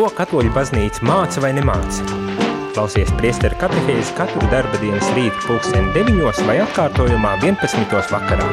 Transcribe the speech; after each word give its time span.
Ko 0.00 0.06
katoļu 0.16 0.48
baznīca 0.56 1.02
māca 1.04 1.42
vai 1.44 1.50
nemāca? 1.52 2.06
Klausies 2.72 3.10
priesteru 3.18 3.58
katehēzi 3.60 4.14
katru 4.16 4.46
darba 4.48 4.78
dienas 4.80 5.10
rītu 5.12 5.42
pulksteni 5.44 5.92
9 5.92 6.40
vai 6.48 6.54
atkārtojumā 6.62 7.34
11. 7.42 7.98
vakarā. 8.08 8.46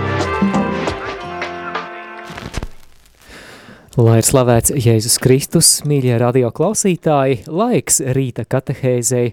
Lai 3.95 4.17
ir 4.19 4.27
slavēts 4.27 4.75
Jēzus 4.75 5.15
Kristus, 5.23 5.71
mīļie 5.87 6.19
radio 6.19 6.51
klausītāji, 6.51 7.45
laiks 7.47 8.03
rīta 8.19 8.43
katehēzei. 8.43 9.31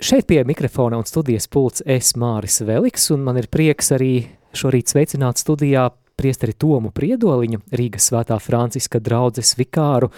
Šeit 0.00 0.32
pie 0.32 0.40
mikrofona 0.48 0.96
un 0.96 1.04
studijas 1.04 1.44
pults 1.52 1.84
es 1.84 2.14
Māris 2.16 2.62
Veliks, 2.64 3.10
un 3.12 3.28
man 3.28 3.36
ir 3.36 3.52
prieks 3.52 3.92
arī 3.98 4.14
šorīt 4.56 4.96
sveicināt 4.96 5.44
studijā 5.44 5.90
priesteri 6.20 6.52
Tomu 6.52 6.92
Priedoliņu, 6.94 7.64
Rīgas 7.72 8.10
svētā 8.10 8.36
Franciska 8.42 9.00
draudzes 9.00 9.54
vikāru 9.58 10.10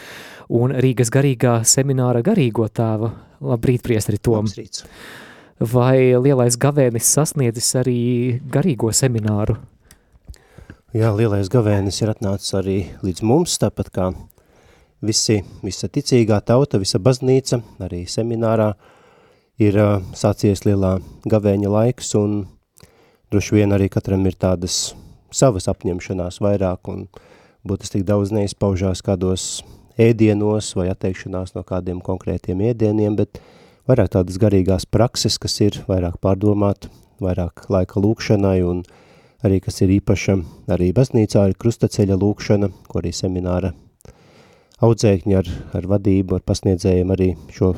un 0.51 0.75
Rīgas 0.83 1.13
garīgā 1.15 1.61
semināra 1.69 2.25
garīgo 2.27 2.67
tēvu. 2.67 3.13
Labrīt, 3.43 3.85
priesteri 3.87 4.19
Tom! 4.19 4.47
Labsrīts. 4.47 4.87
Vai 5.63 6.11
lielais 6.19 6.57
gavēnis 6.59 7.07
sasniedzis 7.15 7.69
arī 7.79 8.01
garīgo 8.51 8.91
semināru? 8.91 9.61
Jā, 10.93 11.13
lielais 11.15 11.49
gavēnis 11.49 12.03
ir 12.03 12.11
atnācis 12.13 12.53
arī 12.59 12.77
līdz 13.01 13.23
mums, 13.25 13.55
tāpat 13.63 13.93
kā 13.95 14.09
visi, 15.01 15.39
visa 15.63 15.89
ticīgā 15.89 16.41
tauta, 16.45 16.81
visa 16.83 16.99
baznīca, 16.99 17.63
arī 17.81 18.03
seminārā 18.11 18.73
ir 19.63 19.79
sācies 20.19 20.67
lielā 20.67 20.97
gavēņa 21.31 21.73
laiks 21.73 22.13
un 22.19 22.43
droši 23.33 23.61
vien 23.61 23.73
arī 23.73 23.89
katram 23.93 24.27
ir 24.29 24.37
tādas 24.37 24.93
savas 25.35 25.69
apņemšanās 25.73 26.41
vairāk 26.45 26.91
un 26.93 27.07
būtu 27.69 27.91
tik 27.93 28.07
daudz 28.09 28.33
neizpaužās 28.35 29.05
kādos 29.05 29.63
ēdienos 30.01 30.73
vai 30.79 30.89
atteikšanās 30.93 31.55
no 31.57 31.65
kādiem 31.67 32.01
konkrētiem 32.05 32.63
ēdieniem, 32.71 33.17
bet 33.19 33.41
vairāk 33.89 34.13
tādas 34.17 34.41
garīgās 34.41 34.87
prakses, 34.89 35.39
kas 35.39 35.59
ir 35.61 35.79
vairāk 35.89 36.19
pārdomāt, 36.23 36.89
vairāk 37.23 37.67
laika 37.73 38.01
lūkšanai 38.03 38.59
un 38.67 38.83
arī, 39.45 39.61
kas 39.63 39.83
ir 39.83 39.93
īpaša, 39.99 40.39
arī 40.73 40.93
baznīcā 40.97 41.49
ir 41.51 41.59
krustaceļa 41.61 42.19
lūkšana, 42.19 42.71
ko 42.89 43.03
arī 43.03 43.13
semināra 43.15 43.73
audzēkņi 44.83 45.39
ar, 45.39 45.49
ar 45.77 45.89
vadību, 45.91 46.39
ar 46.39 46.47
pasniedzējiem 46.47 47.15
arī 47.15 47.33
šo 47.55 47.75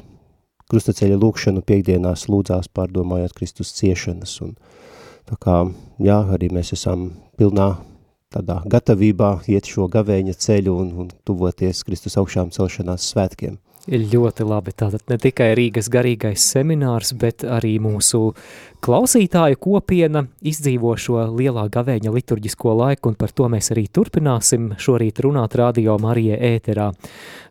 krustaceļa 0.72 1.18
lūkšanu 1.20 1.64
piekdienās 1.66 2.28
lūdzās 2.33 2.70
pārdomājot 2.72 3.34
Kristus 3.36 3.74
ciešanas 3.77 4.39
un 4.44 4.55
tā 5.28 5.36
kā, 5.41 5.58
jā, 6.00 6.20
arī 6.36 6.50
mēs 6.52 6.72
esam 6.77 7.11
pilnā 7.38 7.74
tādā 8.34 8.60
gatavībā 8.66 9.36
iet 9.50 9.68
šo 9.70 9.86
gavēņa 9.92 10.34
ceļu 10.46 10.74
un, 10.74 10.90
un 11.04 11.12
tuvoties 11.27 11.84
Kristus 11.86 12.18
augšām 12.20 12.50
celšanās 12.54 13.12
svētkiem. 13.12 13.58
Ļoti 13.84 14.46
labi. 14.48 14.72
Tātad 14.72 15.02
ne 15.12 15.18
tikai 15.20 15.50
Rīgas 15.58 15.90
garīgais 15.92 16.40
seminārs, 16.55 17.12
bet 17.20 17.44
arī 17.44 17.74
mūsu 17.84 18.30
klausītāju 18.84 19.58
kopiena 19.60 20.22
izdzīvo 20.40 20.94
šo 20.96 21.27
lielā 21.36 21.66
gavēņa 21.72 22.14
liturģisko 22.14 22.72
laiku, 22.80 23.12
un 23.12 23.18
par 23.20 23.34
to 23.36 23.50
mēs 23.52 23.68
arī 23.74 23.84
turpināsim 23.92 24.72
šorīt 24.80 25.20
runāt 25.27 25.58
Radio 25.60 25.98
Marija 26.00 26.40
ēterā. 26.48 26.88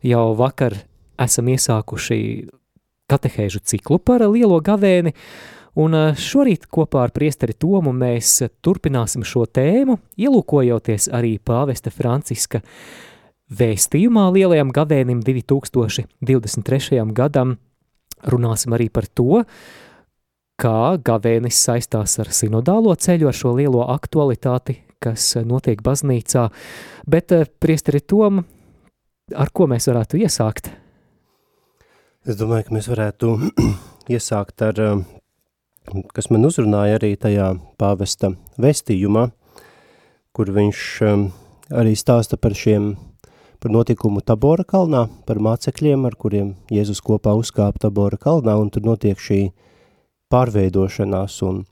Jau 0.09 0.25
vakar 0.39 0.79
esam 1.21 1.53
iesākuši 1.53 2.19
katehēžu 3.13 3.61
ciklu 3.69 3.99
par 4.01 4.25
lielo 4.25 4.57
gavēni, 4.63 5.13
Un 5.79 5.95
eh, 5.97 6.11
šorīt 6.19 6.67
kopā 6.69 7.07
ar 7.07 7.13
priesteri 7.13 7.55
Tomu 7.57 7.93
mēs 7.97 8.43
turpināsim 8.61 9.25
šo 9.25 9.47
tēmu, 9.49 9.97
ielūkojoties 10.21 11.09
arī 11.13 11.39
pāvesta 11.41 11.89
Franciska 11.93 12.61
vēstījumā 13.53 14.27
lielajam 14.35 14.69
gavēnim 14.73 15.23
2023. 15.25 17.01
gadam. 17.17 17.57
Runāsim 18.29 18.75
arī 18.77 18.87
par 18.93 19.09
to, 19.09 19.41
kā 20.61 20.93
gavēnis 21.01 21.57
saistās 21.57 22.19
ar 22.21 22.29
sinodālo 22.29 22.93
ceļu, 22.93 23.27
ar 23.27 23.35
šo 23.35 23.55
lielo 23.57 23.81
aktualitāti, 23.95 24.77
kas 25.01 25.33
notiek 25.41 25.81
baznīcā. 25.81 26.45
Bet, 27.09 27.33
eh, 27.33 27.49
priesteri 27.49 28.05
Tom, 28.05 28.45
ar 29.33 29.49
ko 29.49 29.65
mēs 29.65 29.89
varētu 29.89 30.21
iesākt? 30.21 30.69
Es 32.29 32.37
domāju, 32.37 32.69
ka 32.69 32.77
mēs 32.77 32.93
varētu 32.93 33.35
iesākt 34.13 34.61
ar 34.69 34.85
kas 36.13 36.29
man 36.31 36.47
uzrunāja 36.47 36.99
arī 36.99 37.13
tajā 37.19 37.53
pāvesta 37.79 38.33
vestījumā, 38.61 39.29
kur 40.33 40.51
viņš 40.53 40.83
um, 41.07 41.25
arī 41.73 41.93
stāsta 41.97 42.39
par 42.39 42.55
šiem, 42.57 42.93
par 43.61 43.71
notikumu 43.71 44.23
Tabora 44.25 44.65
kalnā, 44.67 45.05
par 45.27 45.41
mācekļiem, 45.43 46.07
ar 46.07 46.15
kuriem 46.19 46.55
Jēzus 46.73 47.03
kopā 47.05 47.35
uzkāpa 47.39 47.85
Tabora 47.87 48.17
kalnā, 48.17 48.55
un 48.59 48.71
tur 48.73 48.85
notiek 48.87 49.19
šī 49.19 49.43
pārveidošanās, 50.33 51.37
un 51.47 51.63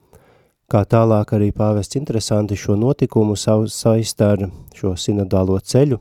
kā 0.72 0.83
tālāk 0.88 1.33
arī 1.35 1.49
pāvests 1.55 1.97
interesanti 1.99 2.55
šo 2.55 2.78
notikumu 2.79 3.35
saista 3.35 4.33
ar 4.35 4.47
šo 4.78 4.93
sinodālo 4.95 5.57
ceļu, 5.59 5.99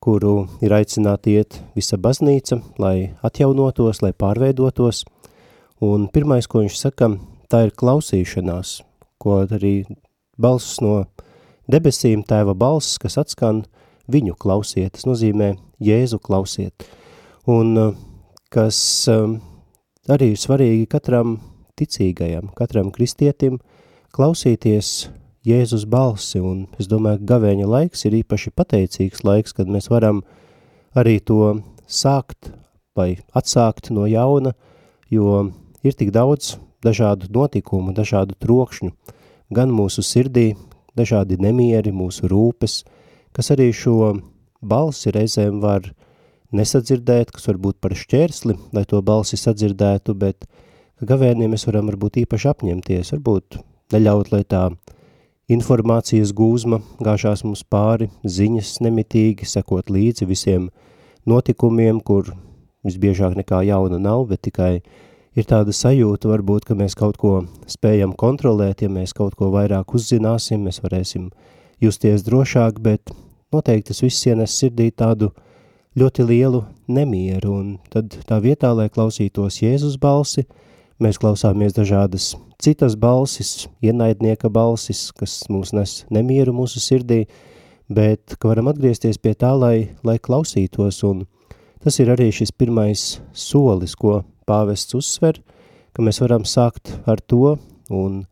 kuru 0.00 0.34
ir 0.64 0.72
aicināti 0.72 1.38
iet 1.40 1.58
visa 1.76 1.98
baznīca, 2.00 2.60
lai 2.80 3.10
atjaunotos, 3.26 4.00
lai 4.04 4.12
pārveidotos, 4.12 5.04
Un 5.80 6.08
pirmais, 6.12 6.44
ko 6.44 6.60
viņš 6.60 6.76
saka, 6.76 7.08
tā 7.48 7.64
ir 7.66 7.70
klausīšanās, 7.72 8.80
ko 9.20 9.38
arī 9.46 9.86
balss 10.36 10.80
no 10.84 11.06
debesīm, 11.72 12.20
tēva 12.28 12.52
balss, 12.52 12.98
kas 13.00 13.16
atskan 13.20 13.62
viņu 14.10 14.36
klausiet, 14.40 14.98
tas 14.98 15.06
nozīmē 15.08 15.54
Jēzu 15.80 16.18
klausiet. 16.20 16.84
Un 17.48 17.94
kas 18.52 18.76
um, 19.08 19.38
arī 20.10 20.34
ir 20.34 20.42
svarīgi 20.42 20.84
katram 20.90 21.38
ticīgajam, 21.80 22.50
katram 22.58 22.90
kristietim 22.92 23.56
klausīties 24.12 25.08
Jēzus 25.48 25.86
balsi, 25.88 26.42
un 26.44 26.66
es 26.76 26.90
domāju, 26.90 27.22
ka 27.22 27.36
gavēņa 27.36 27.68
laiks 27.70 28.04
ir 28.04 28.18
īpaši 28.20 28.52
pateicīgs 28.52 29.24
laiks, 29.24 29.56
kad 29.56 29.70
mēs 29.72 29.88
varam 29.88 30.20
arī 30.92 31.16
to 31.24 31.62
sākt 31.88 32.52
vai 32.92 33.14
atsākt 33.32 33.88
no 33.94 34.04
jauna, 34.10 34.52
jo 35.08 35.46
ir 35.82 35.96
tik 35.96 36.12
daudz 36.14 36.56
dažādu 36.84 37.28
notikumu, 37.32 37.94
dažādu 37.96 38.36
trokšņu, 38.40 38.90
gan 39.52 39.72
mūsu 39.74 40.04
sirdī, 40.06 40.54
dažādi 40.96 41.38
nemieri, 41.40 41.92
mūsu 41.92 42.28
rūpes, 42.30 42.82
kas 43.36 43.50
arī 43.54 43.70
šo 43.76 44.14
balsi 44.60 45.12
reizēm 45.14 45.60
var 45.62 45.90
nesadzirdēt, 46.52 47.30
kas 47.34 47.46
var 47.48 47.60
būt 47.62 47.80
par 47.80 47.94
šķērsli, 47.96 48.56
lai 48.74 48.84
to 48.88 49.00
balsi 49.02 49.38
sadzirdētu, 49.38 50.14
bet 50.18 50.46
gavēniem 51.00 51.54
mēs 51.54 51.66
varam 51.68 51.90
varbūt 51.92 52.20
īpaši 52.24 52.50
apņemties, 52.50 53.12
varbūt 53.14 53.60
neļaut, 53.94 54.32
lai 54.34 54.42
tā 54.44 54.68
informācijas 55.50 56.34
gūzma 56.36 56.80
gāžās 57.02 57.44
mums 57.46 57.62
pāri, 57.66 58.10
ziņas 58.24 58.78
nemitīgi, 58.84 59.48
sekot 59.48 59.90
līdzi 59.90 60.28
visiem 60.30 60.68
notikumiem, 61.26 62.00
kur 62.00 62.32
visbiežāk 62.86 63.36
nekā 63.38 63.62
jauna 63.68 63.98
nav, 64.00 64.26
bet 64.30 64.44
tikai 64.46 64.80
ir 65.40 65.48
tāda 65.48 65.72
sajūta 65.74 66.28
varbūt, 66.30 66.66
ka 66.68 66.76
mēs 66.76 66.96
kaut 66.98 67.16
ko 67.20 67.40
spējam 67.70 68.12
kontrolēt, 68.18 68.84
ja 68.84 68.92
mēs 68.92 69.14
kaut 69.16 69.36
ko 69.38 69.50
vairāk 69.54 69.94
uzzināsim, 69.96 70.66
mēs 70.66 70.82
varēsim 70.84 71.30
justies 71.80 72.24
drošāk, 72.26 72.80
bet 72.84 73.12
noteikti 73.54 73.90
tas 73.90 74.02
viss 74.04 74.26
ienes 74.28 74.54
sirdī 74.56 74.90
tādu 74.92 75.30
ļoti 75.98 76.26
lielu 76.28 76.62
nemieru, 76.90 77.54
un 77.62 77.70
tad 77.92 78.14
tā 78.28 78.40
vietā, 78.42 78.72
lai 78.76 78.90
klausītos 78.92 79.62
Jēzus 79.62 79.96
balsi, 80.00 80.46
mēs 81.00 81.18
klausāmies 81.18 81.74
dažādas 81.74 82.34
citas 82.60 82.96
balsis, 83.00 83.68
ienaidnieka 83.82 84.50
balsis, 84.52 85.08
kas 85.16 85.42
mūs 85.50 85.72
nes 85.76 86.02
nemieru 86.12 86.54
mūsu 86.54 86.82
sirdī, 86.82 87.24
bet 87.90 88.36
ka 88.38 88.52
varam 88.52 88.68
atgriezties 88.70 89.18
pie 89.18 89.34
tā, 89.34 89.54
lai, 89.56 89.90
lai 90.06 90.18
klausītos, 90.22 91.00
un 91.08 91.24
tas 91.82 91.96
ir 91.98 92.12
arī 92.12 92.28
šis 92.34 92.52
pirmais 92.52 93.16
solis, 93.32 93.96
ko 93.96 94.20
pāvests 94.50 94.98
uzsver, 94.98 95.38
ka 95.94 96.02
mēs 96.02 96.20
varam 96.22 96.42
sākt 96.42 96.92
ar 97.06 97.22
to 97.22 97.56
un 97.90 98.24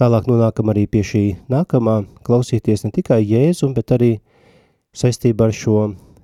tālāk 0.00 0.28
nonākam 0.30 0.72
arī 0.72 0.86
pie 0.88 1.04
šī 1.04 1.24
nākamā. 1.52 2.02
Klausīties 2.24 2.86
ne 2.86 2.92
tikai 2.96 3.20
Jēzu, 3.20 3.70
bet 3.76 3.92
arī 3.92 4.12
saistībā 4.96 5.50
ar 5.50 5.56
šo 5.56 5.76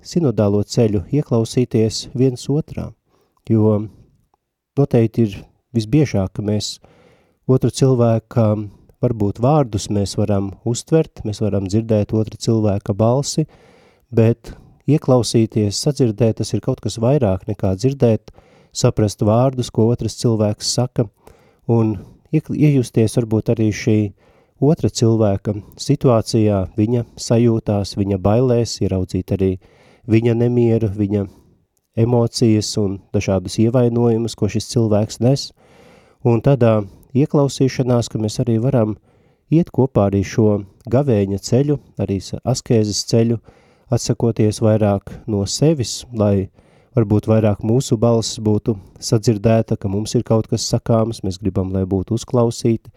sinodālo 0.05 0.61
ceļu 0.63 1.03
ieklausīties 1.13 2.09
viens 2.17 2.45
otrā, 2.49 2.89
jo 3.49 3.75
noteikti 4.79 5.25
ir 5.27 5.37
visbiežāk, 5.75 6.33
ka 6.37 6.45
mēs 6.45 6.77
otru 7.49 7.71
cilvēka 7.73 8.45
varbūt 9.03 9.39
vārdus 9.43 9.89
mēs 9.93 10.15
varam 10.19 10.53
uztvert, 10.67 11.23
mēs 11.27 11.41
varam 11.43 11.67
dzirdēt 11.69 12.13
otra 12.15 12.39
cilvēka 12.39 12.95
balsi, 12.97 13.45
bet 14.11 14.53
ieklausīties, 14.89 15.77
sadzirdēt, 15.77 16.39
tas 16.39 16.53
ir 16.53 16.63
kaut 16.65 16.81
kas 16.83 16.99
vairāk 17.01 17.45
nekā 17.49 17.75
dzirdēt 17.79 18.33
saprast 18.71 19.21
vārdus, 19.25 19.71
ko 19.71 19.89
otrs 19.93 20.17
cilvēks 20.21 20.73
saka, 20.77 21.07
un 21.67 21.97
iejusties 22.31 23.17
varbūt 23.17 23.53
arī 23.55 23.69
šī 23.73 23.97
otra 24.59 24.89
cilvēka 24.89 25.55
situācijā, 25.79 26.63
viņa 26.77 27.05
sajūtās, 27.17 27.95
viņa 27.97 28.19
bailēs, 28.21 28.79
ieraudzīt 28.83 29.33
arī 29.35 29.51
viņa 30.09 30.35
nemieru, 30.35 30.91
viņa 30.95 31.25
emocijas 31.99 32.71
un 32.77 32.99
dažādas 33.13 33.59
ievainojumus, 33.59 34.35
ko 34.35 34.49
šis 34.51 34.69
cilvēks 34.73 35.19
nes, 35.23 35.49
un 36.23 36.41
tādā 36.43 36.81
ieklausīšanās, 37.15 38.09
ka 38.11 38.21
mēs 38.21 38.39
arī 38.43 38.59
varam 38.61 38.97
iet 39.49 39.71
kopā 39.73 40.09
arī 40.09 40.21
šo 40.23 40.61
gavēņa 40.89 41.39
ceļu, 41.45 41.79
arī 41.99 42.19
askēzes 42.43 43.05
ceļu, 43.09 43.39
atsakoties 43.89 44.61
vairāk 44.61 45.09
no 45.27 45.45
sevis, 45.49 46.03
lai 46.13 46.49
varbūt 46.99 47.29
vairāk 47.29 47.63
mūsu 47.65 47.97
balss 47.99 48.39
būtu 48.43 48.75
sadzirdēta, 49.03 49.77
ka 49.79 49.89
mums 49.91 50.15
ir 50.17 50.25
kaut 50.27 50.49
kas 50.51 50.67
sakāms, 50.67 51.23
mēs 51.23 51.39
gribam, 51.41 51.71
lai 51.75 51.85
būtu 51.87 52.17
uzklausīti, 52.19 52.91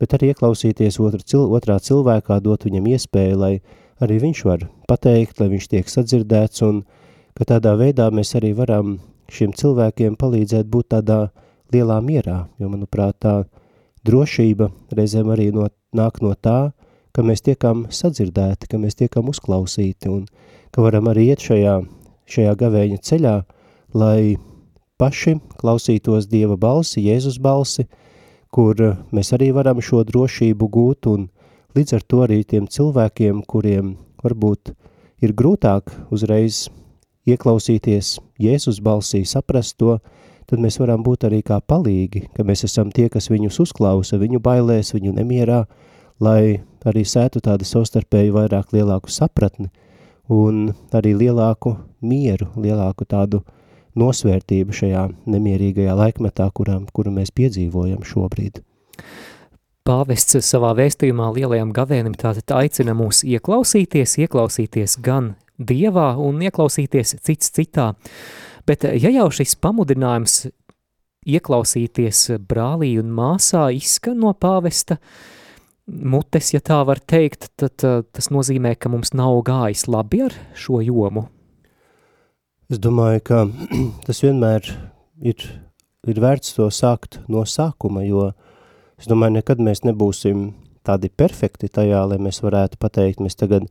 bet 0.00 0.14
arī 0.16 0.32
ieklausīties 0.34 1.00
otru, 1.00 1.24
cil, 1.24 1.46
otrā 1.56 1.78
cilvēkā, 1.80 2.38
dot 2.44 2.68
viņam 2.68 2.88
iespēju, 2.92 3.40
lai 3.40 3.52
arī 4.02 4.20
viņš 4.26 4.44
var 4.48 4.66
pateikt, 4.90 5.40
lai 5.40 5.50
viņš 5.54 5.68
tiek 5.72 5.92
sadzirdēts 5.92 6.64
un 6.66 6.82
ka 7.36 7.48
tādā 7.48 7.74
veidā 7.80 8.10
mēs 8.12 8.34
arī 8.38 8.52
varam 8.56 8.98
šiem 9.32 9.54
cilvēkiem 9.56 10.16
palīdzēt 10.20 10.68
būt 10.70 10.92
tādā 10.94 11.20
lielā 11.74 11.98
mierā, 12.04 12.44
jo, 12.60 12.70
manuprāt, 12.70 13.18
tā 13.20 13.36
drošība 14.06 14.70
reizēm 14.94 15.32
arī 15.34 15.50
no, 15.54 15.66
nāk 15.96 16.20
no 16.22 16.34
tā, 16.34 16.70
ka 17.16 17.24
mēs 17.24 17.42
tiekam 17.42 17.86
sadzirdēti, 17.90 18.68
ka 18.70 18.78
mēs 18.78 18.98
tiekam 19.00 19.30
uzklausīti 19.32 20.12
un 20.12 20.26
ka 20.70 20.84
varam 20.84 21.08
arī 21.10 21.30
iet 21.32 21.42
šajā, 21.42 21.80
šajā 22.30 22.54
gavēņa 22.60 22.98
ceļā, 23.06 23.36
lai 23.94 24.36
paši 25.00 25.36
klausītos 25.60 26.28
Dieva 26.30 26.56
balsi, 26.56 27.04
Jēzus 27.06 27.38
balsi, 27.42 27.86
kur 28.50 28.80
mēs 29.12 29.32
arī 29.36 29.50
varam 29.52 29.82
šo 29.84 30.02
drošību 30.08 30.68
gūt 30.72 31.08
un 31.12 31.28
līdz 31.76 31.98
ar 31.98 32.04
to 32.08 32.22
arī 32.24 32.42
tiem 32.44 32.68
cilvēkiem, 32.70 33.42
kuriem 33.44 33.96
varbūt 34.24 34.72
ir 35.24 35.34
grūtāk 35.36 35.92
uzreiz 36.14 36.66
ieklausīties 37.26 38.16
Jēzus 38.40 38.80
balsī, 38.80 39.24
saprast 39.26 39.76
to, 39.80 39.98
tad 40.46 40.62
mēs 40.62 40.78
varam 40.80 41.02
būt 41.02 41.26
arī 41.28 41.42
kā 41.44 41.58
palīgi, 41.60 42.28
ka 42.36 42.46
mēs 42.46 42.64
esam 42.68 42.92
tie, 42.94 43.08
kas 43.12 43.28
viņus 43.32 43.58
uzklausa, 43.66 44.20
viņu 44.20 44.40
bailēs, 44.40 44.94
viņu 44.94 45.16
nemierā, 45.16 45.64
lai 46.22 46.62
arī 46.86 47.02
sētu 47.04 47.42
tādu 47.44 47.66
savstarpēju 47.66 48.36
vairāk 48.38 48.72
lielāku 48.72 49.10
sapratni 49.12 49.68
un 50.32 50.72
arī 50.96 51.14
lielāku 51.16 51.76
mieru, 52.02 52.48
lielāku 52.56 53.06
tādu 53.08 53.42
nosvērtību 53.96 54.74
šajā 54.76 55.06
nemierīgajā 55.30 55.94
laikmetā, 55.96 56.50
kuram, 56.54 56.86
kuru 56.92 57.14
mēs 57.14 57.32
piedzīvojam 57.36 58.04
šobrīd. 58.04 58.60
Pāvests 59.86 60.40
savā 60.42 60.72
vēstījumā 60.74 61.30
lielajam 61.36 61.70
gavēnim 61.74 62.16
tātad 62.18 62.50
aicina 62.58 62.94
mūs 62.98 63.22
ieklausīties, 63.22 64.16
ieklausīties 64.26 64.98
gan 65.04 65.36
Dievā 65.56 66.10
un 66.20 66.42
ieklausīties 66.44 67.14
cits 67.24 67.52
citā. 67.54 67.92
Bet 68.68 68.84
ja 68.84 69.12
jau 69.14 69.28
šis 69.32 69.54
pamudinājums 69.62 70.48
ieklausīties 71.26 72.26
brālī 72.48 72.96
un 73.00 73.14
māsā 73.14 73.68
izskan 73.72 74.18
no 74.20 74.34
pāvesta 74.36 74.98
mutes, 75.86 76.50
ja 76.54 76.60
tā 76.64 76.80
var 76.86 77.00
teikt, 77.00 77.50
tad 77.58 77.78
tas 77.82 78.28
nozīmē, 78.34 78.74
ka 78.78 78.90
mums 78.92 79.14
nav 79.14 79.38
gājis 79.46 79.86
labi 79.90 80.24
ar 80.26 80.34
šo 80.58 80.82
jomu. 80.84 81.26
Es 82.70 82.80
domāju, 82.82 83.22
ka 83.22 83.44
tas 84.06 84.22
vienmēr 84.24 84.66
ir, 85.22 85.42
ir 86.10 86.22
vērts 86.22 86.56
to 86.56 86.66
sākt 86.74 87.20
no 87.30 87.44
sākuma, 87.46 88.02
jo 88.06 88.32
es 88.98 89.06
domāju, 89.10 89.38
nekad 89.38 89.62
mēs 89.62 89.84
nebūsim 89.86 90.48
tādi 90.86 91.10
perfekti 91.10 91.70
tajā, 91.70 92.02
lai 92.10 92.18
mēs 92.22 92.42
varētu 92.42 92.78
pateikt, 92.82 93.22
mēs 93.22 93.38
tagad 93.38 93.68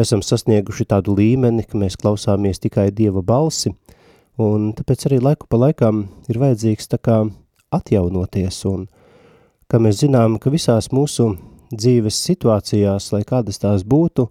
esam 0.00 0.22
sasnieguši 0.22 0.86
tādu 0.90 1.16
līmeni, 1.18 1.66
ka 1.66 1.78
mēs 1.78 1.98
klausāmies 2.00 2.62
tikai 2.62 2.90
Dieva 2.94 3.22
balsi, 3.26 3.74
un 4.40 4.70
tāpēc 4.78 5.08
arī 5.08 5.20
laiku 5.22 5.50
pa 5.50 5.58
laikam 5.60 6.06
ir 6.30 6.38
vajadzīgs 6.40 6.90
tā 6.90 7.00
kā 7.02 7.20
atjaunoties, 7.74 8.62
un 8.70 8.86
ka 9.70 9.78
mēs 9.78 10.02
zinām, 10.02 10.38
ka 10.42 10.50
visās 10.50 10.90
mūsu 10.90 11.30
dzīves 11.70 12.16
situācijās, 12.26 13.12
lai 13.14 13.22
kādas 13.26 13.62
tās 13.62 13.84
būtu, 13.86 14.26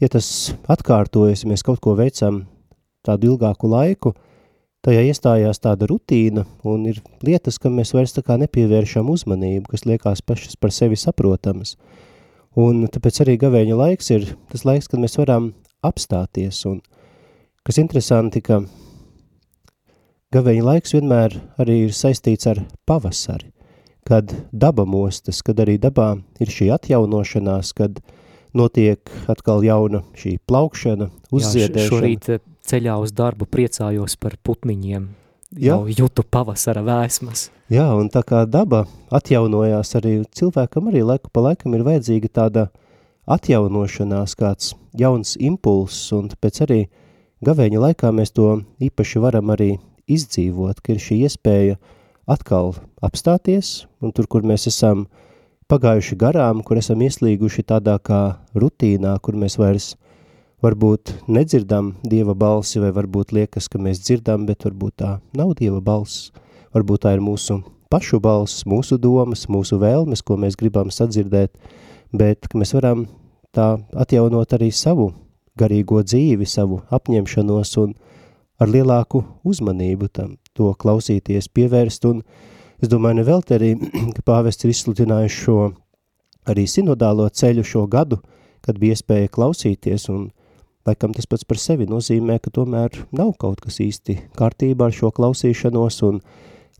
ja 0.00 0.10
tas 0.12 0.28
atkārtojas, 0.70 1.42
mēs 1.48 1.66
kaut 1.66 1.82
ko 1.82 1.96
veicam 1.98 2.44
tādu 3.06 3.32
ilgāku 3.32 3.70
laiku, 3.70 4.14
tajā 4.86 5.02
iestājās 5.08 5.58
tāda 5.62 5.88
rutīna 5.90 6.44
un 6.66 6.86
ir 6.86 7.00
lietas, 7.26 7.58
kam 7.58 7.74
mēs 7.80 7.90
vairs 7.96 8.14
tā 8.14 8.22
kā 8.26 8.36
nepievēršam 8.38 9.10
uzmanību, 9.10 9.72
kas 9.72 9.86
liekas 9.88 10.22
pašas 10.22 10.58
par 10.60 10.74
sevi 10.74 10.98
saprotamas. 11.00 11.74
Un 12.56 12.86
tāpēc 12.88 13.20
arī 13.24 13.34
gavēņa 13.42 13.76
laiks 13.76 14.12
ir 14.14 14.30
tas 14.52 14.64
laiks, 14.64 14.86
kad 14.88 15.02
mēs 15.02 15.18
varam 15.18 15.50
apstāties 15.84 16.62
un 16.70 16.78
kas 17.66 17.82
interesanti, 17.82 18.40
ka 18.40 18.62
gavēņa 20.36 20.64
laiks 20.70 20.94
vienmēr 20.94 21.34
arī 21.60 21.82
ir 21.88 21.92
saistīts 21.96 22.46
ar 22.48 22.62
pavasari, 22.86 23.50
kad 24.06 24.32
daba 24.52 24.86
mostas, 24.86 25.42
kad 25.42 25.58
arī 25.62 25.76
dabā 25.82 26.14
ir 26.40 26.52
šī 26.52 26.70
atjaunošanās, 26.76 27.72
kad 27.76 27.98
notiek 28.56 29.10
atkal 29.30 29.64
jauna 29.66 30.04
šī 30.16 30.36
plaukšana, 30.46 31.10
uzziedēšana. 31.34 31.82
Jā, 31.82 31.90
šorīt 31.90 32.30
ceļā 32.66 32.96
uz 33.02 33.14
darbu 33.16 33.48
priecājos 33.50 34.16
par 34.20 34.38
putniņiem. 34.46 35.08
Jau 35.56 35.78
Jā. 35.86 35.94
jūtu 36.00 36.24
pavasara 36.26 36.82
vēsmas. 36.84 37.48
Jā, 37.72 37.86
un 37.98 38.10
tā 38.10 38.22
kā 38.26 38.42
daba 38.50 38.84
atjaunojās 39.14 39.94
arī 39.98 40.18
cilvēkam 40.36 40.90
arī 40.90 41.04
laiku 41.06 41.30
pa 41.32 41.44
laikam 41.48 41.74
ir 41.74 41.84
vajadzīga 41.86 42.30
tāda 42.34 42.66
atjaunošanās, 43.30 44.34
kāds 44.38 44.74
jauns 44.98 45.36
impulss, 45.38 46.10
un 46.14 46.28
pēc 46.30 46.62
arī 46.66 46.80
gavēņa 47.46 47.82
laikā 47.82 48.10
mēs 48.14 48.34
to 48.34 48.60
īpaši 48.82 49.22
varam 49.22 49.54
arī 49.54 49.76
izdzīvot, 50.10 50.82
ka 50.82 50.94
ir 50.94 51.02
šī 51.02 51.22
iespēja 51.26 51.78
atkal 52.26 52.74
apstāties, 53.02 53.86
un 54.02 54.12
tur, 54.12 54.26
kur 54.26 54.42
mēs 54.46 54.66
esam 54.70 55.06
pagājuši 55.70 56.18
garām, 56.18 56.62
kur 56.66 56.78
esam 56.78 57.02
ieslīguši 57.02 57.64
tādā 57.66 57.96
kā 58.02 58.38
rutīnā, 58.54 59.16
kur 59.22 59.38
mēs 59.38 59.58
vairs 59.58 59.94
varbūt 60.62 61.12
nedzirdam 61.30 61.94
Dieva 62.06 62.34
balsi, 62.34 62.80
vai 62.82 62.92
varbūt 62.94 63.34
liekas, 63.36 63.68
ka 63.70 63.78
mēs 63.82 64.02
dzirdam, 64.02 64.46
bet 64.46 64.66
varbūt 64.66 64.98
tā 65.02 65.12
nav 65.36 65.54
Dieva 65.58 65.80
balss. 65.80 66.32
Varbūt 66.74 67.06
tā 67.06 67.14
ir 67.16 67.22
mūsu 67.24 67.60
pašu 67.90 68.20
balss, 68.20 68.66
mūsu 68.68 68.98
domas, 69.00 69.46
mūsu 69.48 69.78
vēlmes, 69.80 70.22
ko 70.26 70.36
mēs 70.40 70.58
gribam 70.58 70.90
sadzirdēt, 70.92 71.54
bet 72.12 72.50
mēs 72.54 72.74
varam 72.76 73.06
tā 73.54 73.76
atjaunot 73.94 74.56
arī 74.58 74.72
savu 74.74 75.12
garīgo 75.56 76.02
dzīvi, 76.04 76.46
savu 76.46 76.82
apņemšanos 76.92 77.76
un 77.84 77.94
ar 78.60 78.72
lielāku 78.72 79.22
uzmanību 79.46 80.10
tam 80.12 80.36
to 80.56 80.72
klausīties, 80.80 81.50
pievērst, 81.52 82.08
un 82.08 82.22
es 82.82 82.90
domāju, 82.92 83.20
nevelt 83.20 83.52
arī, 83.56 83.74
ka 84.16 84.24
pāvests 84.26 84.66
ir 84.66 84.72
izsludinājis 84.74 85.42
šo 85.44 85.60
arī 86.46 86.66
sinodālo 86.70 87.28
ceļu 87.28 87.66
šo 87.66 87.86
gadu, 87.90 88.22
kad 88.66 88.80
bija 88.82 88.96
iespēja 88.96 89.30
klausīties 89.32 90.10
un 90.14 90.28
Laikam 90.86 91.10
tas 91.10 91.26
pats 91.26 91.42
par 91.42 91.58
sevi 91.58 91.82
nozīmē, 91.90 92.36
ka 92.38 92.50
tomēr 92.54 92.94
nav 93.10 93.32
kaut 93.42 93.58
kas 93.58 93.80
īsti 93.82 94.14
kārtībā 94.38 94.86
ar 94.86 94.94
šo 94.94 95.08
klausīšanos 95.10 95.96
un 96.06 96.20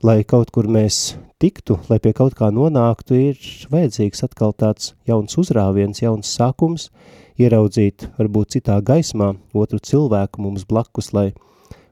lai 0.07 0.21
kaut 0.23 0.53
kur 0.55 0.69
mēs 0.71 1.17
tiktu, 1.43 1.81
lai 1.91 1.99
pie 1.99 2.13
kaut 2.15 2.37
kā 2.39 2.53
nonāktu, 2.55 3.19
ir 3.33 3.41
vajadzīgs 3.73 4.23
atkal 4.29 4.55
tāds 4.55 4.93
jauns 5.11 5.35
uzrāviens, 5.43 6.05
jauns 6.05 6.31
sākums, 6.39 6.87
ieraudzīt 7.35 8.07
varbūt 8.21 8.55
citā 8.55 8.79
gaismā 8.79 9.33
otru 9.51 9.83
cilvēku 9.83 10.45
mums 10.45 10.69
blakus, 10.71 11.11
lai 11.11 11.33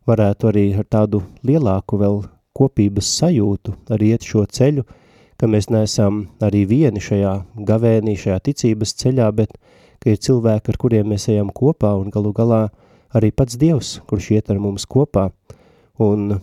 varētu 0.08 0.50
arī 0.50 0.64
ar 0.78 0.86
tādu 0.90 1.22
lielāku 1.46 1.98
vēl 2.00 2.22
kopības 2.54 3.08
sajūtu 3.18 3.74
arī 3.94 4.12
iet 4.14 4.26
šo 4.26 4.44
ceļu, 4.46 4.84
ka 5.40 5.48
mēs 5.50 5.70
neesam 5.72 6.24
arī 6.44 6.64
vieni 6.70 7.02
šajā 7.02 7.34
gavēnī, 7.68 8.14
šajā 8.18 8.38
ticības 8.48 8.94
ceļā, 9.00 9.30
bet 9.34 9.56
ka 10.02 10.12
ir 10.12 10.20
cilvēki, 10.22 10.70
ar 10.70 10.78
kuriem 10.80 11.10
mēs 11.14 11.28
ejam 11.32 11.50
kopā, 11.54 11.94
un 11.98 12.12
galu 12.14 12.32
galā 12.36 12.68
arī 13.14 13.32
pats 13.34 13.58
Dievs, 13.58 13.98
kurš 14.08 14.30
iet 14.36 14.52
ar 14.52 14.60
mums 14.62 14.86
kopā, 14.86 15.30
un 16.02 16.36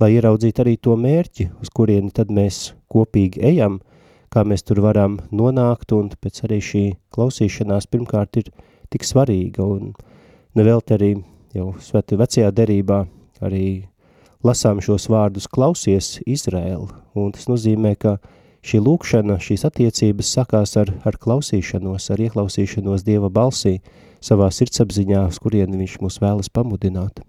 lai 0.00 0.10
ieraudzītu 0.16 0.64
arī 0.64 0.76
to 0.82 0.96
mērķi, 0.98 1.50
uz 1.62 1.70
kurieni 1.74 2.12
tad 2.14 2.32
mēs 2.34 2.72
kopīgi 2.92 3.42
ejam, 3.52 3.80
kā 4.32 4.42
mēs 4.44 4.66
tur 4.66 4.82
varam 4.84 5.20
nonākt, 5.30 5.94
un 5.96 6.10
pēc 6.10 6.42
arī 6.48 6.60
šī 6.60 6.84
klausīšanās 7.14 7.88
pirmkārt 7.92 8.42
ir 8.42 8.50
tik 8.90 9.06
svarīga, 9.06 9.64
un 9.64 9.94
nevelt 10.58 10.92
arī 10.94 11.14
jau 11.56 11.72
sveti 11.82 12.18
vecajā 12.20 12.50
derībā 12.54 13.04
arī 13.44 13.66
lasām 14.46 14.80
šos 14.84 15.08
vārdus 15.10 15.48
klausies 15.50 16.16
Izraēlu, 16.26 16.88
un 17.18 17.32
tas 17.34 17.48
nozīmē, 17.50 17.94
ka 18.00 18.16
šī 18.66 18.80
lūkšana, 18.82 19.38
šīs 19.42 19.66
attiecības 19.68 20.32
sakās 20.38 20.76
ar, 20.80 20.92
ar 21.06 21.18
klausīšanos, 21.22 22.10
ar 22.12 22.22
ieklausīšanos 22.26 23.06
Dieva 23.06 23.30
balsī, 23.32 23.78
savā 24.24 24.50
sirdsapziņā, 24.52 25.26
uz 25.30 25.40
kurieni 25.42 25.78
viņš 25.82 25.98
mūs 26.02 26.20
vēlas 26.22 26.50
pamudināt. 26.52 27.22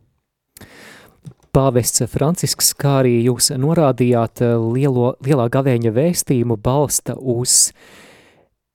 Pāvests 1.57 2.03
Francisks, 2.12 2.74
kā 2.77 3.00
arī 3.01 3.15
jūs 3.25 3.50
norādījāt, 3.57 4.43
lielo, 4.75 5.15
lielā 5.25 5.48
gavēņa 5.53 5.93
vēstījumu 5.96 6.60
balsta 6.62 7.15
uz 7.17 7.72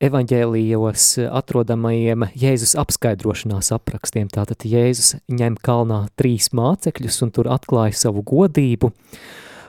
evaņģēlijos 0.03 1.07
atrodamajiem 1.31 2.27
Jēzus 2.39 2.75
apskaidrošanās 2.81 3.71
aprakstiem. 3.75 4.31
Tātad 4.33 4.67
Jēzus 4.67 5.17
ņem 5.31 5.59
kalnā 5.63 6.05
trīs 6.19 6.51
mācekļus 6.57 7.21
un 7.27 7.33
tur 7.35 7.51
atklāja 7.53 7.95
savu 8.05 8.25
godību, 8.27 8.93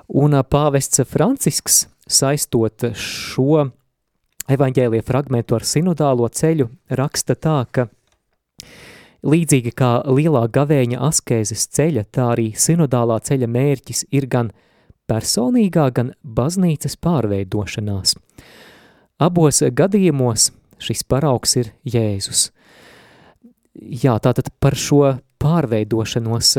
un 0.10 0.38
pāvests 0.50 1.04
Francisks 1.10 1.84
saistot 2.10 2.90
šo 2.98 3.68
evaņģēlija 4.52 5.06
fragmentu 5.08 5.58
ar 5.58 5.68
sinodālo 5.68 6.28
ceļu 6.28 6.68
raksta 6.90 7.38
tā, 7.40 7.62
ka 7.72 7.88
līdzīgi 9.24 9.72
kā 9.78 9.94
lielā 10.10 10.48
gavēņa 10.52 11.00
askēzes 11.08 11.70
ceļa, 11.78 12.08
tā 12.12 12.34
arī 12.34 12.52
sinodālā 12.60 13.22
ceļa 13.24 13.48
mērķis 13.48 14.06
ir 14.12 14.28
gan 14.28 14.52
personīgā, 15.08 15.88
gan 15.96 16.12
baznīcas 16.24 16.98
pārveidošanās. 17.04 18.18
Abos 19.24 19.62
gadījumos 19.64 20.50
šis 20.84 21.06
paraugs 21.08 21.56
ir 21.62 21.72
Jēzus. 21.88 22.50
Jā, 23.74 24.18
tātad 24.20 24.50
par 24.60 24.76
šo 24.78 25.16
pārveidošanos, 25.42 26.50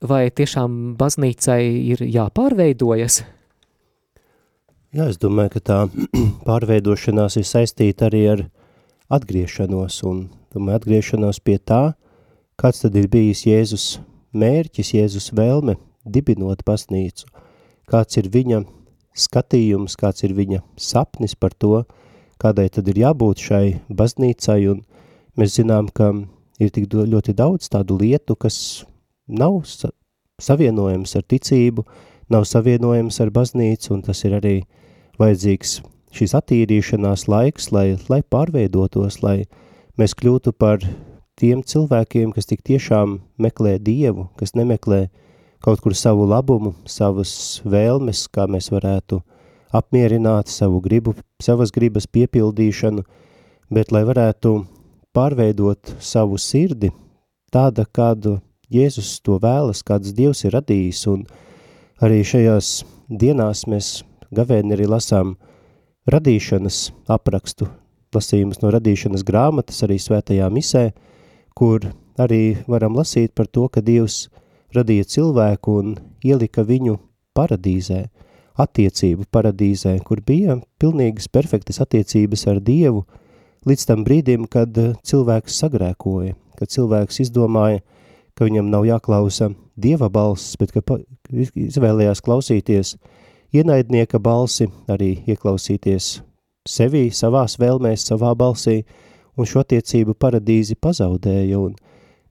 vai 0.00 0.22
tiešām 0.32 0.96
baznīcai 1.00 1.60
ir 1.92 2.04
jāpārveidojas? 2.08 3.20
Jā, 4.96 5.06
es 5.06 5.20
domāju, 5.22 5.54
ka 5.58 5.60
tā 5.60 5.78
pārveidošanās 6.48 7.36
ir 7.38 7.46
saistīta 7.46 8.08
arī 8.08 8.24
ar 8.32 8.46
atgriešanos 9.12 10.00
un 10.08 10.24
domāju, 10.54 10.80
atgriešanos 10.80 11.42
pie 11.44 11.60
tā, 11.60 11.82
kāds 12.58 12.82
tad 12.86 12.96
ir 12.96 13.06
bijis 13.12 13.44
Jēzus 13.46 13.86
mērķis, 14.32 14.94
Jēzus 14.96 15.30
vēlme 15.36 15.76
dibinot 16.08 16.64
baznīcu, 16.66 17.28
kāds 17.90 18.18
ir 18.18 18.32
viņa 18.32 18.64
skatījums, 19.20 19.96
kāds 20.00 20.24
ir 20.26 20.34
viņa 20.36 20.62
sapnis 20.80 21.36
par 21.36 21.54
to, 21.54 21.84
kādai 22.40 22.68
tad 22.72 22.88
ir 22.88 23.02
jābūt 23.04 23.44
šai 23.50 23.64
baznīcai, 23.88 24.60
un 24.72 24.82
mēs 25.36 25.58
zinām, 25.60 25.88
ka 25.92 26.12
ir 26.60 26.72
tik 26.74 26.88
ļoti 26.92 27.36
daudz 27.36 27.68
tādu 27.72 28.00
lietu, 28.00 28.36
kas 28.36 28.84
nav 29.28 29.60
savienojams 30.40 31.16
ar 31.16 31.24
ticību, 31.28 31.84
nav 32.30 32.46
savienojams 32.48 33.20
ar 33.20 33.32
baznīcu, 33.34 33.92
un 33.94 34.04
tas 34.06 34.24
ir 34.24 34.36
arī 34.40 34.56
uh, 34.60 34.68
vajadzīgs 35.20 35.80
šīs 36.16 36.34
attīrīšanās 36.38 37.26
laiks, 37.30 37.70
lai, 37.74 37.94
lai 38.10 38.20
pārveidotos, 38.22 39.20
lai 39.22 39.44
mēs 40.00 40.16
kļūtu 40.18 40.54
par 40.56 40.82
tiem 41.40 41.62
cilvēkiem, 41.62 42.32
kas 42.34 42.48
tik 42.48 42.64
tiešām 42.66 43.18
meklē 43.40 43.76
Dievu, 43.84 44.28
kas 44.40 44.56
nemeklē 44.56 45.06
kaut 45.60 45.80
kur 45.84 45.94
savu 45.96 46.26
labumu, 46.28 46.74
savas 46.88 47.60
vēlmes, 47.68 48.26
kā 48.32 48.46
mēs 48.48 48.70
varētu 48.72 49.20
apmierināt 49.76 50.48
savu 50.50 50.80
gribu, 50.82 51.14
savas 51.42 51.72
gribas 51.74 52.08
piepildīšanu, 52.10 53.04
bet 53.70 53.92
lai 53.92 54.02
varētu 54.08 54.54
pārveidot 55.14 55.94
savu 56.00 56.38
sirdi 56.38 56.90
tāda, 57.52 57.84
kādu 57.86 58.38
Jēzus 58.70 59.16
to 59.26 59.34
vēlas, 59.42 59.82
kāds 59.82 60.12
Dievs 60.14 60.44
ir 60.46 60.54
radījis, 60.54 61.02
un 61.10 61.24
arī 61.98 62.20
šajās 62.22 62.84
dienās 63.10 63.64
mēs 63.66 63.88
gavēni 64.30 64.76
arī 64.76 64.86
lasām 64.86 65.34
radīšanas 66.10 66.78
aprakstu, 67.10 67.66
lasījumus 68.14 68.62
no 68.62 68.70
radīšanas 68.70 69.26
grāmatas 69.26 69.82
arī 69.86 69.98
svētajā 69.98 70.46
misē, 70.54 70.84
kur 71.58 71.90
arī 72.20 72.60
varam 72.70 72.94
lasīt 72.94 73.34
par 73.34 73.50
to, 73.50 73.66
ka 73.68 73.82
Dievs 73.82 74.28
radīja 74.76 75.06
cilvēku 75.16 75.76
un 75.80 75.94
ielika 76.24 76.64
viņu 76.66 76.98
paradīzē, 77.36 78.04
attiecību 78.60 79.26
paradīzē, 79.32 79.96
kur 80.04 80.20
bija 80.26 80.58
pilnīgas 80.80 81.30
perfektas 81.32 81.80
attiecības 81.82 82.46
ar 82.50 82.60
Dievu, 82.64 83.04
līdz 83.68 83.86
tam 83.88 84.04
brīdim, 84.04 84.46
kad 84.50 84.76
cilvēks 85.06 85.58
sagrēkoja, 85.62 86.36
kad 86.58 86.72
cilvēks 86.72 87.22
izdomāja, 87.26 87.82
ka 88.34 88.48
viņam 88.48 88.70
nav 88.72 88.86
jāklausa 88.88 89.50
Dieva 89.80 90.10
balss, 90.12 90.56
bet 90.60 90.74
ka 90.74 90.82
izvēlējās 91.30 92.20
klausīties 92.24 92.96
ienaidnieka 93.56 94.20
balsi, 94.22 94.68
arī 94.88 95.14
ieklausīties 95.30 96.18
sevī, 96.68 97.08
savās 97.14 97.56
vēlmēs, 97.60 98.04
savā 98.10 98.34
balsī, 98.36 98.82
un 99.36 99.48
šo 99.48 99.62
attiecību 99.64 100.14
paradīzi 100.20 100.76
pazaudēja, 100.76 101.58
un 101.58 101.74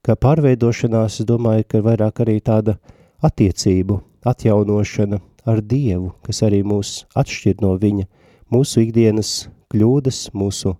ka 0.05 0.15
pārveidošanās, 0.15 1.19
es 1.21 1.27
domāju, 1.27 1.65
ka 1.67 1.81
vairāk 1.85 2.23
arī 2.23 2.39
tāda 2.43 2.77
attiecību 3.25 3.99
atjaunošana 4.27 5.19
ar 5.49 5.61
Dievu, 5.61 6.13
kas 6.25 6.43
arī 6.45 6.61
mūs 6.63 7.03
atšķir 7.17 7.63
no 7.63 7.75
viņa, 7.79 8.05
mūsu 8.53 8.83
ikdienas 8.85 9.49
kļūdas, 9.71 10.29
mūsu 10.33 10.75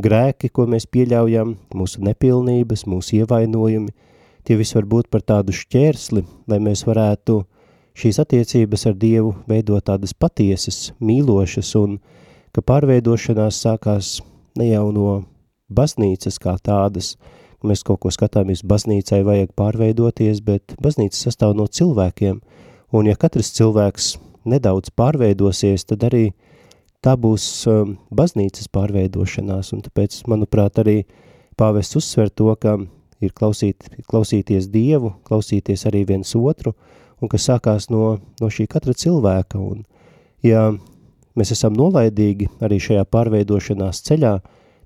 grēki, 0.00 0.50
ko 0.50 0.66
mēs 0.70 0.86
pieļaujam, 0.88 1.56
mūsu 1.74 2.02
nepilnības, 2.06 2.86
mūsu 2.88 3.22
ievainojumi, 3.22 3.92
tie 4.44 4.58
visi 4.58 4.78
var 4.78 4.88
būt 4.88 5.10
par 5.12 5.24
tādu 5.26 5.54
šķērsli, 5.56 6.24
lai 6.48 6.60
mēs 6.62 6.86
varētu 6.88 7.42
šīs 7.98 8.22
attiecības 8.22 8.86
ar 8.88 8.96
Dievu 8.96 9.34
veido 9.48 9.78
tādas 9.84 10.14
patiesas, 10.14 10.92
mīlošas 11.00 11.74
un 11.80 11.98
ka 12.52 12.64
pārveidošanās 12.64 13.60
sākās 13.64 14.18
ne 14.58 14.70
jau 14.72 14.88
no 14.92 15.12
baznīcas 15.72 16.38
kā 16.40 16.56
tādas, 16.60 17.16
mēs 17.66 17.84
kaut 17.86 18.02
ko 18.04 18.12
skatāmies, 18.14 18.64
baznīcai 18.66 19.22
vajag 19.26 19.52
pārveidoties, 19.58 20.42
bet 20.44 20.76
baznīca 20.82 21.18
sastāv 21.18 21.56
no 21.58 21.66
cilvēkiem, 21.66 22.40
un 22.92 23.10
ja 23.10 23.16
katrs 23.18 23.52
cilvēks 23.58 24.16
nedaudz 24.48 24.92
pārveidosies, 24.98 25.86
tad 25.88 26.06
arī 26.08 26.24
tā 27.02 27.16
būs 27.18 27.44
um, 27.70 27.96
baznīcas 28.14 28.70
pārveidošanās, 28.72 29.72
un 29.76 29.84
tāpēc, 29.86 30.22
manuprāt, 30.30 30.82
arī 30.82 31.02
pāvests 31.58 31.98
uzsver 31.98 32.30
to, 32.30 32.54
ka 32.58 32.78
ir 33.22 33.34
klausīt, 33.36 33.88
klausīties 34.10 34.70
Dievu, 34.70 35.14
klausīties 35.28 35.86
arī 35.90 36.04
viens 36.08 36.34
otru, 36.38 36.74
uh, 36.74 37.02
un 37.22 37.30
kas 37.30 37.46
sākās 37.48 37.88
no, 37.92 38.16
no 38.40 38.50
šī 38.50 38.66
katra 38.70 38.94
cilvēka. 38.98 39.60
Un, 39.60 39.84
ja 40.44 40.70
mēs 41.38 41.54
esam 41.54 41.76
nolaidīgi 41.78 42.50
arī 42.64 42.80
šajā 42.82 43.06
pārveidošanās 43.14 44.02
ceļā, 44.08 44.34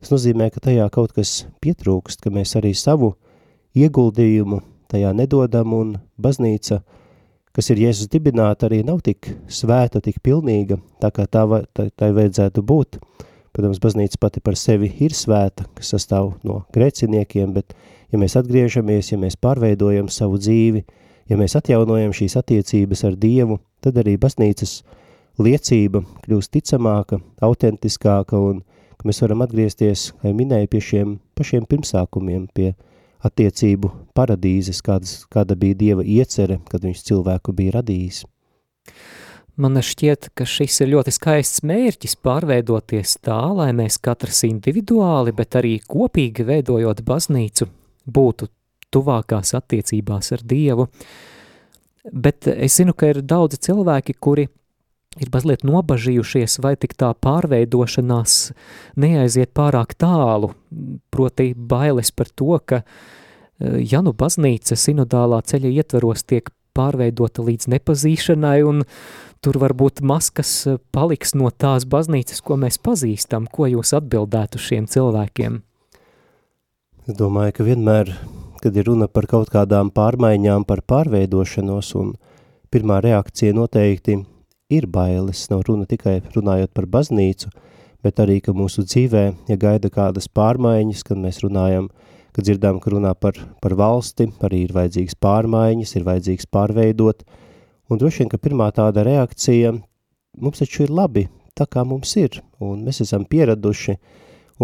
tas 0.01 0.13
nozīmē, 0.13 0.51
ka 0.55 0.63
tajā 0.69 0.87
kaut 0.93 1.15
kas 1.17 1.45
pietrūkst, 1.65 2.23
ka 2.25 2.33
mēs 2.35 2.57
arī 2.59 2.73
savu 2.77 3.15
ieguldījumu 3.77 4.61
tajā 4.91 5.13
nedodam, 5.17 5.75
un 5.77 5.97
baznīca, 6.23 6.81
kas 7.57 7.71
ir 7.73 7.83
Jēzus 7.87 8.11
dibināta, 8.13 8.69
arī 8.69 8.83
nav 8.87 9.03
tik 9.07 9.31
svēta, 9.49 10.03
tik 10.05 10.21
pilnīga, 10.25 10.79
tā 11.03 11.11
kā 11.15 11.27
tā, 11.27 11.45
tā, 11.75 11.89
tā 11.91 12.11
vajadzētu 12.15 12.63
būt. 12.63 13.01
Protams, 13.57 13.81
baznīca 13.81 14.21
pati 14.21 14.43
par 14.45 14.59
sevi 14.61 14.91
ir 15.01 15.15
svēta, 15.17 15.65
kas 15.75 15.95
sastāv 15.95 16.35
no 16.45 16.61
grēciniekiem, 16.77 17.55
bet 17.57 17.73
ja 18.13 18.21
mēs 18.21 18.37
atgriežamies, 18.37 19.15
ja 19.15 19.19
mēs 19.21 19.39
pārveidojam 19.41 20.11
savu 20.13 20.37
dzīvi, 20.43 20.85
ja 21.31 21.39
mēs 21.41 21.57
atjaunojam 21.57 22.13
šīs 22.15 22.37
attiecības 22.37 23.07
ar 23.09 23.17
Dievu, 23.17 23.59
tad 23.81 23.97
arī 24.03 24.19
baznīcas 24.21 24.83
liecība 25.41 26.03
kļūst 26.27 26.53
ticamāka, 26.53 27.21
autentiskāka 27.45 28.39
un 28.41 28.61
ka 28.97 29.09
mēs 29.09 29.23
varam 29.23 29.45
atgriezties, 29.45 30.11
kā 30.23 30.33
minēju, 30.35 30.71
pie 30.73 30.83
šiem 30.83 31.17
pašiem 31.39 31.67
pirmsākumiem, 31.69 32.49
pie 32.57 32.73
attiecību 33.27 33.91
paradīzes, 34.17 34.83
kādas, 34.85 35.21
kāda 35.33 35.57
bija 35.59 35.79
Dieva 35.79 36.05
iecere, 36.05 36.61
kad 36.71 36.85
viņš 36.87 37.05
cilvēku 37.09 37.55
bija 37.57 37.79
radījis. 37.81 38.25
Man 39.57 39.81
šķiet, 39.81 40.31
ka 40.37 40.45
šis 40.45 40.83
ir 40.85 40.91
ļoti 40.93 41.15
skaists 41.17 41.63
mērķis 41.65 42.19
pārveidoties 42.21 43.15
tā, 43.25 43.39
lai 43.57 43.71
mēs 43.77 43.97
katrs 44.05 44.43
individuāli, 44.45 45.33
bet 45.33 45.57
arī 45.57 45.79
kopīgi 45.81 46.45
veidojot 46.45 47.01
baznīcu, 47.07 47.69
būtu 48.05 48.51
tuvākās 48.93 49.55
attiecībās 49.57 50.29
ar 50.37 50.45
Dievu, 50.45 50.87
bet 52.13 52.51
es 52.53 52.77
zinu, 52.77 52.93
ka 52.93 53.15
ir 53.15 53.23
daudzi 53.25 53.59
cilvēki, 53.65 54.19
kuri 54.21 54.47
ir 55.21 55.31
mazliet 55.33 55.65
nobažījušies, 55.67 56.59
vai 56.65 56.75
tik 56.81 56.97
tā 56.99 57.13
pārveidošanās 57.25 58.37
neaiziet 59.01 59.53
pārāk 59.57 59.97
tālu, 59.99 60.53
proti 61.11 61.53
bailes 61.57 62.13
par 62.13 62.33
to, 62.35 62.59
ka 62.65 62.83
ja 63.61 64.03
nu 64.05 64.13
baznīca 64.13 64.77
sinodālā 64.77 65.41
ceļa 65.47 65.73
ietveros 65.81 66.27
tiek 66.29 66.51
pārveidota 66.77 67.45
līdz 67.45 67.71
nepazīšanai, 67.73 68.59
un 68.69 68.83
tur 69.41 69.57
varbūt 69.63 70.03
maskas 70.05 70.67
paliks 70.93 71.33
no 71.39 71.49
tās 71.49 71.89
baznīcas, 71.89 72.43
ko 72.45 72.59
mēs 72.61 72.77
pazīstam, 72.83 73.49
ko 73.49 73.71
jūs 73.73 73.95
atbildētu 73.97 74.61
šiem 74.61 74.91
cilvēkiem? 74.91 75.63
Es 77.07 77.17
domāju, 77.17 77.55
ka 77.57 77.65
vienmēr 77.65 78.13
kad 78.67 78.77
ir 78.77 78.89
runa 78.89 79.07
par 79.07 79.29
kaut 79.31 79.51
kādām 79.53 79.93
pārmaiņām, 79.95 80.65
par 80.67 80.83
pārveidošanos, 80.91 81.93
un 82.01 82.15
pirmā 82.75 82.99
reakcija 83.05 83.55
noteikti 83.55 84.17
ir 84.69 84.87
bailes, 84.91 85.45
nav 85.51 85.63
runa 85.69 85.87
tikai 85.87 86.17
runājot 86.35 86.73
par 86.75 86.89
baznīcu, 86.91 87.53
bet 88.03 88.19
arī, 88.23 88.41
ka 88.43 88.55
mūsu 88.57 88.83
dzīvē, 88.83 89.23
ja 89.47 89.57
gaida 89.63 89.91
kādas 89.95 90.27
pārmaiņas, 90.27 91.05
kad 91.07 91.21
mēs 91.23 91.39
runājam, 91.45 91.87
kad 92.35 92.49
dzirdām, 92.49 92.81
ka 92.83 92.91
runā 92.91 93.13
par, 93.15 93.39
par 93.63 93.77
valsti, 93.79 94.27
arī 94.43 94.65
ir 94.67 94.75
vajadzīgs 94.75 95.15
pārmaiņas, 95.23 95.95
ir 95.95 96.09
vajadzīgs 96.11 96.51
pārveidot, 96.51 97.23
un 97.87 98.03
droši 98.03 98.25
vien, 98.25 98.33
ka 98.35 98.43
pirmā 98.43 98.73
tāda 98.75 99.07
reakcija, 99.07 99.77
mums 100.43 100.63
taču 100.63 100.83
ir 100.89 100.95
labi, 100.99 101.29
tā 101.55 101.69
kā 101.71 101.87
mums 101.87 102.17
ir, 102.19 102.43
un 102.59 102.83
mēs 102.83 103.05
esam 103.07 103.25
pieraduši, 103.25 103.95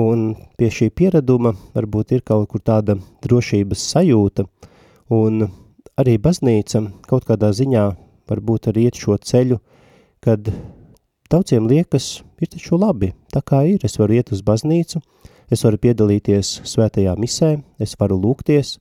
un 0.02 0.32
pie 0.58 0.74
šī 0.74 0.90
pieraduma 0.90 1.54
varbūt 1.76 2.16
ir 2.16 2.26
kaut 2.26 2.50
kur 2.50 2.60
tāda 2.64 2.98
drošības 3.22 3.90
sajūta, 3.94 4.50
un 5.14 5.44
arī 5.94 6.18
baznīca 6.18 6.88
kaut 7.06 7.28
kādā 7.28 7.54
ziņā 7.54 7.92
varbūt 8.32 8.72
arī 8.72 8.90
iet 8.90 8.98
šo 8.98 9.14
ceļu, 9.22 9.62
kad 10.22 10.48
daudziem 11.32 11.66
liekas, 11.66 12.20
ir 12.42 12.50
taču 12.52 12.78
labi, 12.78 13.12
tā 13.32 13.42
kā 13.44 13.62
ir, 13.70 13.82
es 13.86 13.98
varu 13.98 14.18
iet 14.18 14.32
uz 14.34 14.42
baznīcu, 14.46 15.00
es 15.52 15.64
varu 15.66 15.80
piedalīties 15.82 16.60
svētajā 16.68 17.14
misē, 17.18 17.56
es 17.82 17.96
varu 18.00 18.18
lūgties, 18.20 18.76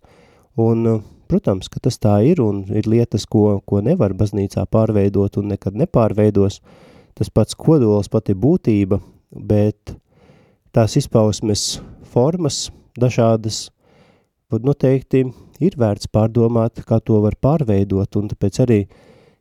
un, 0.60 1.02
protams, 1.32 1.72
ka 1.72 1.82
tas 1.84 1.98
tā 2.02 2.20
ir, 2.28 2.42
un 2.44 2.64
ir 2.70 2.90
lietas, 2.92 3.26
ko, 3.26 3.62
ko 3.66 3.82
nevar 3.84 4.14
baznīcā 4.18 4.66
pārveidot 4.72 5.40
un 5.42 5.54
nekad 5.56 5.78
nepārveidos, 5.80 6.60
tas 7.18 7.32
pats 7.34 7.58
kodols, 7.58 8.12
pati 8.12 8.36
būtība, 8.36 9.00
bet 9.32 9.96
tās 10.76 10.98
izpausmes 11.00 11.80
formas 12.12 12.70
dažādas, 13.00 13.70
noteikti 14.52 15.24
ir 15.64 15.78
vērts 15.80 16.10
pārdomāt, 16.12 16.84
kā 16.88 17.00
to 17.00 17.22
var 17.24 17.38
pārveidot, 17.40 18.20
un 18.20 18.28
tāpēc 18.32 18.60
arī 18.66 18.82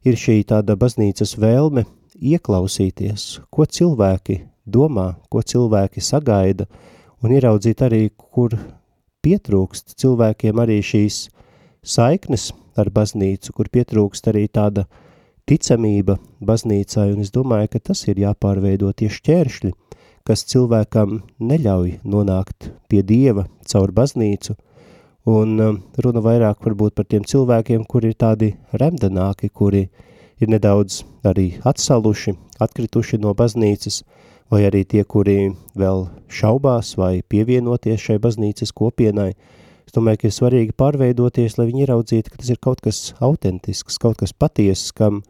ir 0.04 0.16
šī 0.16 0.40
tāda 0.48 0.76
baznīcas 0.80 1.36
vēlme 1.40 1.84
ieklausīties, 2.20 3.40
ko 3.52 3.66
cilvēki 3.66 4.40
domā, 4.66 5.14
ko 5.32 5.42
cilvēki 5.42 6.02
sagaida, 6.04 6.66
un 7.24 7.34
ieraudzīt 7.36 7.82
arī, 7.84 8.08
kur 8.16 8.56
pietrūkst 9.24 9.96
cilvēkiem 10.00 10.60
arī 10.62 10.80
šīs 10.84 11.26
saiknes 11.84 12.50
ar 12.80 12.90
baznīcu, 12.94 13.52
kur 13.56 13.68
pietrūkst 13.72 14.30
arī 14.32 14.46
tāda 14.48 14.86
ticamība 15.48 16.18
baznīcai, 16.44 17.10
un 17.14 17.24
es 17.24 17.32
domāju, 17.34 17.72
ka 17.74 17.82
tas 17.90 18.04
ir 18.08 18.20
jāpārveido 18.22 18.92
tie 18.96 19.10
šķēršļi, 19.12 19.72
kas 20.24 20.46
cilvēkam 20.52 21.20
neļauj 21.42 22.00
nonākt 22.04 22.70
pie 22.88 23.02
Dieva 23.02 23.46
caur 23.66 23.92
baznīcu, 23.96 24.54
un 25.28 25.58
um, 25.60 25.80
runa 26.00 26.22
vairāk 26.24 26.64
varbūt 26.64 26.94
par 26.96 27.06
tiem 27.08 27.24
cilvēkiem, 27.28 27.84
kuri 27.84 28.12
ir 28.12 28.16
tādi 28.16 28.54
remdenāki, 28.72 29.50
kuri 29.52 29.88
ir 30.40 30.48
nedaudz 30.48 31.02
arī 31.26 31.60
atsaluši, 31.66 32.36
atkrituši 32.60 33.20
no 33.20 33.34
baznīcas, 33.36 34.02
vai 34.50 34.64
arī 34.66 34.84
tie, 34.88 35.04
kuri 35.04 35.52
vēl 35.78 36.06
šaubās 36.32 36.96
vai 36.98 37.20
pievienoties 37.22 38.00
šai 38.00 38.18
baznīcas 38.22 38.72
kopienai. 38.72 39.34
Es 39.86 39.94
domāju, 39.94 40.22
ka 40.22 40.28
ir 40.30 40.34
svarīgi 40.34 40.76
pārveidoties, 40.78 41.58
lai 41.58 41.68
viņi 41.68 41.84
ieraudzītu, 41.84 42.30
ka 42.30 42.40
tas 42.40 42.50
ir 42.50 42.60
kaut 42.62 42.80
kas 42.80 43.12
autentisks, 43.20 43.98
kaut 43.98 44.20
kas 44.22 44.32
patiesas, 44.32 44.92
kam 44.94 45.22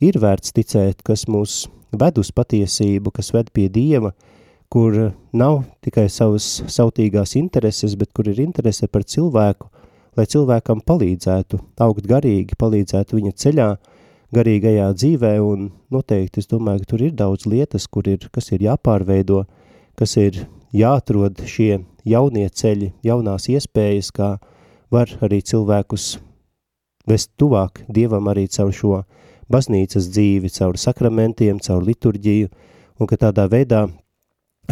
ir 0.00 0.18
vērts 0.20 0.54
ticēt, 0.56 1.02
kas 1.04 1.26
mūs 1.28 1.66
ved 1.92 2.18
uz 2.20 2.32
patiesību, 2.34 3.12
kas 3.14 3.32
ved 3.36 3.52
pie 3.52 3.68
Dieva, 3.72 4.12
kur 4.68 4.96
nav 5.32 5.62
tikai 5.84 6.08
savas 6.12 6.46
sautīgās 6.68 7.34
intereses, 7.40 7.94
bet 7.96 8.12
kur 8.12 8.28
ir 8.28 8.40
interese 8.42 8.88
par 8.88 9.04
cilvēku, 9.04 9.70
lai 10.16 10.26
cilvēkam 10.28 10.82
palīdzētu 10.84 11.60
augt 11.84 12.08
garīgi, 12.10 12.58
palīdzētu 12.58 13.16
viņa 13.16 13.32
ceļā, 13.42 13.68
garīgajā 14.34 14.90
dzīvē, 14.92 15.32
un 15.40 15.70
noteikti 15.94 16.42
es 16.42 16.50
domāju, 16.50 16.82
ka 16.84 16.90
tur 16.92 17.04
ir 17.06 17.14
daudz 17.16 17.46
lietas, 17.48 17.86
kur 17.88 18.08
ir, 18.10 18.28
kas 18.32 18.50
ir 18.52 18.66
jāpārveido, 18.66 19.44
kas 19.96 20.16
ir 20.20 20.42
jāatrod 20.76 21.40
šie 21.48 21.78
jaunie 22.04 22.48
ceļi, 22.48 22.92
jaunās 23.06 23.48
iespējas, 23.48 24.10
kā 24.12 24.34
var 24.92 25.12
arī 25.24 25.40
cilvēkus 25.40 26.18
vest 27.08 27.32
tuvāk 27.40 27.84
Dievam 27.88 28.28
arī 28.28 28.46
caur 28.52 28.72
šo 28.74 29.00
baznīcas 29.48 30.10
dzīvi, 30.12 30.52
caur 30.52 30.76
sakramentiem, 30.76 31.60
caur 31.64 31.84
liturģiju, 31.88 32.50
un 33.00 33.08
ka 33.08 33.16
tādā 33.16 33.48
veidā 33.48 33.86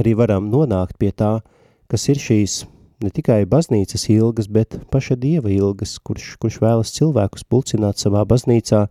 arī 0.01 0.17
varam 0.19 0.51
nonākt 0.53 0.99
pie 1.01 1.13
tā, 1.13 1.41
kas 1.91 2.09
ir 2.13 2.21
šīs 2.21 2.65
ne 3.05 3.11
tikai 3.13 3.45
baznīcas 3.49 4.09
ilgas, 4.13 4.49
bet 4.49 4.79
paša 4.93 5.17
Dieva 5.21 5.51
ilgas, 5.53 5.99
kurš, 6.01 6.37
kurš 6.41 6.61
vēlas 6.63 6.95
cilvēkus 6.97 7.45
pulcināt 7.49 8.01
savā 8.01 8.25
baznīcā, 8.29 8.87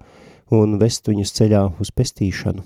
un 0.54 0.78
vest 0.82 1.10
viņus 1.10 1.34
ceļā 1.40 1.64
uz 1.82 1.92
pestīšanu. 1.96 2.64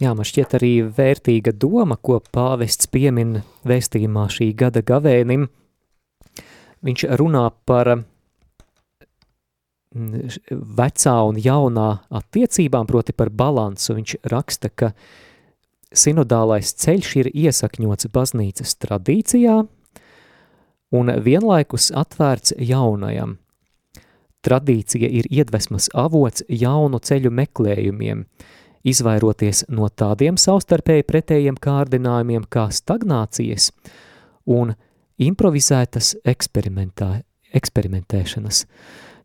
Jā, 0.00 0.14
man 0.16 0.24
šķiet 0.24 0.54
arī 0.56 0.72
vērtīga 0.96 1.52
doma, 1.60 1.96
ko 2.00 2.22
pāvests 2.32 2.88
piemin 2.88 3.42
vēstījumā 3.68 4.24
šī 4.32 4.56
gada 4.56 4.80
gavēnim. 4.80 5.44
Viņš 6.80 7.04
runā 7.20 7.42
par 7.68 7.92
mm, 9.92 10.38
vecā 10.80 11.16
un 11.28 11.36
jaunā 11.44 11.90
attiecībām, 12.16 12.88
proti 12.88 13.12
par 13.12 13.28
balansu. 13.28 13.92
Viņš 13.98 14.16
raksta, 14.32 14.72
ka 14.72 14.94
sinodālais 15.92 16.72
ceļš 16.80 17.12
ir 17.22 17.30
iesakņots 17.34 18.10
baznīcas 18.14 18.74
tradīcijā 18.82 19.60
un 20.90 21.14
vienlaikus 21.24 21.92
atvērts 21.94 22.56
jaunajam– 22.58 23.36
Tradīcija 24.40 25.04
ir 25.12 25.26
iedvesmas 25.28 25.90
avots 25.92 26.40
jaunu 26.48 26.96
ceļu 27.04 27.28
meklējumiem, 27.36 28.24
izvairoties 28.88 29.66
no 29.68 29.90
tādiem 29.92 30.40
savstarpēji 30.40 31.04
pretējiem 31.08 31.56
kārdinājumiem 31.60 32.44
kā 32.48 32.70
stagnācijas 32.72 33.68
un 34.48 34.72
improvizētas 35.20 36.16
eksperimentēšanas. 36.24 38.64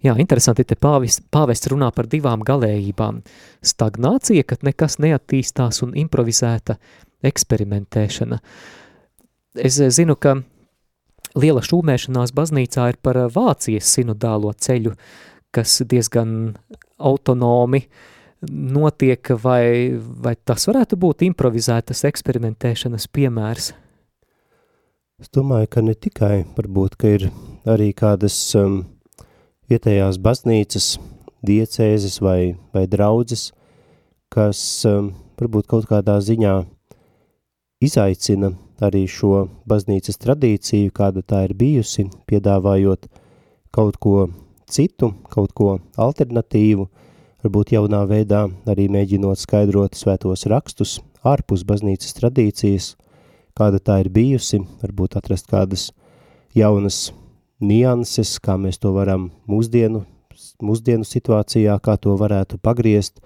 Jā, 0.06 0.14
interesanti, 0.22 0.62
te 0.68 0.76
pāvis, 0.78 1.18
pāvests 1.34 1.70
runā 1.72 1.88
par 1.96 2.06
divām 2.12 2.44
galējībām. 2.46 3.24
Stagnācija, 3.66 4.44
kad 4.46 4.66
nekas 4.68 5.00
neattīstās 5.02 5.82
un 5.82 5.96
improvizēta 5.98 6.76
eksperimentēšana. 7.26 8.38
Es 9.66 9.80
zinu, 9.98 10.18
ka 10.20 10.36
liela 11.40 11.64
šūmēšanās 11.66 12.36
baznīcā 12.38 12.90
ir 12.92 13.00
par 13.02 13.24
Vācijas 13.34 13.96
sinodālo 13.98 14.54
ceļu, 14.54 14.94
kas 15.56 15.80
diezgan 15.90 16.54
autonomi 17.00 17.86
notiek, 18.52 19.32
vai, 19.42 19.96
vai 19.98 20.36
tas 20.38 20.68
varētu 20.70 21.00
būt 21.02 21.26
improvizētas 21.32 22.06
eksperimentēšanas 22.12 23.10
piemērs? 23.10 23.72
Es 25.24 25.32
domāju, 25.34 25.72
ka 25.72 25.82
ne 25.82 25.96
tikai, 25.96 26.44
varbūt, 26.58 27.00
ka 27.00 27.16
ir 27.16 27.32
arī 27.72 27.94
kādas 27.96 28.36
um, 28.60 28.84
vietējās 29.72 30.20
baznīcas, 30.22 30.96
diecēzes 31.46 32.20
vai, 32.22 32.56
vai 32.74 32.86
draudzes, 32.90 33.50
kas 34.34 34.60
um, 34.90 35.12
varbūt 35.40 35.70
kaut 35.72 35.88
kādā 35.90 36.18
ziņā 36.22 36.56
izaicina 37.86 38.54
arī 38.84 39.06
šo 39.08 39.46
baznīcas 39.70 40.20
tradīciju, 40.22 40.94
kāda 40.96 41.24
tā 41.24 41.46
ir 41.48 41.56
bijusi, 41.58 42.10
piedāvājot 42.30 43.08
kaut 43.76 43.98
ko 44.02 44.28
citu, 44.70 45.14
kaut 45.32 45.54
ko 45.56 45.78
alternatīvu, 45.98 46.88
varbūt 47.46 47.76
jaunā 47.76 48.04
veidā 48.10 48.46
arī 48.70 48.88
mēģinot 48.92 49.40
skaidrot 49.40 49.98
svētos 49.98 50.48
rakstus 50.52 51.00
ārpus 51.26 51.66
baznīcas 51.68 52.18
tradīcijas, 52.20 52.94
kāda 53.58 53.80
tā 53.80 54.02
ir 54.04 54.12
bijusi, 54.14 54.62
varbūt 54.82 55.18
atrast 55.20 55.50
kādas 55.52 55.90
jaunas 56.56 57.10
nianses, 57.62 58.38
kā 58.44 58.58
mēs 58.60 58.80
to 58.82 58.92
varam 58.96 59.30
mūsdienu, 59.50 60.04
mūsdienu 60.64 61.08
situācijā, 61.08 61.78
kā 61.80 61.98
to 62.02 62.16
varētu 62.20 62.60
pagriezt, 62.62 63.20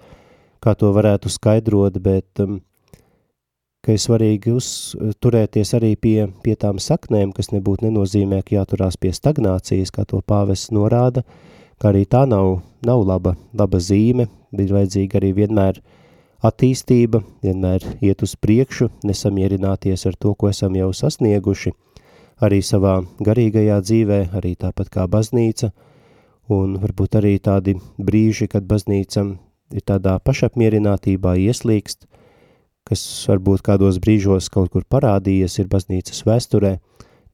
kā 0.62 0.74
to 0.78 0.92
varētu 0.94 1.32
skaidrot, 1.32 1.98
bet 2.02 2.42
um, 2.42 2.60
ka 3.84 3.94
ir 3.96 4.02
svarīgi 4.02 4.52
uzturēties 4.54 5.74
arī 5.78 5.94
pie, 5.96 6.28
pie 6.44 6.56
tām 6.60 6.80
saknēm, 6.82 7.32
kas 7.36 7.50
nebūtu 7.54 7.88
nenozīmē, 7.88 8.42
ka 8.44 8.60
jāturās 8.60 8.98
pie 9.00 9.12
stagnācijas, 9.16 9.92
kā 9.94 10.04
to 10.04 10.20
pāvests 10.20 10.72
norāda, 10.74 11.24
ka 11.80 11.90
arī 11.92 12.04
tā 12.04 12.26
nav, 12.28 12.60
nav 12.86 13.06
laba, 13.06 13.36
laba 13.56 13.80
zīme, 13.80 14.28
ir 14.52 14.74
vajadzīga 14.76 15.20
arī 15.20 15.32
vienmēr 15.40 15.80
attīstība, 16.44 17.22
vienmēr 17.44 17.84
iet 18.04 18.22
uz 18.24 18.36
priekšu, 18.36 18.90
nesamierināties 19.04 20.06
ar 20.08 20.16
to, 20.16 20.34
ko 20.34 20.52
esam 20.52 20.76
jau 20.76 20.92
sasnieguši, 20.96 21.72
arī 22.44 22.60
savā 22.64 23.00
garīgajā 23.20 23.78
dzīvē, 23.84 24.20
arī 24.36 24.54
tāpat 24.60 24.90
kā 24.92 25.06
baznīca, 25.10 25.70
un 26.50 26.78
varbūt 26.82 27.18
arī 27.20 27.36
tādi 27.38 27.76
brīži, 27.98 28.48
kad 28.50 28.66
baznīca 28.66 29.26
ir 29.70 29.84
tādā 29.86 30.16
pašapmierinātībā 30.24 31.36
ieslīgst, 31.46 32.06
kas 32.88 33.02
varbūt 33.28 33.62
kādos 33.66 34.00
brīžos 34.02 34.50
kaut 34.50 34.72
kur 34.74 34.86
parādījies 34.88 35.60
ir 35.62 35.68
baznīcas 35.70 36.24
vēsturē, 36.26 36.78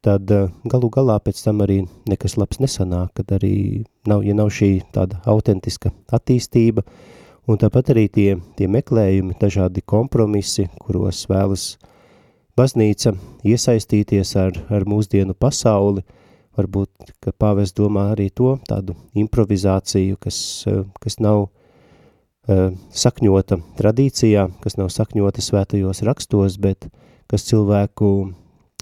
tad 0.05 0.31
eh, 0.31 0.49
galu 0.69 0.91
galā 0.93 1.19
pēc 1.23 1.43
tam 1.47 1.63
arī 1.65 1.81
nekas 2.11 2.37
labs 2.37 2.61
nesanāk, 2.63 3.15
kad 3.17 3.33
arī 3.39 3.85
nav, 4.07 4.25
ja 4.27 4.37
nav 4.37 4.53
šī 4.55 4.71
tāda 4.95 5.23
autentiska 5.27 5.93
attīstība, 6.13 6.85
un 7.47 7.61
tāpat 7.63 7.95
arī 7.95 8.07
tie, 8.13 8.29
tie 8.59 8.69
meklējumi, 8.71 9.39
dažādi 9.41 9.83
kompromisi, 9.87 10.69
kuros 10.83 11.25
vēlas 11.31 11.77
baznīca 12.57 13.13
iesaistīties 13.47 14.33
ar, 14.41 14.57
ar 14.73 14.87
mūsdienu 14.89 15.37
pasauli, 15.39 16.05
varbūt, 16.57 17.13
ka 17.21 17.35
pāvis 17.37 17.75
domā 17.77 18.11
arī 18.15 18.31
to 18.33 18.57
tādu 18.69 18.97
improvizāciju, 19.15 20.17
kas, 20.21 20.39
eh, 20.71 20.85
kas 21.03 21.19
nav 21.21 21.47
uh, 22.49 22.71
sakņota 22.91 23.59
tradīcijā, 23.77 24.47
kas 24.63 24.79
nav 24.81 24.89
sakņota 24.95 25.45
svētajos 25.45 26.01
rakstos, 26.07 26.57
bet 26.63 26.89
kas 27.29 27.45
cilvēku 27.49 28.13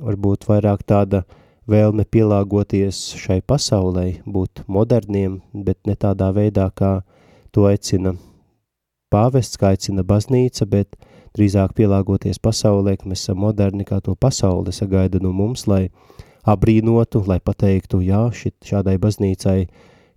varbūt 0.04 0.46
vairāk 0.50 0.84
tāda 0.86 1.24
vēlme 1.70 2.04
pielāgoties 2.04 3.00
šai 3.18 3.40
pasaulē, 3.40 4.20
būt 4.26 4.64
moderniem, 4.68 5.40
bet 5.52 5.80
ne 5.88 5.96
tādā 5.96 6.30
veidā, 6.36 6.68
kā 6.70 7.00
to 7.54 7.64
aicina 7.70 8.14
pāvests, 9.10 9.58
kā 9.58 9.72
aicina 9.74 10.04
baznīca, 10.04 10.68
bet 10.68 10.98
drīzāk 11.34 11.74
pielāgoties 11.78 12.38
pasaulē, 12.42 12.96
ka 12.98 13.08
mēs 13.10 13.24
esam 13.24 13.40
moderni, 13.42 13.86
kā 13.86 14.00
to 14.04 14.14
pasaule 14.14 14.72
sagaida 14.72 15.20
no 15.22 15.32
mums, 15.34 15.66
lai 15.70 15.88
abrīnotu, 16.46 17.24
lai 17.26 17.40
pateiktu, 17.40 18.02
jā, 18.04 18.28
šit, 18.36 18.56
šādai 18.68 18.96
baznīcai 19.02 19.58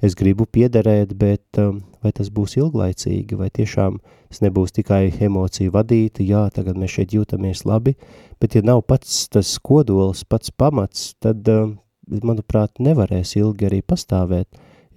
es 0.03 0.13
gribu 0.17 0.45
piederēt, 0.45 1.15
bet 1.17 1.60
um, 1.62 1.82
vai 2.03 2.12
tas 2.13 2.30
būs 2.34 2.58
ilglaicīgi, 2.60 3.38
vai 3.39 3.49
tiešām 3.49 3.97
es 4.30 4.43
nebūs 4.43 4.75
tikai 4.75 5.08
emociju 5.27 5.73
vadīti, 5.73 6.27
jā, 6.30 6.45
tagad 6.53 6.77
mēs 6.77 6.99
šeit 6.99 7.15
jūtamies 7.17 7.65
labi, 7.65 7.95
bet 8.41 8.60
ja 8.60 8.63
nav 8.65 8.84
pats 8.86 9.25
tas 9.34 9.56
kodols, 9.58 10.23
pats 10.27 10.53
pamats, 10.53 11.13
tad, 11.23 11.47
um, 11.49 11.77
manuprāt, 12.08 12.77
nevarēs 12.84 13.36
ilgi 13.39 13.71
arī 13.71 13.82
pastāvēt, 13.82 14.47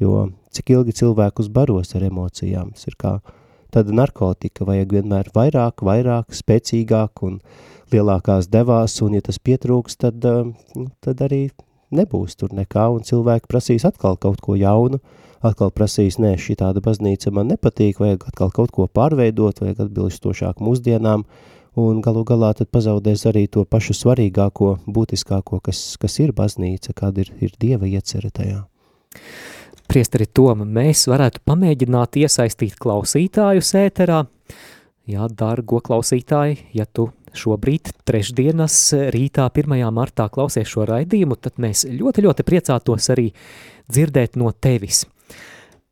jo 0.02 0.28
cik 0.52 0.74
ilgi 0.76 0.96
cilvēkus 1.00 1.48
baros 1.52 1.94
ar 1.96 2.04
emocijām, 2.10 2.74
tas 2.76 2.90
ir 2.90 2.98
kā 3.00 3.18
tāda 3.72 3.94
narkotika, 3.96 4.66
vajag 4.68 4.94
vienmēr 4.98 5.30
vairāk, 5.34 5.84
vairāk, 5.86 6.34
spēcīgāk 6.36 7.24
un 7.26 7.40
lielākās 7.92 8.50
devās, 8.50 8.96
un 9.04 9.16
ja 9.18 9.24
tas 9.24 9.40
pietrūks, 9.42 9.98
tad, 10.00 10.24
um, 10.26 10.54
tad 11.04 11.22
arī 11.26 11.48
nebūs 11.94 12.36
tur 12.38 12.54
nekā, 12.54 12.86
un 12.94 13.06
cilvēki 13.06 13.50
prasīs 13.50 13.86
atkal 13.88 14.18
kaut 14.20 14.40
ko 14.44 14.56
jaunu, 14.58 15.00
atkal 15.42 15.72
prasīs, 15.74 16.18
nē, 16.22 16.36
šī 16.38 16.58
tāda 16.60 16.82
baznīca 16.84 17.32
man 17.34 17.50
nepatīk, 17.50 18.00
vajag 18.02 18.28
atkal 18.30 18.52
kaut 18.54 18.74
ko 18.76 18.86
pārveidot, 18.86 19.62
vajag 19.64 19.86
atbilstošāk 19.86 20.60
mūsdienām, 20.62 21.24
un 21.80 22.02
galu 22.04 22.24
galā 22.28 22.52
tad 22.58 22.70
pazaudēs 22.74 23.26
arī 23.30 23.46
to 23.48 23.64
pašu 23.64 23.96
svarīgāko, 23.96 24.76
būtiskāko, 24.90 25.62
kas, 25.64 25.82
kas 26.00 26.18
ir 26.22 26.34
baznīca, 26.36 26.94
kāda 26.96 27.24
ir, 27.24 27.32
ir 27.40 27.56
Dieva 27.60 27.88
iecere 27.90 28.30
tajā. 28.34 28.64
Priesteri 29.90 30.28
Toma, 30.30 30.62
mēs 30.62 31.08
varētu 31.10 31.40
pamēģināt 31.50 32.20
iesaistīt 32.20 32.76
klausītājus 32.78 33.72
ēterā. 33.74 34.20
Jā, 35.10 35.26
dargo 35.34 35.80
klausītāji, 35.82 36.60
ja 36.78 36.86
tu 36.86 37.08
šobrīd 37.34 37.90
trešdienas 38.06 38.76
rītā 39.10 39.48
1. 39.50 39.74
martā 39.90 40.28
klausies 40.30 40.70
šo 40.70 40.86
raidījumu, 40.86 41.34
tad 41.42 41.58
mēs 41.58 41.82
ļoti, 41.90 42.22
ļoti 42.22 42.46
priecātos 42.46 43.10
arī 43.10 43.32
dzirdēt 43.90 44.38
no 44.38 44.54
tevis. 44.54 45.08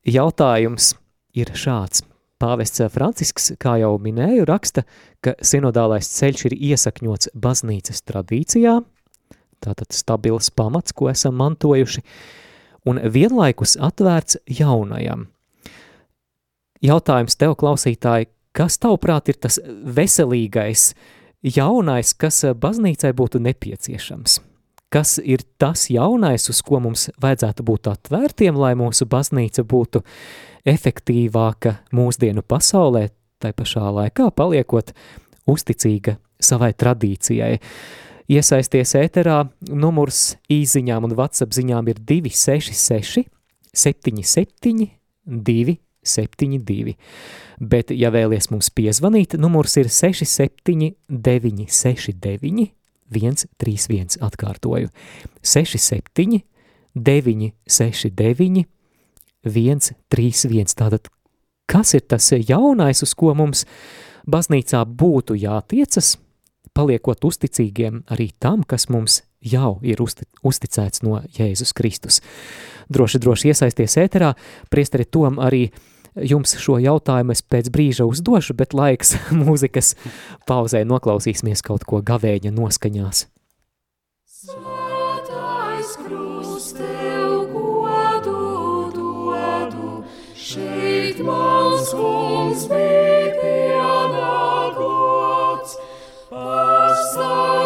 Jautājums 0.06 0.92
ir 1.34 1.50
šāds. 1.58 2.06
Pāvests 2.38 2.86
Francisks, 2.94 3.56
kā 3.58 3.80
jau 3.82 3.96
minēju, 3.98 4.46
raksta, 4.46 4.86
ka 5.18 5.34
sinodālais 5.42 6.06
ceļš 6.06 6.52
ir 6.52 6.60
iesakņots 6.70 7.34
baznīcas 7.34 8.06
tradīcijā, 8.06 8.78
tātad 9.58 9.90
stabils 9.90 10.54
pamats, 10.54 10.94
ko 10.94 11.10
esam 11.10 11.42
mantojuši, 11.42 12.06
un 12.88 13.00
vienlaikus 13.12 13.76
atvērts 13.80 14.40
jaunajam. 14.60 15.26
Jautājums 16.84 17.36
tev, 17.38 17.56
klausītāji, 17.58 18.30
kas 18.54 18.78
tavuprāt 18.78 19.28
ir 19.32 19.38
tas 19.42 19.58
veselīgais 19.66 20.92
jaunais, 21.42 22.14
kas 22.14 22.44
baznīcai 22.54 23.12
būtu 23.18 23.42
nepieciešams? 23.42 24.38
Kas 24.88 25.18
ir 25.20 25.42
tas 25.60 25.90
jaunais, 25.92 26.48
uz 26.48 26.62
ko 26.64 26.80
mums 26.80 27.10
vajadzētu 27.20 27.64
būt 27.66 27.90
atvērtiem, 27.90 28.56
lai 28.56 28.72
mūsu 28.78 29.04
baznīca 29.10 29.66
būtu 29.68 30.00
efektīvāka 30.68 31.74
mūsdienu 31.92 32.40
pasaulē, 32.46 33.08
tai 33.38 33.52
pašā 33.52 33.84
laikā 33.98 34.30
paliekot 34.32 34.94
uzticīga 35.50 36.16
savai 36.40 36.72
tradīcijai? 36.72 37.58
Iesaisties 38.28 38.90
ēterā, 38.98 39.38
numurs 39.72 40.34
īziņām 40.52 41.06
un 41.06 41.14
WhatsApp 41.16 41.54
ziņām 41.56 41.86
ir 41.88 42.00
266 42.10 43.24
77 43.72 44.90
272. 45.24 46.94
Bet, 47.58 47.94
ja 47.96 48.12
vēlies 48.12 48.50
mums 48.52 48.68
piezvanīt, 48.68 49.38
numurs 49.40 49.78
ir 49.80 49.88
67 49.88 50.92
969 51.08 52.68
131 53.08 54.20
atkārtoju. 54.28 54.92
67 55.40 56.44
969 56.92 58.68
131. 59.48 60.76
Tātad, 60.76 61.08
kas 61.64 61.96
ir 61.96 62.04
tas 62.04 62.28
jaunais, 62.36 63.00
uz 63.00 63.16
ko 63.16 63.32
mums 63.32 63.64
baznīcā 64.28 64.84
būtu 64.84 65.40
jātiecas– 65.48 66.18
paliekot 66.78 67.26
uzticīgiem 67.26 68.04
arī 68.14 68.30
tam, 68.38 68.62
kas 68.62 68.86
mums 68.92 69.22
jau 69.42 69.78
ir 69.82 70.00
uzti, 70.02 70.28
uzticēts 70.46 71.02
no 71.06 71.20
Jēzus 71.34 71.74
Kristus. 71.76 72.22
Droši, 72.88 73.20
droši 73.22 73.52
iesaisties 73.52 73.98
ēterā, 74.00 74.34
priesteri 74.70 75.04
Tom 75.04 75.38
arī 75.42 75.68
jums 76.16 76.56
šo 76.58 76.78
jautājumu 76.82 77.32
es 77.34 77.42
pēc 77.42 77.70
brīža 77.74 78.04
uzdošu, 78.08 78.54
bet 78.58 78.74
laiks 78.74 79.16
mūzikas 79.42 79.94
pauzē 80.48 80.84
noklausīsimies 80.88 81.62
kaut 81.66 81.84
ko 81.88 82.02
gavēņa 82.02 82.50
noskaņās. 82.54 83.26
Svētais 84.38 85.90
krust 86.04 86.76
tev 86.78 87.32
godu 87.52 88.90
dodu, 88.94 90.04
šeit 90.38 91.18
mans 91.26 91.90
kungs 91.92 92.62
bija 92.70 93.30
pienāklots, 93.42 95.72
soul. 97.18 97.57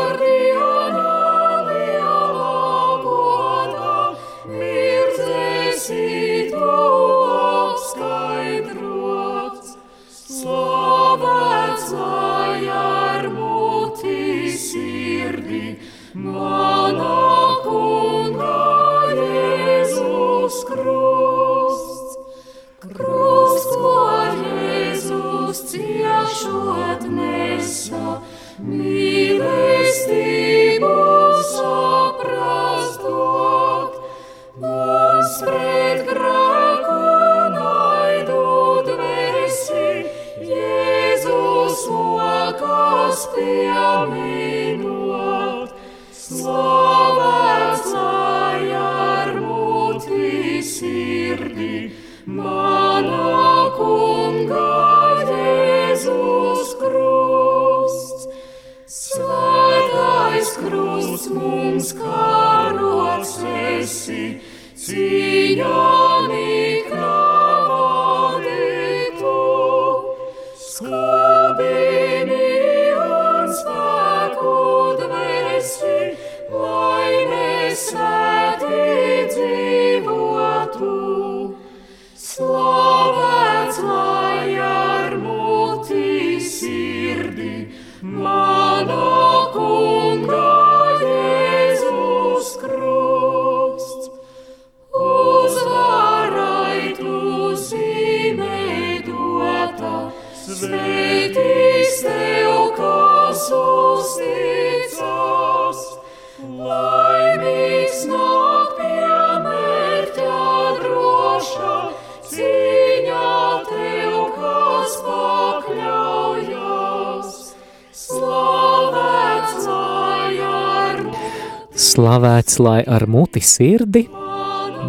Slavēts 121.93 122.55
lai 122.57 122.79
ar 122.89 123.05
muti 123.05 123.43
sirdi, 123.45 124.07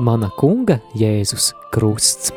mana 0.06 0.30
kunga 0.40 0.78
Jēzus 0.96 1.50
krusts. 1.74 2.30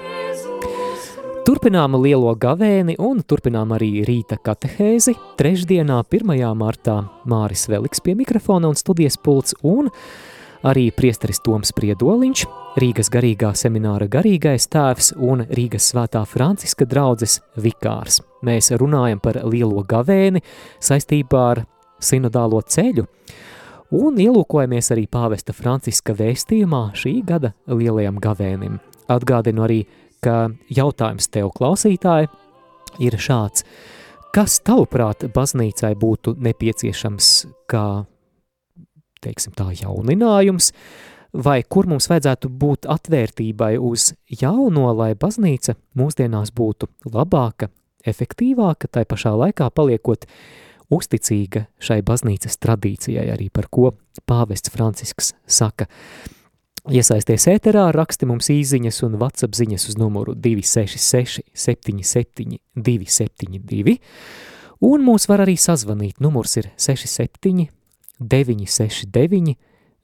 Turpinām 1.46 1.94
lielo 2.02 2.32
gavēni 2.34 2.96
un 2.98 3.20
turpinām 3.22 3.76
arī 3.76 4.02
rīta 4.08 4.40
katehēzi. 4.42 5.14
Trešdienā, 5.38 6.00
1. 6.10 6.34
martā, 6.58 6.96
Māris 7.30 7.68
Veliks 7.70 8.02
pie 8.02 8.16
mikrofona 8.18 8.72
un 8.72 8.74
studijas 8.74 9.14
pults 9.22 9.54
un 9.62 9.92
arī 10.66 10.88
priesteris 10.90 11.44
Toms 11.46 11.70
Priedoliņš, 11.76 12.46
Rīgas 12.82 13.12
garīgā 13.14 13.54
semināra 13.54 14.10
garīgais 14.10 14.66
tēvs 14.72 15.14
un 15.14 15.46
Rīgas 15.46 15.92
svētā 15.92 16.26
Franciska 16.26 16.90
draudzes 16.90 17.38
vikārs. 17.54 18.18
Mēs 18.42 18.74
runājam 18.74 19.22
par 19.22 19.44
lielo 19.46 19.86
gavēni 19.86 20.42
saistībā 20.82 21.50
ar 21.52 21.68
sinodālo 22.02 22.66
ceļu, 22.66 23.06
un 23.94 24.18
ielūkojamies 24.22 24.90
arī 24.94 25.06
pāvesta 25.10 25.54
Franciska 25.56 26.14
vēstījumā 26.16 26.90
šī 26.98 27.20
gada 27.26 27.52
lielajam 27.70 28.18
gavēnim. 28.22 28.80
Atgādinu 29.12 29.66
arī, 29.66 29.80
ka 30.24 30.48
jautājums 30.72 31.28
tev 31.30 31.52
klausītāji 31.54 32.30
ir 33.02 33.18
šāds. 33.20 33.66
Kas 34.34 34.58
tavuprāt 34.60 35.24
baznīcai 35.32 35.94
būtu 35.96 36.34
nepieciešams 36.42 37.28
kā, 37.70 38.04
teiksim 39.24 39.54
tā, 39.56 39.70
jauninājums, 39.78 40.72
vai 41.32 41.62
kur 41.62 41.88
mums 41.88 42.08
vajadzētu 42.10 42.50
būt 42.50 42.88
atvērtībai 42.90 43.76
uz 43.78 44.10
jauno, 44.28 44.90
lai 44.96 45.14
baznīca 45.16 45.76
mūsdienās 45.96 46.52
būtu 46.56 46.90
labāka, 47.14 47.70
efektīvāka, 48.06 48.90
tai 48.92 49.04
pašā 49.08 49.32
laikā 49.36 49.70
paliekot 49.74 50.26
uzticīga 50.92 51.66
šai 51.82 52.00
baznīcas 52.06 52.58
tradīcijai, 52.62 53.26
arī 53.34 53.50
par 53.50 53.68
ko 53.72 53.92
pāvests 54.28 54.72
Francisks 54.72 55.34
saka. 55.46 55.88
Iesaisties 56.86 57.48
ēterā, 57.50 57.88
raksti 57.94 58.28
mums 58.30 58.46
īziņas 58.52 59.00
un 59.08 59.16
WhatsApp 59.18 59.56
ziņas 59.58 59.88
uz 59.90 59.96
numuru 59.98 60.36
266 60.38 61.42
77 61.50 62.60
272, 62.78 63.96
un 64.86 65.02
mūs 65.02 65.26
var 65.26 65.42
arī 65.42 65.56
sazvanīt, 65.58 66.20
numurs 66.22 66.54
ir 66.60 66.70
67 66.78 67.66
969 68.22 69.56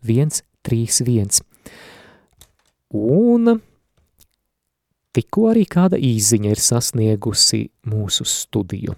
131. 0.02 1.42
Un 2.92 3.54
tikko 5.14 5.48
arī 5.52 5.64
kāda 5.70 6.00
īziņa 6.02 6.52
ir 6.52 6.60
sasniegusi 6.60 7.64
mūsu 7.88 8.26
studiju. 8.28 8.96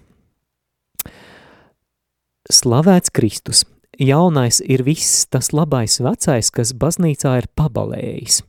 Slavēts 2.45 3.09
Kristus! 3.09 3.63
Jaunais 3.97 4.59
ir 4.61 4.83
viss 4.85 5.23
tas 5.33 5.47
labais 5.49 5.95
vecais, 5.97 6.51
kas 6.53 6.75
baznīcā 6.77 7.31
ir 7.39 7.47
pabalējis. 7.57 8.43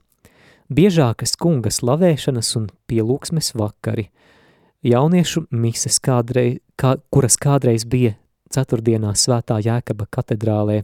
Biežākas 0.68 1.32
kunga 1.40 1.72
slavēšanas 1.72 2.50
un 2.60 2.66
pielūksmes 2.92 3.54
vakari, 3.56 4.10
jauniešu 4.84 5.46
mises, 5.48 5.96
kādreiz, 5.96 6.58
kā, 6.76 6.98
kuras 7.08 7.38
kādreiz 7.40 7.86
bija 7.88 8.18
ceturtdienā 8.52 9.14
svētā 9.16 9.62
Jēkaba 9.64 10.10
katedrālē. 10.12 10.82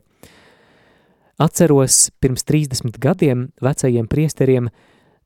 Atceros, 1.36 2.08
pirms 2.16 2.48
30 2.48 2.96
gadiem 2.96 3.50
vecajiem 3.60 4.08
priesteriem 4.08 4.72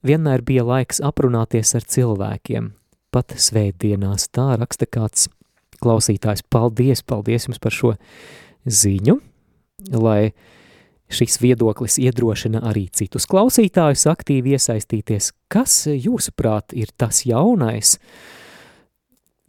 vienmēr 0.03 0.43
bija 0.43 0.67
laiks 0.67 0.99
aprunāties 0.99 1.77
ar 1.79 1.87
cilvēkiem, 1.87 2.73
pat 3.15 3.39
svētdienās, 3.39 4.27
tā 4.35 4.57
raksta 4.59 4.91
kāds 4.91 5.29
klausītājs, 5.83 6.45
paldies, 6.51 7.03
paldies 7.07 7.49
jums 7.49 7.61
par 7.63 7.75
šo 7.75 7.95
ziņu, 8.67 9.19
lai 9.97 10.33
šis 11.13 11.39
viedoklis 11.43 12.01
iedrošina 12.03 12.65
arī 12.67 12.87
citus 12.95 13.29
klausītājus 13.31 14.07
aktīvi 14.11 14.57
iesaistīties. 14.57 15.31
Kas, 15.53 15.85
jūsuprāt, 15.91 16.75
ir 16.75 16.91
tas 16.99 17.23
jaunais, 17.29 17.97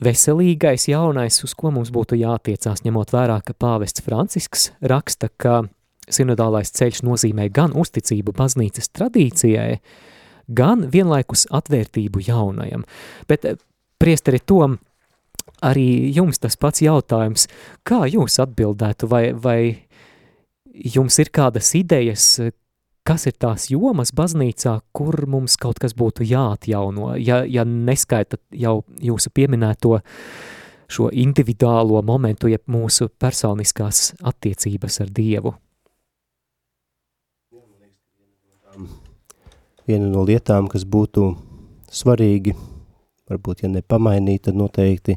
veselīgais 0.04 0.88
jaunais, 0.92 1.40
uz 1.44 1.56
ko 1.58 1.72
mums 1.74 1.90
būtu 1.94 2.20
jātiecās, 2.20 2.84
ņemot 2.86 3.14
vērā, 3.16 3.40
ka 3.46 3.58
pāvests 3.58 4.06
Francisks 4.06 4.70
raksta, 4.86 5.32
ka 5.34 5.64
sinodālais 6.08 6.72
ceļš 6.72 7.02
nozīmē 7.08 7.50
gan 7.54 7.74
uzticību 7.76 8.36
baznīcas 8.38 8.92
tradīcijai, 8.94 9.80
gan 10.48 10.86
vienlaikus 10.94 11.48
atvērtību 11.52 12.22
jaunajam. 12.28 12.86
Bet, 13.28 13.48
priesteri 14.00 14.40
Tom, 14.40 14.78
arī 15.64 16.12
jums 16.16 16.40
tas 16.40 16.58
pats 16.60 16.84
jautājums, 16.84 17.48
kā 17.88 18.06
jūs 18.10 18.40
atbildētu, 18.44 19.10
vai, 19.10 19.24
vai 19.34 19.60
jums 20.96 21.18
ir 21.20 21.32
kādas 21.34 21.74
idejas, 21.78 22.38
kas 23.08 23.28
ir 23.30 23.38
tās 23.40 23.70
jomas 23.72 24.12
baznīcā, 24.16 24.80
kur 24.94 25.26
mums 25.30 25.58
kaut 25.58 25.80
kas 25.80 25.96
būtu 25.98 26.28
jāatjauno, 26.28 27.16
ja, 27.22 27.44
ja 27.48 27.66
neskaitat 27.66 28.42
jau 28.52 28.82
jūsu 29.02 29.32
pieminēto 29.34 29.98
šo 30.88 31.10
individuālo 31.12 32.02
momentu, 32.06 32.52
jeb 32.52 32.64
mūsu 32.72 33.10
personiskās 33.20 34.14
attiecības 34.24 35.02
ar 35.04 35.12
Dievu? 35.12 35.54
Viena 39.88 40.08
no 40.12 40.24
lietām, 40.28 40.68
kas 40.68 40.84
būtu 40.84 41.30
svarīgi, 41.92 42.54
varbūt, 43.32 43.64
ja 43.64 43.72
nepamainīt, 43.72 44.44
tad 44.48 44.60
noteikti 44.60 45.16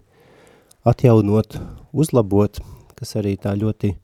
atjaunot, 0.86 1.58
uzlabot, 1.92 2.60
kas 2.96 3.16
arī 3.20 3.36
tā 3.40 3.52
ļoti 3.58 3.94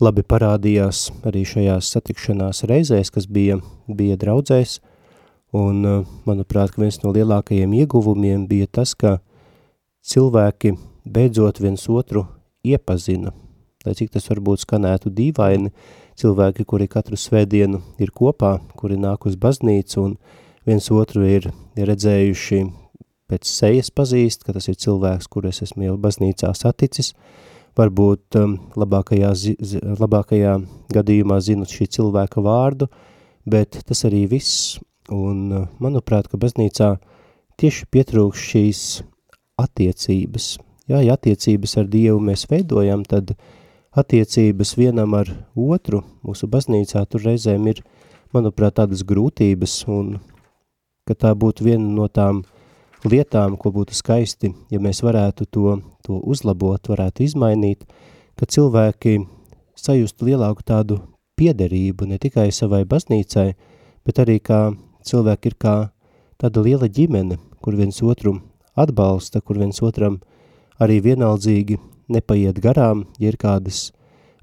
labi 0.00 0.24
parādījās 0.24 1.10
arī 1.28 1.44
šajās 1.44 1.90
satikšanās 1.92 2.64
reizēs, 2.68 3.12
kas 3.12 3.28
bija, 3.28 3.58
bija 3.86 4.16
draudzēs, 4.20 4.78
un 5.56 6.06
manuprāt, 6.24 6.72
ka 6.72 6.80
viens 6.80 7.00
no 7.04 7.12
lielākajiem 7.12 7.74
ieguvumiem 7.82 8.46
bija 8.48 8.68
tas, 8.80 8.94
ka 8.94 9.18
cilvēki 10.00 10.76
beidzot 11.04 11.60
viens 11.60 11.84
otru 11.92 12.24
iepazina, 12.64 13.34
lai 13.84 13.96
cik 13.96 14.14
tas 14.16 14.28
varbūt 14.30 14.64
skanētu 14.64 15.12
dīvaini, 15.12 15.72
cilvēki, 16.20 16.64
kuri 16.68 16.88
katru 16.88 17.16
svētdienu 17.20 17.80
ir 18.00 18.12
kopā, 18.12 18.58
kuri 18.76 18.96
nāk 19.00 19.26
uz 19.28 19.36
baznīcu 19.40 20.04
un 20.04 20.16
viens 20.68 20.88
otru 20.92 21.24
ir 21.28 21.50
redzējuši 21.76 22.64
pēc 23.30 23.46
sejas 23.46 23.92
pazīst, 23.94 24.42
ka 24.44 24.54
tas 24.56 24.66
ir 24.70 24.78
cilvēks, 24.80 25.28
kur 25.30 25.46
es 25.50 25.62
esmu 25.66 25.86
jau 25.86 25.96
baznīcā 26.02 26.50
saticis, 26.56 27.12
varbūt 27.78 28.38
um, 28.40 28.56
labākajā, 28.78 29.30
zi, 29.38 29.54
labākajā 30.00 30.56
gadījumā 30.94 31.38
zinu 31.44 31.68
šī 31.70 31.86
cilvēka 31.96 32.42
vārdu, 32.42 32.90
bet 33.46 33.78
tas 33.86 34.02
arī 34.08 34.24
viss, 34.30 34.80
un 35.14 35.46
uh, 35.54 35.68
manuprāt, 35.82 36.26
ka 36.30 36.40
baznīcā 36.40 36.96
tieši 37.60 37.86
pietrūkst 37.94 38.50
šīs 38.50 38.82
attiecības. 39.60 40.52
Jā, 40.90 41.04
ja 41.06 41.14
attiecības 41.14 41.76
ar 41.78 41.90
Dievu 41.90 42.18
mēs 42.24 42.48
veidojam, 42.50 43.04
tad 43.06 43.36
attiecības 43.94 44.74
vienam 44.78 45.14
ar 45.18 45.30
otru 45.54 46.02
mūsu 46.26 46.50
baznīcā 46.50 47.04
tur 47.10 47.28
reizēm 47.28 47.68
ir, 47.70 47.84
manuprāt, 48.34 48.80
tādas 48.80 49.04
grūtības, 49.06 49.84
un 49.90 50.16
ka 51.06 51.14
tā 51.14 51.34
būtu 51.38 51.66
viena 51.66 51.86
no 51.86 52.06
tām 52.10 52.42
uh, 52.42 52.56
lietām, 53.08 53.56
ko 53.56 53.72
būtu 53.72 53.96
skaisti, 53.96 54.52
ja 54.70 54.80
mēs 54.82 55.02
varētu 55.04 55.46
to, 55.48 55.78
to 56.04 56.20
uzlabot, 56.20 56.90
varētu 56.92 57.24
izmainīt, 57.24 57.86
ka 58.36 58.46
cilvēki 58.46 59.20
sajustu 59.76 60.28
lielāku 60.28 60.64
tādu 60.66 61.00
piederību 61.40 62.08
ne 62.10 62.18
tikai 62.20 62.50
savai 62.52 62.84
baznīcai, 62.84 63.54
bet 64.04 64.20
arī 64.20 64.38
kā 64.44 64.70
cilvēki 65.06 65.52
ir 65.52 65.56
kā 65.56 65.76
tāda 66.40 66.64
liela 66.64 66.88
ģimene, 66.88 67.38
kur 67.60 67.76
viens 67.76 68.02
otru 68.02 68.38
atbalsta, 68.76 69.40
kur 69.40 69.60
viens 69.60 69.80
otram 69.84 70.20
arī 70.80 71.00
vienaldzīgi 71.04 71.78
nepaiet 72.10 72.60
garām, 72.60 73.06
ja 73.20 73.32
ir 73.32 73.38
kādas 73.40 73.90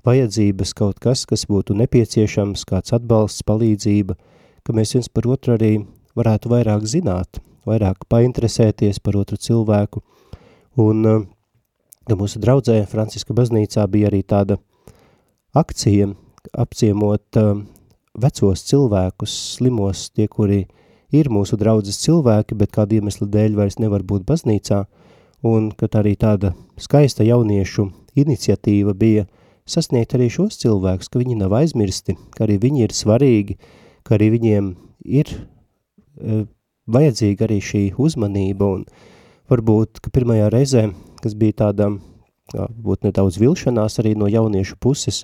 vajadzības, 0.07 0.73
kaut 0.77 1.01
kas, 1.03 1.25
kas 1.29 1.45
būtu 1.49 1.75
nepieciešams, 1.77 2.63
kāds 2.69 2.93
atbalsts, 2.95 3.45
palīdzība, 3.47 4.15
ka 4.63 4.75
mēs 4.75 4.95
viens 4.95 5.09
par 5.11 5.27
otru 5.27 5.57
arī 5.57 5.73
varētu 6.17 6.51
vairāk 6.53 6.85
zināt, 6.87 7.41
vairāk 7.67 8.07
painteresēties 8.09 9.01
par 9.03 9.19
otru 9.19 9.37
cilvēku. 9.37 10.03
Un 10.81 11.03
ja 11.05 11.17
eh, 11.19 12.15
mūsu 12.15 12.39
draudzē 12.43 12.79
Franciska 12.89 13.35
baznīcā 13.37 13.85
bija 13.91 14.11
arī 14.11 14.23
tāda 14.23 14.59
akcija 15.57 16.11
apciemot 16.53 17.39
uh, 17.41 17.57
vecos 18.17 18.63
cilvēkus, 18.67 19.33
slimos, 19.57 20.07
tie, 20.15 20.27
kuri 20.31 20.65
ir 21.13 21.29
mūsu 21.31 21.57
draudzes 21.59 21.99
cilvēki, 22.03 22.57
bet 22.59 22.73
kādu 22.75 22.99
iemeslu 22.99 23.27
dēļ 23.31 23.57
vairs 23.57 23.79
nevar 23.81 24.03
būt 24.07 24.25
baznīcā, 24.27 24.83
un 25.47 25.71
kad 25.77 25.97
arī 25.99 26.15
tāda 26.19 26.53
skaista 26.81 27.25
jauniešu 27.27 27.89
iniciatīva 28.17 28.95
bija 28.97 29.27
sasniegt 29.67 30.15
arī 30.15 30.29
šos 30.33 30.59
cilvēkus, 30.61 31.11
ka 31.11 31.21
viņi 31.21 31.39
nav 31.41 31.55
aizmirsti, 31.59 32.17
ka 32.35 32.45
arī 32.47 32.57
viņi 32.63 32.85
ir 32.87 32.95
svarīgi, 32.95 33.57
ka 34.07 34.17
arī 34.17 34.31
viņiem 34.37 34.71
ir 35.05 35.33
uh, 35.35 36.45
vajadzīga 36.87 37.47
arī 37.47 37.59
šī 37.63 37.83
uzmanība 37.99 38.67
un 38.77 38.85
varbūt, 39.51 40.01
ka 40.03 40.11
pirmajā 40.13 40.49
reizē, 40.53 40.87
kas 41.21 41.35
bija 41.37 41.63
tāda, 41.63 41.91
būt 42.53 43.07
nedaudz 43.07 43.39
vilšanās 43.41 43.99
arī 44.01 44.15
no 44.15 44.29
jauniešu 44.31 44.77
puses, 44.79 45.23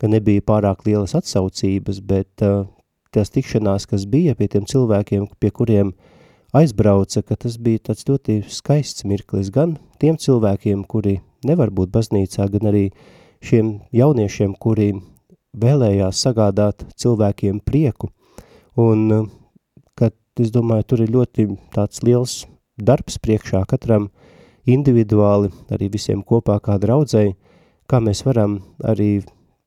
ka 0.00 0.08
nebija 0.10 0.42
pārāk 0.44 0.86
lielas 0.86 1.14
atsaucības, 1.14 2.00
bet 2.02 2.42
uh, 2.42 2.64
tās 3.12 3.30
tikšanās, 3.30 3.86
kas 3.90 4.06
bija 4.08 4.34
pie 4.34 4.48
tiem 4.50 4.64
cilvēkiem, 4.68 5.28
pie 5.40 5.50
kuriem 5.54 5.92
aizbrauca, 6.56 7.22
ka 7.22 7.36
tas 7.36 7.58
bija 7.60 7.88
tāds 7.90 8.06
ļoti 8.08 8.42
skaists 8.50 9.06
mirklis 9.08 9.52
gan 9.52 9.76
tiem 10.00 10.18
cilvēkiem, 10.20 10.84
kuri 10.88 11.20
nevar 11.46 11.70
būt 11.70 11.92
baznīcā, 11.92 12.48
gan 12.52 12.72
arī 12.72 12.88
šiem 13.44 13.78
jauniešiem, 13.92 14.56
kuri 14.60 14.92
vēlējās 15.52 16.24
sagādāt 16.24 16.86
cilvēkiem 16.96 17.60
prieku. 17.64 18.10
Un, 18.80 19.08
kad 19.08 19.41
es 20.40 20.52
domāju, 20.54 20.86
tur 20.88 21.02
ir 21.04 21.12
ļoti 21.12 21.48
tāds 21.74 22.02
liels 22.06 22.42
darbs 22.80 23.18
priekšā 23.20 23.64
katram 23.68 24.08
individuāli, 24.64 25.50
arī 25.74 25.90
visiem 25.92 26.22
kopā 26.22 26.58
kā 26.62 26.78
draudzēji, 26.80 27.34
kā 27.90 28.00
mēs 28.00 28.22
varam 28.24 28.60
arī 28.80 29.22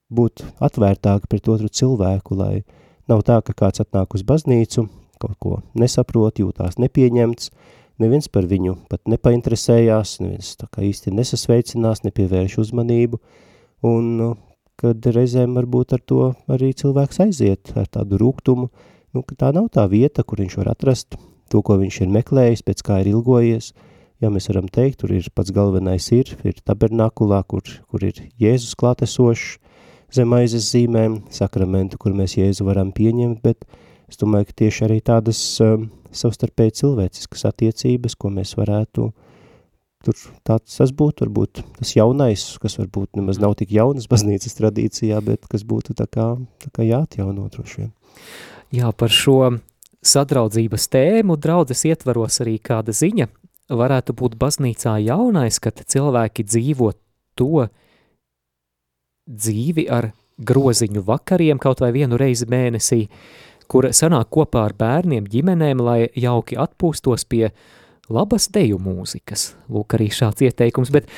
būt 0.09 0.45
atvērtāki 0.63 1.29
pret 1.29 1.49
otru 1.51 1.69
cilvēku, 1.69 2.37
lai 2.39 2.63
nav 3.09 3.25
tā, 3.27 3.41
ka 3.45 3.53
kāds 3.53 3.83
atnāk 3.83 4.15
uz 4.15 4.23
baznīcu, 4.25 4.87
kaut 5.21 5.37
ko 5.39 5.59
nesaprot, 5.77 6.39
jūtās 6.41 6.79
nepieņemts, 6.81 7.51
neviens 8.01 8.27
par 8.31 8.47
viņu 8.49 8.77
pat 8.89 9.05
nepainteresējās, 9.11 10.19
neviens 10.23 10.55
tā 10.59 10.69
kā 10.71 10.83
īsti 10.87 11.13
nesasveicinās, 11.15 12.03
nepievērš 12.07 12.57
uzmanību, 12.65 13.21
un 13.85 14.11
nu, 14.19 14.33
kad 14.79 15.05
reizēm 15.15 15.55
varbūt 15.55 15.95
ar 15.95 16.03
to 16.03 16.33
arī 16.51 16.73
cilvēks 16.75 17.21
aiziet 17.23 17.71
ar 17.79 17.87
tādu 17.91 18.19
rūgtumu, 18.19 18.69
nu, 19.15 19.23
ka 19.25 19.37
tā 19.39 19.51
nav 19.55 19.69
tā 19.73 19.85
vieta, 19.91 20.23
kur 20.27 20.43
viņš 20.43 20.57
var 20.59 20.73
atrast 20.75 21.15
to, 21.51 21.61
ko 21.65 21.79
viņš 21.79 22.01
ir 22.03 22.13
meklējis, 22.13 22.65
pēc 22.65 22.83
kā 22.85 23.01
ir 23.01 23.13
ilgojies, 23.13 23.71
ja 24.23 24.31
mēs 24.33 24.49
varam 24.51 24.67
teikt, 24.71 25.01
tur 25.01 25.13
ir 25.15 25.27
pats 25.35 25.53
galvenais 25.55 26.07
ir, 26.15 26.33
ir 26.47 26.59
tabernakulā, 26.65 27.41
kur, 27.47 27.63
kur 27.91 28.05
ir 28.05 28.19
Jēzus 28.41 28.75
klātesošs, 28.79 29.57
zem 30.15 30.33
aizes 30.37 30.69
zīmēm, 30.71 31.21
sakramentu, 31.33 31.99
kur 32.01 32.15
mēs 32.15 32.37
Jēzu 32.39 32.67
varam 32.67 32.93
pieņemt, 32.95 33.41
bet 33.43 33.65
es 34.09 34.19
domāju, 34.21 34.49
ka 34.49 34.59
tieši 34.63 34.87
arī 34.87 34.99
tādas 35.03 35.41
um, 35.63 35.89
savstarpēji 36.15 36.79
cilvēciskas 36.81 37.47
attiecības, 37.51 38.15
ko 38.19 38.31
mēs 38.33 38.55
varētu 38.59 39.09
tur 40.05 40.17
tāds 40.47 40.77
tas 40.77 40.91
būtu, 40.95 41.25
varbūt 41.25 41.63
tas 41.79 41.93
jaunais, 41.97 42.43
kas 42.61 42.77
varbūt 42.79 43.19
nemaz 43.19 43.39
nav 43.41 43.55
tik 43.59 43.73
jaunas 43.75 44.09
baznīcas 44.11 44.57
tradīcijā, 44.57 45.21
bet 45.25 45.47
kas 45.51 45.65
būtu 45.67 45.95
tā 45.97 46.07
kā, 46.09 46.33
tā 46.63 46.71
kā 46.75 46.85
jāatjauno 46.87 47.49
droši 47.53 47.81
vien. 47.83 47.95
Jā, 48.75 48.91
par 48.95 49.13
šo 49.13 49.39
sadraudzības 50.05 50.87
tēmu 50.93 51.37
draudzes 51.41 51.85
ietvaros 51.89 52.41
arī 52.43 52.59
kāda 52.61 52.93
ziņa 52.95 53.29
varētu 53.73 54.13
būt 54.17 54.37
baznīcā 54.41 54.99
jaunais, 55.05 55.57
kad 55.61 55.81
cilvēki 55.81 56.45
dzīvo 56.45 56.91
to, 57.39 57.65
dzīvi 59.25 59.87
ar 59.89 60.11
groziņu 60.37 61.01
vakariem 61.05 61.59
kaut 61.61 61.81
vai 61.81 61.91
vienu 61.95 62.19
reizi 62.19 62.47
mēnesī, 62.49 63.05
kur 63.71 63.89
sanāk 63.95 64.29
kopā 64.33 64.67
ar 64.67 64.75
bērniem, 64.77 65.25
ģimenēm, 65.31 65.81
lai 65.81 65.99
jauki 66.13 66.57
atpūstos 66.59 67.25
pie 67.29 67.49
labas 68.11 68.49
deju 68.53 68.79
mūzikas. 68.81 69.53
Lūk, 69.71 69.97
arī 69.97 70.11
šāds 70.13 70.45
ieteikums, 70.45 70.91
bet 70.93 71.09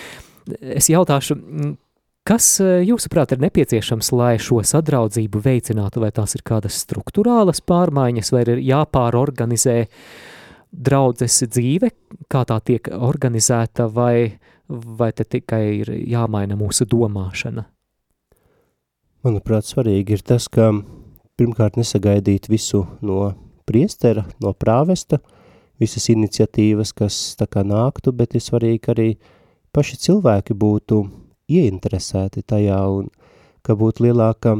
es 0.62 0.89
jautāšu, 0.91 1.38
kas 2.28 2.50
jūsuprāt 2.62 3.34
ir 3.36 3.43
nepieciešams, 3.45 4.12
lai 4.15 4.36
šo 4.41 4.62
sadraudzību 4.67 5.41
veicinātu, 5.43 6.02
vai 6.04 6.12
tās 6.15 6.36
ir 6.38 6.43
kādas 6.47 6.80
struktūrālas 6.84 7.63
pārmaiņas, 7.67 8.34
vai 8.36 8.43
ir 8.45 8.63
jāpārorganizē 8.67 9.78
draudzes 10.71 11.39
dzīve, 11.47 11.91
kā 12.32 12.43
tā 12.47 12.60
tiek 12.63 12.91
organizēta, 12.91 13.88
vai, 13.91 14.38
vai 14.67 15.12
te 15.15 15.26
tikai 15.26 15.63
ir 15.80 15.93
jāmaina 16.12 16.60
mūsu 16.60 16.88
domāšana? 16.89 17.65
Manuprāt, 19.26 19.65
svarīgi 19.67 20.19
ir 20.19 20.23
tas, 20.23 20.45
ka 20.52 20.69
pirmkārt 21.39 21.80
nesagaidīt 21.80 22.47
visu 22.52 22.84
no 23.02 23.32
priestera, 23.67 24.23
no 24.43 24.54
prāvesta, 24.54 25.19
visas 25.81 26.07
iniciatīvas, 26.13 26.93
kas 26.97 27.35
tā 27.39 27.47
kā 27.49 27.63
nāktu, 27.67 28.13
bet 28.15 28.35
ir 28.35 28.43
svarīgi 28.43 28.93
arī 28.93 29.09
paši 29.75 29.99
cilvēki 30.07 30.57
būtu 30.57 31.01
ieinteresēti 31.47 32.43
tajā 32.43 32.79
un 32.91 33.11
ka 33.65 33.75
būtu 33.77 34.07
lielāka 34.07 34.55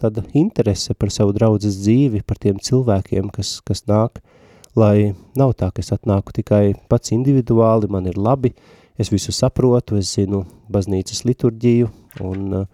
tāda 0.00 0.24
interese 0.34 0.94
par 0.94 1.12
savu 1.14 1.34
draudzes 1.36 1.76
dzīvi, 1.82 2.22
par 2.26 2.40
tiem 2.42 2.58
cilvēkiem, 2.62 3.30
kas, 3.34 3.58
kas 3.66 3.84
nāk, 3.90 4.20
lai 4.76 5.14
nav 5.38 5.54
tā, 5.58 5.70
ka 5.70 5.84
es 5.84 5.92
atnāku 5.94 6.34
tikai 6.34 6.74
pats 6.90 7.14
individuāli, 7.14 7.90
man 7.90 8.08
ir 8.10 8.18
labi, 8.18 8.54
es 8.98 9.10
visu 9.10 9.34
saprotu, 9.34 9.98
es 9.98 10.14
zinu 10.16 10.44
baznīcas 10.70 11.24
liturģiju 11.28 11.92
un 12.24 12.60
uh, 12.62 12.66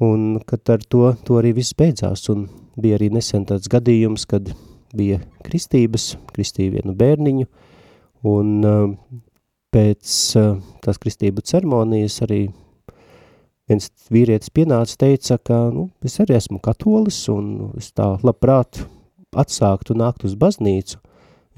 un 0.00 0.40
kad 0.46 0.70
ar 0.70 0.82
to, 0.88 1.12
to 1.24 1.36
arī 1.40 1.52
viss 1.60 1.76
beidzās, 1.76 2.24
un 2.32 2.48
bija 2.80 2.96
arī 2.96 3.10
nesen 3.12 3.44
tāds 3.48 3.68
gadījums, 3.70 4.24
kad 4.28 4.48
bija 4.96 5.20
kristības, 5.46 6.14
kristīja 6.34 6.78
vienu 6.78 6.94
bērniņu, 6.98 7.48
un 8.30 8.54
uh, 8.66 8.94
pēc 9.74 10.16
uh, 10.40 10.56
tās 10.84 11.00
kristību 11.02 11.44
ceremonijas 11.46 12.20
arī 12.26 12.46
viens 13.70 13.90
vīrietis 14.10 14.50
pienāca 14.54 14.98
teica, 15.04 15.38
ka, 15.38 15.60
nu, 15.74 15.88
es 16.04 16.18
arī 16.22 16.36
esmu 16.40 16.58
katolis, 16.62 17.22
un 17.30 17.70
es 17.78 17.92
tā 17.94 18.12
labprāt 18.26 18.82
atsāktu 19.38 19.94
nākt 19.94 20.26
uz 20.26 20.34
baznīcu, 20.38 20.98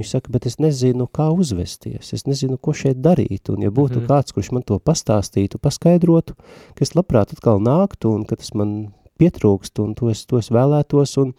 Viņš 0.01 0.09
saka, 0.09 0.33
bet 0.33 0.47
es 0.49 0.57
nezinu, 0.59 1.05
kā 1.13 1.27
uzvesties, 1.31 2.15
es 2.17 2.25
nezinu, 2.25 2.57
ko 2.57 2.73
šeit 2.75 3.03
darīt, 3.05 3.51
un 3.53 3.61
ja 3.63 3.71
būtu 3.71 4.01
mm. 4.01 4.07
kāds, 4.09 4.33
kurš 4.33 4.49
man 4.57 4.65
to 4.65 4.79
pastāstītu, 4.81 5.61
paskaidrotu, 5.61 6.35
ka 6.75 6.87
es 6.87 6.95
labprāt 6.97 7.35
atkal 7.37 7.61
nāktu, 7.61 8.15
un 8.17 8.25
ka 8.27 8.39
tas 8.41 8.55
man 8.57 8.73
pietrūkst, 9.21 9.83
un 9.85 9.93
to 9.99 10.09
es, 10.11 10.25
to 10.27 10.41
es 10.41 10.49
vēlētos, 10.55 11.13
un, 11.21 11.35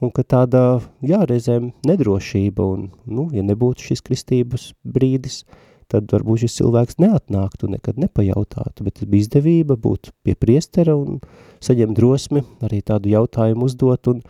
un 0.00 0.12
ka 0.14 0.24
tāda, 0.24 0.80
jā, 1.04 1.22
reizēm 1.28 1.70
nedrošība, 1.86 2.64
un, 2.64 2.90
nu, 3.06 3.28
ja 3.36 3.44
nebūtu 3.46 3.90
šis 3.90 4.04
kristības 4.06 4.70
brīdis, 4.84 5.42
tad 5.90 6.10
varbūt 6.12 6.44
šis 6.44 6.60
cilvēks 6.60 7.00
neatnāktu, 7.02 7.68
nekad 7.72 7.98
nepajautātu, 8.00 8.86
bet 8.86 9.02
bija 9.04 9.26
izdevība 9.26 9.76
būt 9.80 10.12
pie 10.24 10.36
priestera 10.38 10.94
un 10.96 11.18
saņemt 11.64 11.98
drosmi 11.98 12.44
arī 12.64 12.80
tādu 12.86 13.12
jautājumu 13.12 13.68
uzdot, 13.68 14.14
un, 14.14 14.22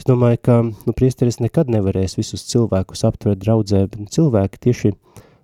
Es 0.00 0.06
domāju, 0.08 0.38
ka 0.40 0.54
nu, 0.64 0.92
priesteris 0.96 1.36
nekad 1.44 1.68
nevarēs 1.68 2.14
visus 2.16 2.46
cilvēkus 2.48 3.02
aptvert 3.04 3.42
draudzē, 3.42 3.82
bet 3.92 4.06
cilvēki 4.14 4.60
tieši 4.64 4.92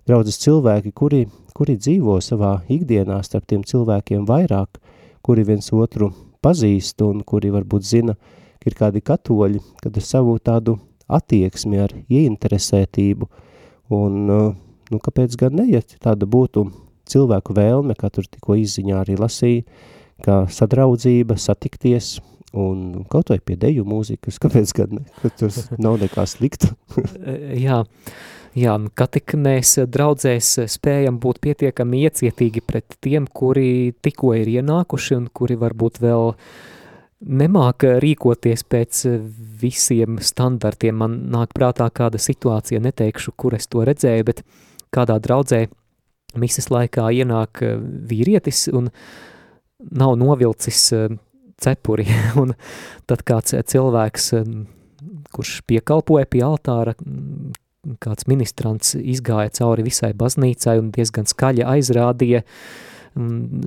draudzes 0.09 0.39
cilvēki, 0.41 0.95
kuri, 0.97 1.19
kuri 1.53 1.75
dzīvo 1.77 2.15
savā 2.25 2.55
ikdienā 2.65 3.19
starp 3.21 3.45
tiem 3.51 3.61
cilvēkiem 3.61 4.25
vairāk, 4.25 4.79
kuri 5.21 5.43
viens 5.45 5.69
otru 5.69 6.09
pazīst 6.41 7.05
un 7.05 7.21
kuri 7.21 7.51
varbūt 7.53 7.85
zina, 7.85 8.15
ka 8.17 8.46
ir 8.67 8.77
kādi 8.77 9.03
katoļi, 9.05 9.61
kad 9.83 9.97
ar 9.97 10.05
savu 10.05 10.37
tādu 10.43 10.77
attieksmi, 11.07 11.79
ar 11.79 11.93
ieinteresētību 12.11 13.29
un, 13.95 14.17
nu, 14.27 14.99
kāpēc 15.03 15.37
gan 15.39 15.57
ne, 15.61 15.67
ja 15.71 15.81
tāda 15.81 16.27
būtu 16.29 16.67
cilvēku 17.07 17.55
vēlme, 17.57 17.95
kā 17.97 18.11
tur 18.13 18.27
tikko 18.27 18.57
izziņā 18.59 19.01
arī 19.01 19.17
lasīja, 19.19 19.63
kā 20.25 20.41
sadraudzība, 20.51 21.37
satikties, 21.39 22.17
un 22.57 23.05
kaut 23.11 23.31
vai 23.31 23.39
pie 23.43 23.57
deju 23.59 23.85
mūzikas, 23.87 24.39
kāpēc 24.43 24.73
gan 24.77 24.97
ne, 24.99 25.05
ka 25.21 25.31
tas 25.43 25.67
nav 25.77 25.99
nekā 26.03 26.25
slikta. 26.29 26.73
jā, 27.67 27.83
jā, 28.57 28.77
ka 28.97 29.09
tik 29.13 29.37
mēs 29.39 29.77
draudzēs 29.87 30.53
spējam 30.77 31.19
būt 31.23 31.41
pietiekami 31.43 32.05
iecietīgi 32.07 32.63
pret 32.65 32.97
tiem, 33.03 33.27
kuri 33.27 33.93
tikko 34.03 34.33
ir 34.39 34.57
ienākuši 34.59 35.19
un 35.19 35.29
kuri 35.33 35.59
varbūt 35.59 36.01
vēl 36.03 36.33
nemāk 37.21 37.85
rīkoties 38.03 38.63
pēc 38.69 39.03
visiem 39.61 40.19
standartiem. 40.21 40.97
Man 41.01 41.19
nāk 41.33 41.55
prātā 41.57 41.89
kāda 41.93 42.21
situācija, 42.21 42.81
neteikšu, 42.83 43.33
kur 43.37 43.57
es 43.57 43.67
to 43.71 43.85
redzēju, 43.87 44.27
bet 44.27 44.43
kādā 44.93 45.17
draudzē 45.23 45.65
misas 46.37 46.69
laikā 46.73 47.09
ienāk 47.15 47.63
vīrietis 48.09 48.67
un 48.75 48.91
nav 49.77 50.15
novilcis 50.19 50.91
cepuri, 51.57 52.07
un 52.41 52.53
tad 53.09 53.23
kāds 53.27 53.55
cilvēks, 53.73 54.33
kurš 55.33 55.61
piekalpoja 55.69 56.29
pie 56.29 56.43
altāra, 56.45 56.95
kāds 58.03 58.27
ministrants 58.27 58.95
izgāja 58.97 59.53
cauri 59.61 59.85
visai 59.85 60.11
baznīcai 60.17 60.77
un 60.81 60.91
diezgan 60.95 61.27
skaļi 61.29 61.65
aizrādīja, 61.65 62.43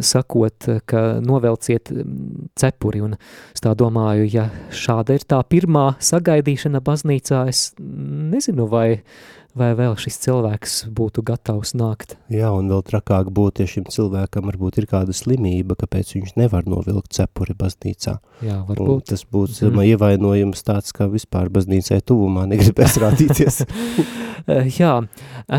sakot, 0.04 0.68
ka 0.88 1.02
novelciet 1.24 1.92
cepuri, 2.60 3.02
un 3.04 3.16
es 3.16 3.64
tā 3.64 3.74
domāju, 3.78 4.28
ja 4.30 4.48
šāda 4.74 5.16
ir 5.18 5.26
tā 5.28 5.40
pirmā 5.50 5.94
sagaidīšana 6.02 6.82
baznīcā, 6.84 7.44
es 7.50 7.70
nezinu, 7.78 8.68
vai 8.70 9.02
vai 9.58 9.70
vēl 9.78 9.96
šis 9.98 10.18
cilvēks 10.24 10.74
būtu 10.96 11.22
gatavs 11.26 11.72
nākt. 11.78 12.16
Jā, 12.32 12.50
un 12.54 12.70
vēl 12.70 12.82
trakāk 12.86 13.30
būtu, 13.34 13.64
ja 13.64 13.70
šim 13.70 13.86
cilvēkam 13.90 14.46
varbūt 14.50 14.80
ir 14.80 14.86
kāda 14.90 15.14
slimība, 15.16 15.76
kāpēc 15.80 16.14
viņš 16.16 16.34
nevar 16.40 16.68
novilkt 16.70 17.14
cepuri 17.16 17.56
baznīcā. 17.58 18.16
Jā, 18.46 18.60
varbūt. 18.68 18.90
Un 18.94 19.06
tas 19.12 19.24
būtu 19.26 19.70
mm. 19.70 19.84
ievainojums 19.92 20.66
tāds, 20.66 20.94
ka 20.96 21.08
vispār 21.10 21.50
baznīcai 21.52 22.00
tuvumā 22.06 22.46
negribēs 22.50 22.98
rādīties. 23.04 23.62
Jā, 24.80 24.94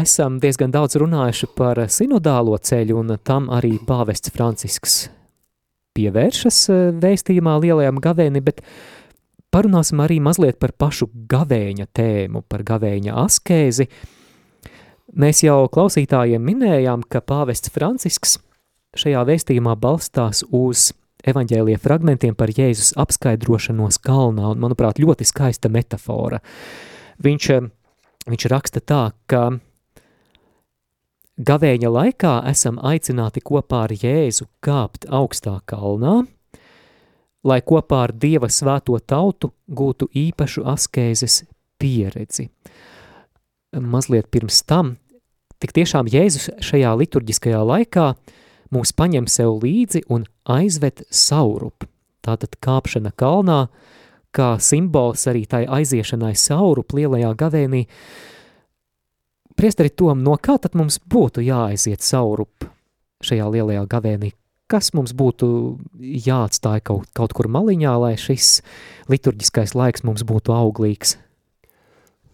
esam 0.01 0.39
diezgan 0.41 0.73
daudz 0.73 0.97
runājuši 1.01 1.51
par 1.57 1.83
sinodālo 1.91 2.57
ceļu, 2.57 3.01
un 3.03 3.17
tam 3.23 3.51
arī 3.53 3.75
pāvests 3.87 4.33
Francisks 4.33 5.03
pievēršas 5.97 6.63
vēstījumā 7.03 7.57
lielajam 7.61 7.99
gavēni, 8.03 8.41
bet 8.43 8.63
parunāsim 9.51 10.01
arī 10.03 10.19
mazliet 10.23 10.59
par 10.61 10.73
pašu 10.77 11.09
gavēņa 11.31 11.87
tēmu, 11.93 12.43
par 12.47 12.63
gavēņa 12.67 13.17
askēzi. 13.25 13.87
Mēs 15.21 15.43
jau 15.43 15.65
klausītājiem 15.71 16.43
minējām, 16.47 17.03
ka 17.03 17.19
pāvests 17.19 17.71
Francisks 17.73 18.37
šajā 18.97 19.23
vēstījumā 19.27 19.75
balstās 19.79 20.45
uz 20.47 20.91
evaņģēlie 21.27 21.77
fragmentiem 21.81 22.35
par 22.35 22.51
Jēzus 22.55 22.95
apskaidrošanos 22.99 23.99
kalnā, 24.01 24.53
un, 24.53 24.61
manuprāt, 24.63 25.01
ļoti 25.03 25.27
skaista 25.27 25.69
metafora. 25.69 26.41
Viņš, 27.21 27.49
viņš 28.31 28.47
raksta 28.51 28.81
tā, 28.81 29.03
ka 29.29 29.49
Gavēņa 31.41 31.89
laikā 31.89 32.33
esam 32.51 32.75
aicināti 32.85 33.41
kopā 33.41 33.85
ar 33.87 33.93
Jēzu 33.95 34.45
kāpt 34.61 35.07
augstā 35.09 35.55
kalnā, 35.65 36.19
lai 37.47 37.61
kopā 37.65 38.05
ar 38.07 38.13
Dieva 38.13 38.49
svēto 38.51 38.97
tautu 38.99 39.51
gūtu 39.67 40.09
īpašu 40.13 40.65
askēzes 40.69 41.43
pieredzi. 41.81 42.49
Mazliet 43.71 44.27
pirms 44.31 44.61
tam, 44.67 44.97
tik 45.63 45.73
tiešām 45.77 46.09
Jēzus 46.11 46.49
šajā 46.63 46.91
liturģiskajā 47.01 47.61
laikā 47.63 48.07
mūs 48.75 48.91
paņem 48.95 49.29
sev 49.31 49.57
līdzi 49.63 50.03
un 50.11 50.27
aizved 50.45 51.05
saurup. 51.09 51.87
Tātad 52.21 52.59
kāpšana 52.61 53.13
kalnā, 53.17 53.65
kā 54.35 54.53
simbols 54.61 55.23
arī 55.31 55.47
tai 55.49 55.63
aiziešanai 55.65 56.35
saurup 56.37 56.93
lielajā 56.93 57.31
gavēnī, 57.39 57.87
Priesteri 59.61 59.91
Tom, 59.93 60.23
no 60.25 60.37
kā 60.41 60.55
tad 60.57 60.73
mums 60.73 60.95
būtu 60.97 61.43
jāaiziet 61.45 62.01
saurup 62.01 62.65
šajā 63.21 63.45
lielajā 63.53 63.83
gavēnī? 63.91 64.31
Kas 64.71 64.93
mums 64.95 65.11
būtu 65.17 65.47
jāatstāja 65.99 66.83
kaut, 66.87 67.09
kaut 67.17 67.35
kur 67.35 67.49
maliņā, 67.51 67.95
lai 67.99 68.13
šis 68.19 68.61
liturģiskais 69.11 69.75
laiks 69.75 70.05
mums 70.07 70.23
būtu 70.27 70.55
auglīgs? 70.55 71.17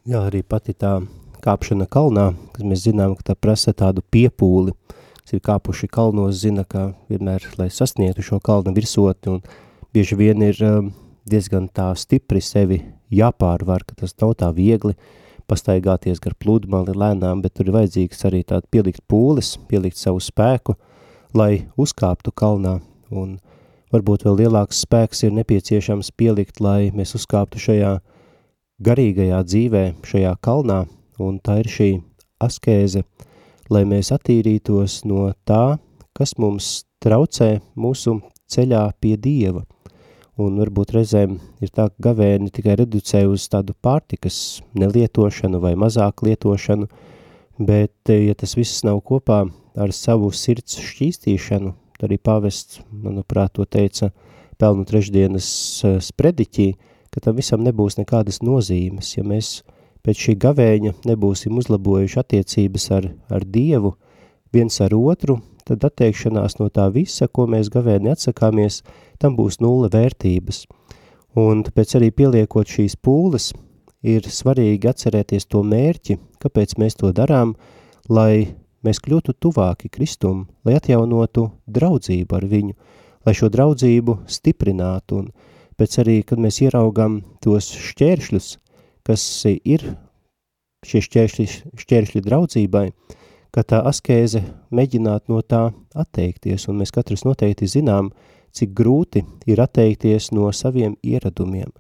Jā, 0.07 0.27
arī 0.27 0.43
pati 0.45 0.75
tā 0.77 0.99
kāpšana 1.41 1.88
kalnā, 1.89 2.29
kas 2.53 2.67
mēs 2.67 2.85
zinām, 2.85 3.17
ka 3.17 3.31
tā 3.31 3.35
prasa 3.35 3.73
tādu 3.73 4.05
piepūli, 4.13 4.75
kas 5.23 5.35
ir 5.35 5.43
kāpuši 5.43 5.89
kalnos, 5.89 6.38
zina, 6.43 6.63
ka 6.63 6.91
vienmēr, 7.09 7.49
lai 7.57 7.71
sasniegtu 7.73 8.25
šo 8.29 8.39
kalna 8.43 8.75
virsoti, 8.75 9.33
un 9.33 9.41
bieži 9.95 10.19
vien 10.19 10.45
ir 10.45 10.61
um, 10.65 10.93
diezgan 11.27 11.67
tā 11.73 11.89
stipri 11.97 12.43
sevi 12.45 12.83
jāpārvar, 13.09 13.83
ka 13.88 13.97
tas 14.03 14.13
nav 14.21 14.38
tā 14.39 14.53
viegli, 14.55 14.93
uh, 14.93 15.27
pastaigāties 15.47 16.21
gar 16.23 16.35
pludmali 16.39 16.95
lēnām, 16.95 17.41
bet 17.43 17.55
tur 17.57 17.69
ir 17.69 17.77
vajadzīgs 17.77 18.25
arī 18.27 18.43
tād 18.47 18.67
pielikt 18.71 19.03
pūles, 19.09 19.55
pielikt 19.69 19.99
savu 19.99 20.21
spēku, 20.23 20.75
lai 21.34 21.67
uzkāptu 21.80 22.32
kalnā, 22.32 22.78
un 23.11 23.38
varbūt 23.93 24.28
vēl 24.28 24.39
lielāks 24.43 24.84
spēks 24.86 25.23
ir 25.28 25.36
nepieciešams 25.38 26.11
pielikt, 26.17 26.61
lai 26.61 26.91
mēs 26.95 27.15
uzkāptu 27.19 27.61
šajā 27.61 27.93
garīgajā 28.84 29.43
dzīvē, 29.43 29.86
šajā 30.07 30.36
kalnā, 30.41 30.84
un 31.19 31.39
tā 31.39 31.59
ir 31.63 31.71
šī 31.71 31.89
askēze, 32.43 33.03
lai 33.73 33.84
mēs 33.89 34.13
attīrītos 34.15 35.01
no 35.09 35.32
tā, 35.47 35.80
kas 36.13 36.38
mums 36.38 36.86
traucē 37.03 37.57
mūsu 37.75 38.19
ceļā 38.51 38.86
pie 39.01 39.17
Dieva– 39.17 39.65
un 40.41 40.57
varbūt 40.61 40.93
reizēm 40.95 41.38
ir 41.63 41.71
tā, 41.73 41.88
gavēni 42.03 42.51
tikai 42.53 42.78
reducē 42.80 43.23
uz 43.30 43.47
tādu 43.51 43.75
pārtikas 43.84 44.61
nelietošanu 44.78 45.61
vai 45.63 45.73
mazāk 45.80 46.23
lietošanu, 46.28 46.88
bet, 47.57 47.95
ja 48.11 48.36
tas 48.38 48.53
viss 48.57 48.86
nav 48.86 49.01
kopā 49.07 49.45
ar 49.78 49.93
savu 49.93 50.32
sirds 50.34 50.80
šķīstīšanu, 50.82 51.73
arī 52.03 52.17
pavests, 52.21 52.82
manuprāt, 52.91 53.55
to 53.57 53.65
teica 53.65 54.11
pelnu 54.61 54.86
trešdienas 54.89 55.49
eh, 55.86 55.97
sprediķī, 56.03 56.67
ka 57.13 57.23
tam 57.23 57.38
visam 57.39 57.63
nebūs 57.65 57.97
nekādas 57.99 58.41
nozīmes, 58.45 59.15
ja 59.17 59.25
mēs 59.25 59.61
pēc 60.05 60.23
šī 60.28 60.38
gavēņa 60.43 60.93
nebūsim 61.07 61.57
uzlabojuši 61.57 62.19
attiecības 62.21 62.89
ar, 62.97 63.09
ar 63.34 63.45
Dievu, 63.45 63.95
viens 64.53 64.82
ar 64.84 64.95
otru, 64.97 65.39
tad 65.67 65.84
atteikšanās 65.84 66.57
no 66.61 66.69
tā 66.73 66.88
visa, 66.93 67.28
ko 67.28 67.47
mēs 67.49 67.71
gavēni 67.73 68.13
atsakāmies, 68.13 68.84
tam 69.19 69.36
būs 69.38 69.59
nulle 69.63 69.89
vērtības. 69.93 70.65
Un 71.38 71.65
tāpēc 71.67 71.97
arī 71.99 72.11
pieliekot 72.15 72.69
šīs 72.71 72.95
pūles, 73.03 73.51
ir 74.07 74.30
svarīgi 74.32 74.89
atcerēties 74.89 75.49
to 75.51 75.63
mērķi, 75.65 76.17
kāpēc 76.41 76.78
mēs 76.82 76.97
to 77.01 77.11
darām, 77.13 77.55
lai 78.09 78.55
mēs 78.86 79.01
kļūtu 79.03 79.36
tuvāki 79.41 79.89
Kristum, 79.93 80.45
lai 80.65 80.78
atjaunotu 80.78 81.49
draudzību 81.67 82.38
ar 82.38 82.45
viņu, 82.49 82.75
lai 83.25 83.36
šo 83.36 83.49
draudzību 83.53 84.19
stiprinātu, 84.30 85.23
un 85.23 85.32
pēc 85.78 85.99
arī, 86.03 86.21
kad 86.28 86.41
mēs 86.41 86.61
ieraugam 86.65 87.21
tos 87.43 87.69
šķēršļus, 87.73 88.49
kas 89.07 89.23
ir 89.63 89.84
šie 90.88 91.01
šķēršļi, 91.03 91.47
šķēršļi 91.82 92.23
draudzībai, 92.25 92.86
ka 93.51 93.63
tā 93.65 93.82
askēze 93.89 94.43
mēģināt 94.75 95.28
no 95.32 95.41
tā 95.41 95.69
atteikties, 95.97 96.67
un 96.69 96.82
mēs 96.82 96.93
katrs 96.93 97.25
noteikti 97.25 97.69
zinām, 97.69 98.11
cik 98.53 98.73
grūti 98.78 99.23
ir 99.49 99.61
atteikties 99.61 100.32
no 100.36 100.51
saviem 100.55 100.95
ieradumiem, 101.03 101.71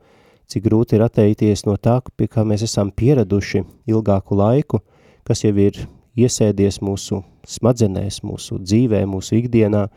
cik 0.47 0.65
grūti 0.67 0.97
ir 0.97 1.05
atteikties 1.05 1.65
no 1.67 1.77
tā, 1.77 1.99
pie 2.17 2.29
kā 2.31 2.45
mēs 2.47 2.65
esam 2.67 2.91
pieraduši 2.91 3.63
ilgāku 3.89 4.37
laiku, 4.39 4.81
kas 5.27 5.43
jau 5.43 5.53
ir 5.59 5.79
iesēdies 6.17 6.81
mūsu 6.83 7.21
smadzenēs, 7.47 8.21
mūsu 8.25 8.59
dzīvē, 8.63 9.03
mūsu 9.09 9.37
ikdienā, 9.41 9.87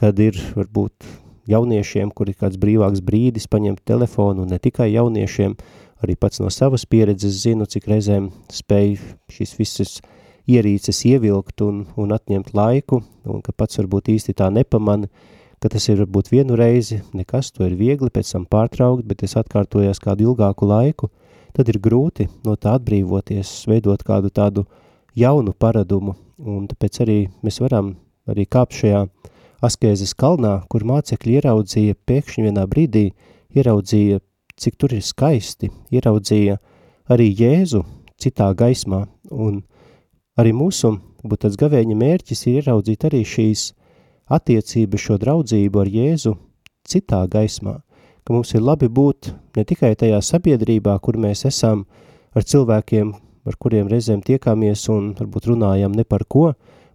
kad 0.00 0.18
ir 0.22 0.38
varbūt 0.56 1.06
jauniešiem, 1.50 2.12
kur 2.14 2.30
ir 2.30 2.38
kāds 2.40 2.58
brīvāks 2.60 3.02
brīdis 3.04 3.48
paņemt 3.50 3.82
telefonu, 3.88 4.46
ne 4.48 4.58
tikai 4.62 4.90
jauniešiem, 4.92 5.56
arī 6.04 6.16
pats 6.16 6.40
no 6.40 6.50
savas 6.52 6.86
pieredzes 6.88 7.42
zinu, 7.44 7.66
cik 7.68 7.88
reizēm 7.90 8.30
spēj 8.52 8.96
šīs 9.34 9.56
visas 9.58 9.98
ierīces 10.50 11.04
ievilkt 11.06 11.62
un, 11.64 11.84
un 12.00 12.14
atņemt 12.16 12.54
laiku, 12.56 13.02
un 13.28 13.44
ka 13.44 13.52
pats 13.52 13.78
varbūt 13.80 14.10
īsti 14.14 14.34
tā 14.38 14.48
nepamani, 14.54 15.10
ka 15.60 15.68
tas 15.68 15.86
ir 15.92 16.00
varbūt 16.00 16.30
vienu 16.32 16.56
reizi, 16.56 17.02
nekas, 17.12 17.52
to 17.52 17.66
ir 17.66 17.76
viegli 17.76 18.08
pēc 18.12 18.32
tam 18.32 18.46
pārtraukt, 18.48 19.04
bet 19.06 19.26
es 19.26 19.36
atkārtojos 19.36 20.00
kādu 20.00 20.30
ilgāku 20.30 20.68
laiku, 20.68 21.10
tad 21.52 21.68
ir 21.68 21.80
grūti 21.82 22.30
no 22.46 22.56
tā 22.56 22.78
atbrīvoties, 22.78 23.52
veidot 23.68 24.02
kādu 24.06 24.32
tādu 24.32 24.64
jaunu 25.16 25.52
paradumu, 25.52 26.16
un 26.38 26.66
tāpēc 26.70 27.00
arī 27.04 27.18
mēs 27.44 27.60
varam 27.62 27.94
arī 28.30 28.46
kāpt 28.46 28.76
šajā 28.80 29.06
askēzes 29.64 30.14
kalnā, 30.16 30.60
kur 30.70 30.86
mācekļi 30.88 31.40
ieraudzīja 31.40 31.98
pēkšņi 32.06 32.46
vienā 32.48 32.66
brīdī, 32.70 33.10
ieraudzīja, 33.56 34.20
cik 34.60 34.76
tur 34.80 34.94
ir 34.96 35.04
skaisti, 35.04 35.70
ieraudzīja 35.92 36.60
arī 37.10 37.28
Jēzu 37.34 37.84
citā 38.20 38.52
gaismā, 38.56 39.06
un 39.30 39.62
Arī 40.40 40.54
mūsu, 40.56 40.94
būt 41.26 41.42
tāds 41.44 41.58
gavēņa 41.60 41.96
mērķis 42.00 42.46
ir 42.46 42.60
ieraudzīt 42.62 43.02
arī 43.04 43.18
šīs 43.26 43.72
attiecības, 44.32 45.02
šo 45.02 45.16
draudzību 45.20 45.80
ar 45.82 45.88
Jēzu 45.90 46.36
citā 46.88 47.18
gaismā, 47.28 47.74
ka 48.24 48.32
mums 48.32 48.54
ir 48.54 48.62
labi 48.64 48.88
būt 48.88 49.32
ne 49.58 49.64
tikai 49.68 49.90
tajā 50.00 50.22
sabiedrībā, 50.24 50.94
kur 51.04 51.18
mēs 51.20 51.44
esam 51.50 51.82
ar 52.32 52.46
cilvēkiem, 52.46 53.12
ar 53.46 53.56
kuriem 53.60 53.88
reizēm 53.90 54.22
tiekāmies 54.26 54.86
un 54.92 55.12
varbūt 55.18 55.50
runājam 55.52 55.94
ne 55.96 56.04
par 56.04 56.26
ko, 56.28 56.50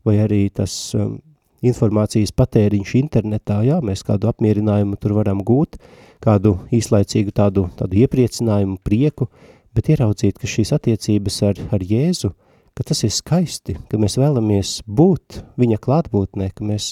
vai 0.06 0.20
arī 0.22 0.46
tas 0.54 0.74
um, 0.98 1.18
informācijas 1.66 2.36
patēriņš 2.38 2.96
internetā, 3.02 3.62
jā, 3.66 3.82
mēs 3.82 4.06
kādu 4.06 4.30
apmierinājumu 4.30 5.00
tur 5.02 5.16
varam 5.18 5.42
gūt, 5.46 5.80
kādu 6.24 6.60
īslaicīgu 6.74 7.34
tādu, 7.36 7.68
tādu 7.80 8.02
iepriecinājumu, 8.06 8.80
prieku, 8.86 9.30
bet 9.76 9.90
ieraudzīt, 9.94 10.38
ka 10.40 10.50
šīs 10.50 10.76
attiecības 10.78 11.44
ar, 11.50 11.62
ar 11.76 11.86
Jēzu– 11.86 12.34
ka 12.76 12.84
tas 12.84 13.06
ir 13.08 13.12
skaisti, 13.16 13.78
ka 13.88 13.96
mēs 13.96 14.18
vēlamies 14.20 14.82
būt 14.84 15.40
viņa 15.56 15.78
klātbūtnē, 15.80 16.50
ka 16.52 16.66
mēs 16.68 16.90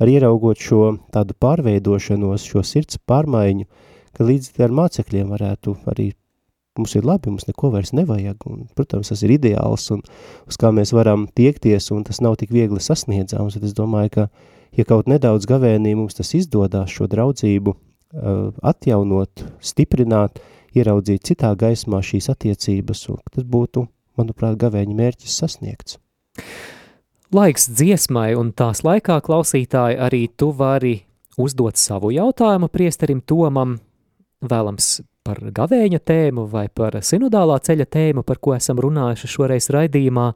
arī 0.00 0.16
ieraugot 0.16 0.62
šo 0.64 0.94
tādu 1.12 1.36
pārveidošanos, 1.44 2.46
šo 2.48 2.62
sirds 2.64 2.96
pārmaiņu, 3.04 3.66
ka 4.16 4.24
līdz 4.24 4.54
ar 4.64 4.72
mācekļiem 4.78 5.34
varētu 5.34 5.76
arī 5.92 6.14
mums 6.80 6.94
ir 6.98 7.06
labi, 7.06 7.30
mums 7.32 7.46
neko 7.48 7.70
vairs 7.74 7.92
nevajag, 7.96 8.46
un, 8.50 8.66
protams, 8.76 9.10
tas 9.12 9.22
ir 9.26 9.34
ideāls, 9.36 9.88
un 9.94 10.02
uz 10.46 10.58
kā 10.60 10.72
mēs 10.74 10.92
varam 10.96 11.26
tiekties, 11.36 11.90
un 11.94 12.04
tas 12.06 12.22
nav 12.24 12.38
tik 12.40 12.52
viegli 12.54 12.82
sasniedzams, 12.82 13.56
tad 13.56 13.66
es 13.68 13.74
domāju, 13.76 14.12
ka, 14.16 14.28
ja 14.76 14.86
kaut 14.88 15.10
nedaudz 15.10 15.48
gavēnī 15.48 15.96
mums 15.98 16.18
tas 16.18 16.34
izdodās 16.38 16.92
šo 16.92 17.08
draudzību 17.12 17.74
uh, 17.74 18.52
atjaunot, 18.66 19.44
stiprināt, 19.64 20.40
ieraudzīt 20.76 21.24
citā 21.30 21.52
gaismā 21.58 22.02
šīs 22.04 22.30
attiecības, 22.32 23.06
un 23.12 23.20
tas 23.32 23.46
būtu 23.48 23.86
manuprāt, 24.18 24.58
gavēņa 24.60 24.96
mērķis 24.96 25.40
sasniegts. 25.40 25.98
Laiks 27.34 27.66
dziesmai 27.74 28.36
un 28.38 28.52
tās 28.54 28.84
laikā 28.86 29.18
klausītāji 29.24 29.98
arī 29.98 30.26
tu 30.38 30.52
vari 30.54 31.00
uzdot 31.40 31.76
savu 31.76 32.12
jautājumu 32.14 32.68
priesterim 32.72 33.20
Tomam, 33.26 33.76
vēlams 34.40 35.00
par 35.26 35.42
gavēņa 35.58 36.00
tēmu 36.06 36.46
vai 36.50 36.68
par 36.70 36.98
sinodālā 37.02 37.58
ceļa 37.66 37.86
tēmu, 37.90 38.22
par 38.26 38.38
ko 38.42 38.54
esam 38.56 38.80
runājuši 38.82 39.32
šoreiz 39.36 39.70
raidījumā. 39.74 40.32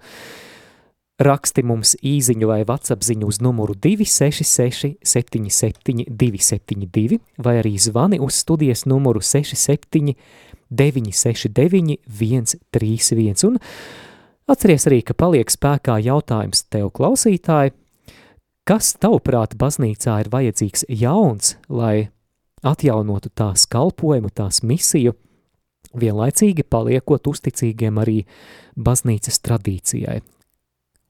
raksti 1.21 1.63
mums 1.69 1.97
īziņu 2.01 2.47
vai 2.49 2.63
vatsapziņu 2.65 3.27
uz 3.29 3.41
numuru 3.45 3.75
266 3.77 4.95
77 5.05 6.07
272 6.09 7.19
vai 7.45 7.59
arī 7.61 7.75
zvani 7.79 8.21
uz 8.25 8.39
studijas 8.41 8.87
numuru 8.87 9.21
67 9.21 10.15
969 10.71 11.99
131 12.09 13.45
un 13.51 13.59
atceries 14.49 14.87
arī, 14.89 15.03
ka 15.05 15.15
paliek 15.15 15.51
spēkā 15.51 15.99
jautājums 16.03 16.65
tev 16.73 16.89
klausītāji, 16.97 17.75
kas 18.65 18.95
tavuprāt 19.03 19.55
baznīcā 19.61 20.17
ir 20.25 20.33
vajadzīgs 20.33 20.89
jauns, 20.89 21.57
lai 21.69 22.09
atjaunotu 22.67 23.31
tās 23.35 23.67
kalpojumu, 23.71 24.31
tās 24.35 24.63
misiju, 24.67 25.15
vienlaicīgi 25.97 26.65
paliekot 26.71 27.27
uzticīgiem 27.31 27.99
arī 28.03 28.21
baznīcas 28.79 29.41
tradīcijai. 29.45 30.21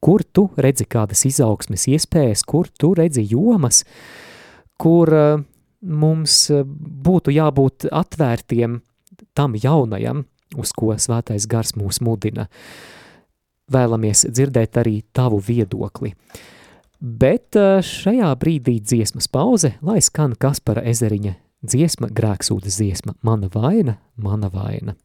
Kur 0.00 0.24
tu 0.24 0.46
redzi 0.56 0.86
kādas 0.88 1.26
izaugsmes 1.28 1.84
iespējas, 1.92 2.44
kur 2.48 2.70
tu 2.80 2.94
redzi 2.96 3.26
jomas, 3.28 3.82
kur 4.80 5.12
uh, 5.12 5.42
mums 5.84 6.46
uh, 6.54 6.62
būtu 6.64 7.34
jābūt 7.36 7.90
atvērtiem 7.92 8.78
tam 9.36 9.58
jaunajam, 9.60 10.24
uz 10.56 10.72
ko 10.72 10.94
svētais 10.96 11.46
gars 11.50 11.74
mūs 11.76 12.00
mudina. 12.02 12.48
Vēlamies 13.70 14.24
dzirdēt 14.32 14.80
arī 14.80 15.02
tavu 15.14 15.38
viedokli. 15.44 16.14
Bet 17.00 17.56
uh, 17.56 17.78
šajā 17.80 18.28
brīdī 18.36 18.76
dziesmas 18.84 19.24
pauze, 19.32 19.72
lai 19.80 20.02
skan 20.04 20.34
Kaspara 20.36 20.82
ezeriņa 20.84 21.32
dziesma, 21.64 22.10
grēksūdas 22.12 22.76
dziesma, 22.76 23.14
mana 23.24 23.48
vaina, 23.52 23.96
mana 24.20 24.50
vaina. 24.52 24.96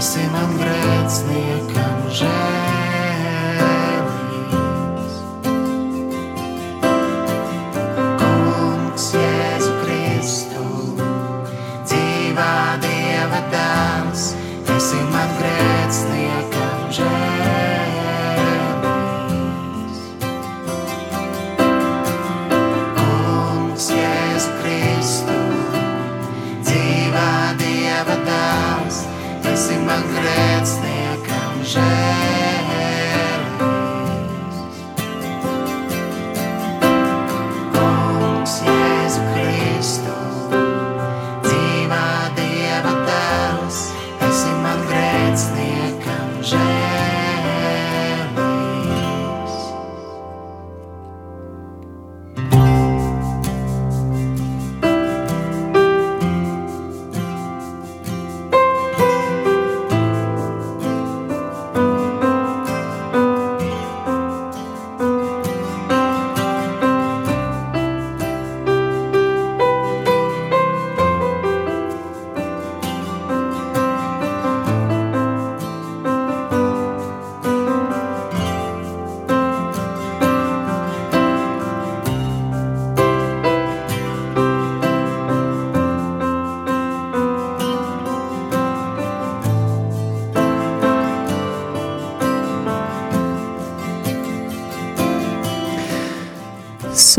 esi 0.00 0.22
man 0.32 0.54
grēcnieks. 0.56 1.59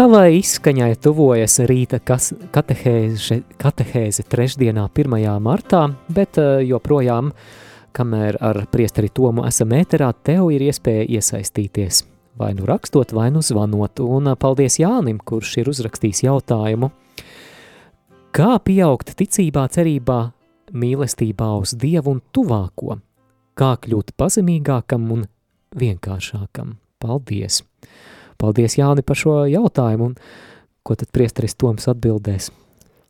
Savai 0.01 0.39
izskaņai 0.39 0.95
tuvojas 0.97 1.59
rīta 1.69 1.99
katehēze, 2.01 3.35
katehēze 3.61 4.23
trešdienā 4.25 4.87
1. 4.97 5.17
martā, 5.45 5.81
bet 6.09 6.39
eh, 6.41 6.63
joprojām, 6.65 7.27
kamēr 7.93 8.39
ar 8.41 8.57
priesteri 8.73 9.11
Tomu 9.13 9.43
esam 9.45 9.75
ēterā, 9.77 10.07
tev 10.25 10.47
ir 10.55 10.63
iespēja 10.65 11.03
iesaistīties. 11.05 11.99
Vai 12.41 12.49
nu 12.57 12.65
rakstot, 12.65 13.13
vai 13.13 13.27
nu 13.35 13.43
zvanot, 13.45 14.01
un 14.01 14.31
eh, 14.31 14.37
paldies 14.41 14.79
Jānim, 14.81 15.19
kurš 15.21 15.51
ir 15.61 15.69
uzrakstījis 15.69 16.23
jautājumu. 16.25 16.89
Kā 18.33 18.55
pieaugt 18.65 19.13
ticībā, 19.19 19.67
cerībā, 19.75 20.21
mīlestībā 20.73 21.51
uz 21.59 21.75
Dievu 21.77 22.15
un 22.15 22.23
tuvāko? 22.33 22.97
Kā 23.53 23.75
kļūt 23.85 24.15
pazemīgākam 24.17 25.05
un 25.13 25.27
vienkāršākam? 25.77 26.79
Paldies! 26.97 27.61
Paldies, 28.41 28.73
Jāni, 28.79 29.03
par 29.05 29.19
šo 29.19 29.43
jautājumu, 29.45 30.11
un 30.11 30.15
ko 30.81 30.95
tad 30.97 31.11
priesteris 31.13 31.53
Toms 31.53 31.85
atbildēs? 31.91 32.49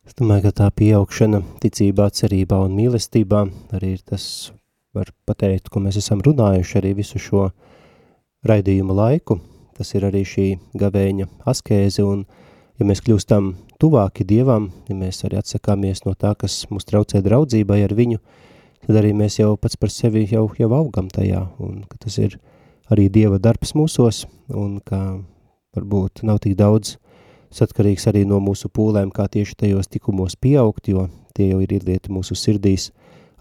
Es 0.04 0.16
domāju, 0.18 0.48
ka 0.48 0.52
tā 0.58 0.66
pieaugšana 0.76 1.40
ticībā, 1.62 2.10
cerībā 2.12 2.58
un 2.66 2.74
mīlestībā 2.76 3.46
arī 3.72 3.94
ir 3.96 4.02
tas, 4.04 4.50
var 4.92 5.08
pateikt, 5.24 5.70
ko 5.72 5.80
mēs 5.80 5.96
esam 6.02 6.20
runājuši 6.26 6.78
arī 6.82 6.92
visu 7.00 7.22
šo 7.22 7.46
raidījumu 8.44 8.92
laiku. 8.98 9.38
Tas 9.72 9.94
ir 9.96 10.04
arī 10.04 10.20
šī 10.28 10.46
gavēņa 10.76 11.30
askēze, 11.48 12.04
un 12.04 12.26
ja 12.76 12.88
mēs 12.88 13.00
kļūstam 13.00 13.54
tuvāki 13.80 14.28
Dievam, 14.28 14.68
ja 14.90 14.98
mēs 14.98 15.24
arī 15.24 15.40
atsakāmies 15.40 16.04
no 16.04 16.12
tā, 16.12 16.34
kas 16.36 16.66
mūs 16.68 16.84
traucē 16.90 17.22
draudzībai 17.24 17.80
ar 17.86 17.96
viņu, 17.96 18.20
tad 18.84 19.00
arī 19.00 19.14
mēs 19.16 19.40
jau 19.40 19.54
pats 19.56 19.80
par 19.80 19.94
sevi 19.94 20.26
jau, 20.28 20.50
jau 20.60 20.68
augam 20.76 21.08
tajā, 21.08 21.46
un 21.62 21.86
ka 21.88 22.04
tas 22.04 22.20
ir 22.20 22.36
arī 22.92 23.08
Dieva 23.12 23.40
darbs 23.40 23.72
mūsos, 23.78 24.26
un 24.52 24.78
ka 24.84 25.00
varbūt 25.76 26.22
nav 26.28 26.42
tik 26.44 26.56
daudz 26.58 26.96
satkarīgs 27.52 28.06
arī 28.08 28.24
no 28.28 28.40
mūsu 28.40 28.70
pūlēm, 28.72 29.12
kā 29.12 29.26
tieši 29.28 29.56
tajos 29.64 29.90
tikumos 29.92 30.36
pieaugt, 30.36 30.88
jo 30.88 31.08
tie 31.36 31.50
jau 31.50 31.60
ir 31.64 31.72
ielieti 31.78 32.12
mūsu 32.12 32.36
sirdīs 32.36 32.90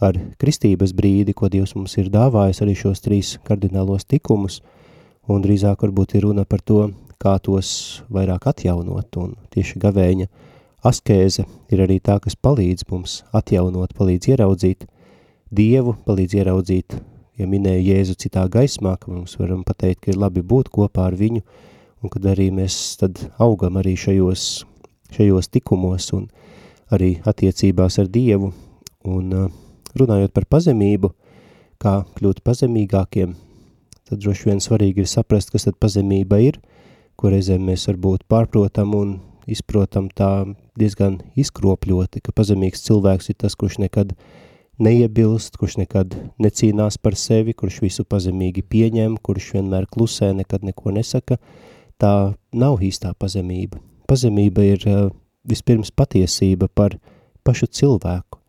ar 0.01 0.17
kristības 0.41 0.95
brīdi, 0.97 1.35
ko 1.37 1.49
Dievs 1.51 1.75
mums 1.77 1.97
ir 2.01 2.09
dāvājis 2.11 2.63
arī 2.63 2.75
šos 2.77 3.03
trīs 3.03 3.35
kardinālos 3.47 4.07
tikumus, 4.09 4.61
un 5.29 5.43
drīzāk 5.43 5.83
varbūt 5.85 6.17
ir 6.17 6.25
runa 6.27 6.45
par 6.45 6.63
to, 6.65 6.89
kā 7.21 7.37
tos 7.43 8.01
vairāk 8.09 8.47
atjaunot, 8.49 9.17
un 9.21 9.35
tieši 9.53 9.79
gavēņa 9.83 10.27
askēze 10.87 11.45
ir 11.69 11.83
arī 11.85 11.99
tā, 12.01 12.17
kas 12.23 12.35
palīdz 12.35 12.87
mums 12.89 13.21
atjaunot, 13.37 13.93
palīdz 13.97 14.33
ieraudzīt 14.33 14.87
Dievu, 15.51 15.97
palīdz 16.07 16.37
ieraudzīt, 16.39 16.95
ja 17.41 17.49
minēju 17.49 17.87
Jēzu 17.89 18.17
citā 18.21 18.45
gaismā, 18.51 18.95
ka 19.01 19.11
mums 19.11 19.37
varam 19.39 19.65
pateikt, 19.67 20.03
ka 20.05 20.13
ir 20.13 20.19
labi 20.21 20.43
būt 20.45 20.69
kopā 20.73 21.07
ar 21.09 21.17
viņu, 21.17 21.41
un 22.01 22.13
kad 22.13 22.25
arī 22.29 22.49
mēs 22.53 22.77
tad 23.01 23.19
augam 23.41 23.79
arī 23.81 23.95
šajos, 23.97 24.65
šajos 25.15 25.49
tikumos 25.53 26.11
un 26.17 26.27
arī 26.93 27.15
attiecībās 27.27 27.99
ar 28.01 28.09
Dievu, 28.11 28.51
un 29.07 29.31
runājot 29.97 30.33
par 30.35 30.47
pazemību, 30.57 31.11
kā 31.81 32.01
kļūt 32.17 32.43
pazemīgākiem, 32.45 33.33
tad 34.09 34.21
droši 34.21 34.51
vien 34.51 34.61
svarīgi 34.61 35.03
ir 35.03 35.09
saprast, 35.09 35.53
kas 35.53 35.65
tad 35.67 35.79
pazemība 35.81 36.41
ir, 36.43 36.59
ko 37.17 37.31
reizēm 37.33 37.63
mēs 37.69 37.87
varbūt 37.89 38.27
pārprotam 38.29 38.93
un 38.97 39.15
izprotam 39.49 40.09
tā 40.13 40.45
diezgan 40.77 41.19
izkropļoti, 41.39 42.21
ka 42.21 42.33
pazemīgs 42.35 42.85
cilvēks 42.85 43.31
ir 43.31 43.39
tas, 43.41 43.57
kurš 43.57 43.79
nekad 43.81 44.13
neiebilst, 44.81 45.57
kurš 45.59 45.77
nekad 45.81 46.15
necīnās 46.41 46.97
par 47.01 47.15
sevi, 47.19 47.53
kurš 47.57 47.81
visu 47.85 48.05
pazemīgi 48.07 48.63
pieņem, 48.65 49.17
kurš 49.23 49.53
vienmēr 49.57 49.87
klusē, 49.91 50.31
nekad 50.37 50.65
neko 50.67 50.93
nesaka, 50.95 51.37
tā 52.01 52.33
nav 52.53 52.81
īstā 52.81 53.13
pazemība. 53.17 53.79
Pazemība 54.09 54.65
ir 54.65 54.85
uh, 54.89 55.09
vispirms 55.47 55.93
patiesība 55.93 56.67
par 56.67 56.97
pašu 57.45 57.69
cilvēku, 57.69 58.41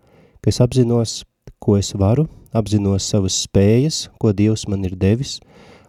ka 0.43 0.53
es 0.53 0.61
apzinos, 0.65 1.23
ko 1.63 1.77
es 1.79 1.93
varu, 1.95 2.27
apzinos 2.53 3.07
savas 3.09 3.37
spējas, 3.47 4.09
ko 4.21 4.33
Dievs 4.37 4.67
man 4.69 4.85
ir 4.89 4.97
devis, 4.99 5.39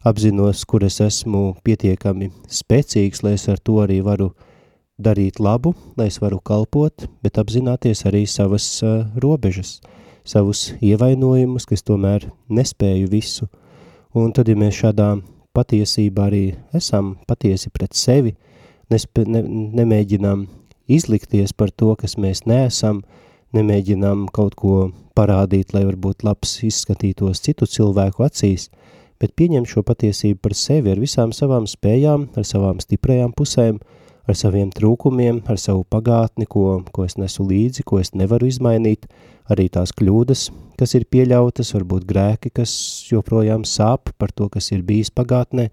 apzinos, 0.04 0.64
kur 0.68 0.84
es 0.84 1.00
esmu 1.04 1.54
pietiekami 1.64 2.30
spēcīgs, 2.52 3.24
lai 3.24 3.36
es 3.40 3.48
ar 3.52 3.60
to 3.60 3.80
arī 3.84 4.02
varu 4.04 4.34
darīt 5.00 5.40
labu, 5.42 5.74
lai 5.98 6.10
es 6.12 6.20
varu 6.22 6.40
kalpot, 6.44 7.08
bet 7.24 7.40
apzināties 7.42 8.06
arī 8.08 8.26
savas 8.30 8.68
uh, 8.84 9.08
robežas, 9.20 9.80
savus 10.28 10.72
ievainojumus, 10.82 11.68
ka 11.68 11.76
es 11.78 11.86
tomēr 11.86 12.30
nespēju 12.50 13.10
visu. 13.12 13.50
Un 14.16 14.32
tad, 14.36 14.50
ja 14.50 14.58
mēs 14.60 14.78
šādā 14.80 15.16
patiesībā 15.54 16.28
arī 16.30 16.44
esam 16.76 17.16
patiesi 17.28 17.72
pret 17.74 17.96
sevi, 17.98 18.36
nespē, 18.94 19.26
ne, 19.30 19.44
nemēģinām 19.80 20.46
izlikties 20.92 21.54
par 21.58 21.72
to, 21.72 21.94
kas 22.00 22.18
mēs 22.18 22.46
neesam, 22.50 23.02
nemēģinām 23.54 24.28
kaut 24.34 24.56
ko 24.60 24.78
parādīt, 25.18 25.74
lai 25.76 25.84
varbūt 25.86 26.26
labs 26.26 26.58
izskatītos 26.66 27.44
citu 27.46 27.68
cilvēku 27.70 28.26
acīs, 28.26 28.70
bet 29.22 29.36
pieņem 29.38 29.68
šo 29.70 29.84
patiesību 29.86 30.42
par 30.42 30.56
sevi 30.58 30.94
ar 30.94 31.02
visām 31.02 31.34
savām 31.36 31.68
spējām, 31.70 32.30
ar 32.36 32.48
savām 32.48 32.82
stiprajām 32.84 33.34
pusēm, 33.38 33.80
ar 34.28 34.38
saviem 34.40 34.72
trūkumiem, 34.72 35.42
ar 35.52 35.60
savu 35.60 35.84
pagātni, 35.84 36.48
ko, 36.50 36.82
ko 36.96 37.06
es 37.08 37.18
nesu 37.20 37.46
līdzi, 37.48 37.84
ko 37.88 38.00
es 38.00 38.14
nevaru 38.16 38.48
izmainīt, 38.48 39.08
arī 39.52 39.68
tās 39.72 39.92
kļūdas, 39.96 40.48
kas 40.80 40.96
ir 40.96 41.08
pieļautas, 41.12 41.74
varbūt 41.76 42.08
grēki, 42.08 42.54
kas 42.56 42.74
joprojām 43.12 43.66
sāp 43.68 44.14
par 44.18 44.32
to, 44.32 44.48
kas 44.54 44.72
ir 44.72 44.86
bijis 44.88 45.12
pagātnē, 45.12 45.70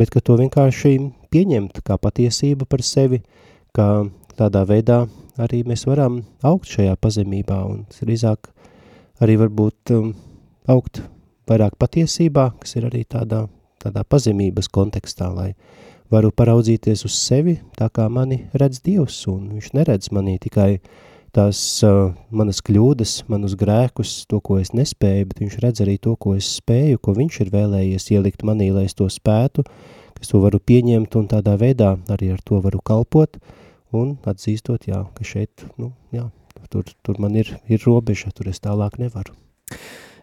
bet 0.00 0.12
ka 0.12 0.22
to 0.24 0.38
vienkārši 0.40 0.96
pieņemt 1.32 1.82
kā 1.84 1.98
patiesību 2.00 2.68
par 2.68 2.84
sevi, 2.86 3.20
ka 3.76 4.06
tādā 4.38 4.64
veidā 4.68 5.04
arī 5.40 5.62
mēs 5.68 5.84
varam 5.88 6.22
augt 6.44 6.72
šajā 6.72 6.96
pazemībā 7.00 7.62
un 7.68 7.84
drīzāk 7.92 8.48
arī 9.22 9.36
varbūt 9.40 9.92
um, 9.96 10.12
augt 10.72 11.02
vairāk 11.48 11.76
patiesībā, 11.80 12.52
kas 12.60 12.76
ir 12.78 12.88
arī 12.88 13.04
tādā, 13.08 13.46
tādā 13.82 14.04
pazemības 14.08 14.68
kontekstā, 14.72 15.28
lai 15.32 15.52
varu 16.12 16.30
paraudzīties 16.36 17.06
uz 17.08 17.16
sevi 17.16 17.56
tā 17.78 17.88
kā 17.92 18.08
mani 18.12 18.44
redz 18.58 18.82
Dievs, 18.84 19.22
un 19.32 19.48
viņš 19.56 19.72
neredz 19.76 20.12
manī 20.12 20.36
tikai 20.42 20.76
tās 21.32 21.58
uh, 21.86 22.12
manas 22.28 22.60
kļūdas, 22.64 23.22
manus 23.32 23.56
grēkus, 23.58 24.26
to, 24.28 24.42
ko 24.44 24.58
es 24.60 24.74
nespēju, 24.76 25.30
bet 25.30 25.40
viņš 25.40 25.56
redz 25.64 25.84
arī 25.84 25.96
to, 26.02 26.12
ko 26.20 26.36
es 26.36 26.50
spēju, 26.58 27.00
ko 27.00 27.16
viņš 27.16 27.40
ir 27.46 27.52
vēlējies 27.54 28.10
ielikt 28.12 28.44
manī, 28.44 28.68
lai 28.74 28.84
es 28.90 28.96
to 28.98 29.08
spētu, 29.08 29.64
ka 29.64 30.20
es 30.20 30.32
to 30.32 30.42
varu 30.44 30.60
pieņemt 30.60 31.16
un 31.16 31.30
tādā 31.32 31.56
veidā 31.60 31.94
arī 32.12 32.34
ar 32.36 32.44
to 32.44 32.60
varu 32.64 32.82
kalpot, 32.84 33.40
un 33.96 34.18
atzīstot, 34.28 34.84
jā, 34.92 35.00
ka 35.16 35.24
šeit, 35.24 35.64
nu, 35.80 35.94
jā, 36.12 36.28
tur, 36.72 36.84
tur 37.04 37.20
man 37.22 37.36
ir, 37.40 37.54
ir 37.72 37.80
robeža, 37.86 38.32
tur 38.36 38.52
es 38.52 38.60
tālāk 38.60 39.00
nevaru. 39.00 39.32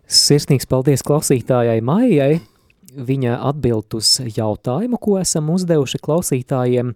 Sirsnīgs 0.09 0.69
paldies 0.69 1.05
klausītājai 1.05 1.81
Maijai. 1.85 2.39
Viņa 2.89 3.37
atbild 3.49 3.93
uz 3.97 4.15
jautājumu, 4.23 4.99
ko 5.01 5.17
esam 5.21 5.49
uzdevuši 5.53 6.01
klausītājiem. 6.03 6.93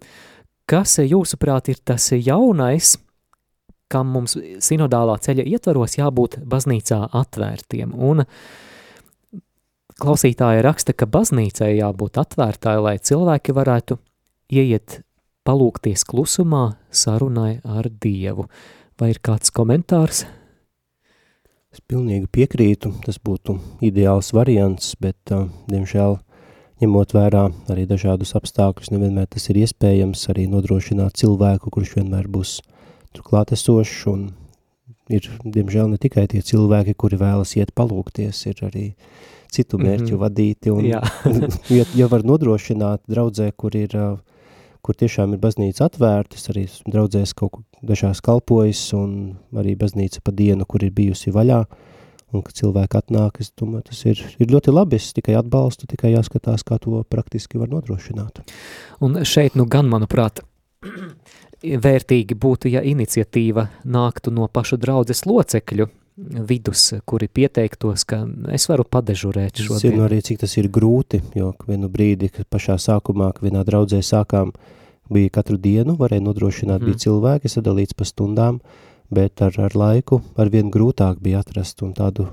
Kas, 0.70 0.96
jūsuprāt, 0.98 1.68
ir 1.72 1.80
tas 1.84 2.08
jaunais, 2.16 2.94
kam 3.92 4.14
mums 4.14 4.36
sinodālā 4.64 5.18
ceļa 5.22 5.44
ietvaros 5.54 5.98
jābūt 5.98 6.38
baznīcā 6.48 7.02
atvērtiem? 7.12 7.92
Un 7.94 8.24
klausītāja 10.00 10.64
raksta, 10.64 10.96
ka 10.96 11.06
baznīcai 11.06 11.74
jābūt 11.76 12.18
atvērtai, 12.24 12.78
lai 12.82 12.96
cilvēki 12.98 13.54
varētu 13.54 13.98
ieiet 14.54 15.02
palūkties 15.44 16.06
klusumā 16.08 16.70
sarunai 16.90 17.58
ar 17.64 17.90
Dievu. 17.90 18.48
Vai 19.00 19.12
ir 19.12 19.20
kāds 19.24 19.52
komentārs? 19.54 20.24
Es 21.74 21.80
pilnīgi 21.90 22.28
piekrītu, 22.30 22.92
tas 23.02 23.16
būtu 23.18 23.56
ideāls 23.82 24.28
variants, 24.36 24.92
bet, 25.02 25.18
uh, 25.34 25.48
diemžēl, 25.66 26.20
ņemot 26.84 27.14
vērā 27.16 27.48
arī 27.72 27.86
dažādus 27.90 28.36
apstākļus, 28.38 28.92
nevienmēr 28.94 29.26
tas 29.32 29.48
ir 29.50 29.58
iespējams. 29.64 30.22
Arī 30.30 30.46
nodrošināt 30.52 31.18
cilvēku, 31.18 31.72
kurš 31.74 31.96
vienmēr 31.96 32.28
būs 32.30 32.60
turklāt 33.16 33.50
esošs, 33.56 34.04
un 34.12 34.28
ir, 35.10 35.26
diemžēl, 35.42 35.90
ne 35.90 35.98
tikai 35.98 36.28
tie 36.30 36.44
cilvēki, 36.46 36.94
kuri 36.94 37.18
vēlas 37.18 37.56
iet 37.58 37.74
palūkties, 37.74 38.44
ir 38.52 38.62
arī 38.68 38.84
citu 39.50 39.78
mērķu 39.82 40.06
mm 40.06 40.14
-hmm. 40.14 40.22
vadīti, 40.22 40.70
un, 40.70 40.86
ja, 41.78 41.88
ja 41.94 42.06
var 42.06 42.22
nodrošināt 42.22 43.02
draudzē, 43.10 43.50
kur 43.56 43.74
ir 43.74 43.98
uh, 43.98 44.14
kur 44.84 44.96
tiešām 45.00 45.34
ir 45.34 45.40
baznīca 45.42 45.88
atvērta, 45.88 46.38
es 46.38 46.50
arī 46.52 46.66
esmu 46.68 46.92
draudzējis 46.94 47.34
kaut 47.38 47.54
kur 47.56 47.64
dažās 47.84 48.20
kalpojis, 48.24 48.82
un 48.96 49.16
arī 49.56 49.74
baznīca 49.80 50.22
pa 50.24 50.34
dienu, 50.36 50.66
kur 50.68 50.84
ir 50.84 50.92
bijusi 50.94 51.32
vaļā, 51.34 51.62
un 52.34 52.44
kad 52.44 52.58
cilvēki 52.58 53.00
atnāk, 53.00 53.40
es 53.42 53.52
domāju, 53.56 53.88
tas 53.90 54.02
ir, 54.10 54.22
ir 54.42 54.52
ļoti 54.52 54.74
labi, 54.74 54.98
es 55.00 55.12
tikai 55.16 55.36
atbalstu, 55.38 55.88
tikai 55.90 56.14
jāskatās, 56.14 56.66
kā 56.66 56.78
to 56.82 57.02
praktiski 57.10 57.60
var 57.60 57.70
nodrošināt. 57.72 58.42
Un 59.04 59.22
šeit, 59.28 59.56
nu 59.58 59.68
gan, 59.70 59.88
manuprāt, 59.90 60.42
vērtīgi 61.88 62.36
būtu, 62.36 62.72
ja 62.74 62.84
iniciatīva 62.84 63.68
nāktu 63.84 64.34
no 64.34 64.48
pašu 64.52 64.80
draudzes 64.82 65.24
locekļu, 65.28 65.88
vidus, 66.16 66.92
kuri 67.04 67.26
pieteiktos, 67.28 68.04
ka 68.06 68.20
es 68.54 68.68
varu 68.70 68.86
padežurēt 68.86 69.64
šodien. 69.64 69.82
Zinu 69.82 70.04
arī, 70.06 70.20
cik 70.22 70.44
tas 70.44 70.54
ir 70.60 70.68
grūti, 70.72 71.20
jo 71.34 71.50
vienu 71.66 71.90
brīdi, 71.90 72.30
kad 72.34 72.46
pašā 72.50 72.78
sākumā, 72.78 73.32
kad 73.34 73.46
vienā 73.48 73.64
draudzē 73.66 73.98
sākām, 74.04 74.54
bija 75.12 75.32
katru 75.34 75.58
dienu, 75.60 75.96
varēja 76.00 76.24
nodrošināt, 76.24 76.80
mm. 76.80 76.86
bija 76.86 76.96
mhm. 76.96 77.02
cilvēki 77.06 77.52
sadalīts 77.52 77.98
pa 77.98 78.06
stundām, 78.08 78.62
bet 79.14 79.42
ar, 79.44 79.58
ar 79.66 79.76
laiku 79.76 80.22
ar 80.40 80.50
vien 80.52 80.70
grūtāk 80.72 81.20
bija 81.22 81.42
atrast 81.44 81.82
un 81.84 81.92
tādu, 81.96 82.28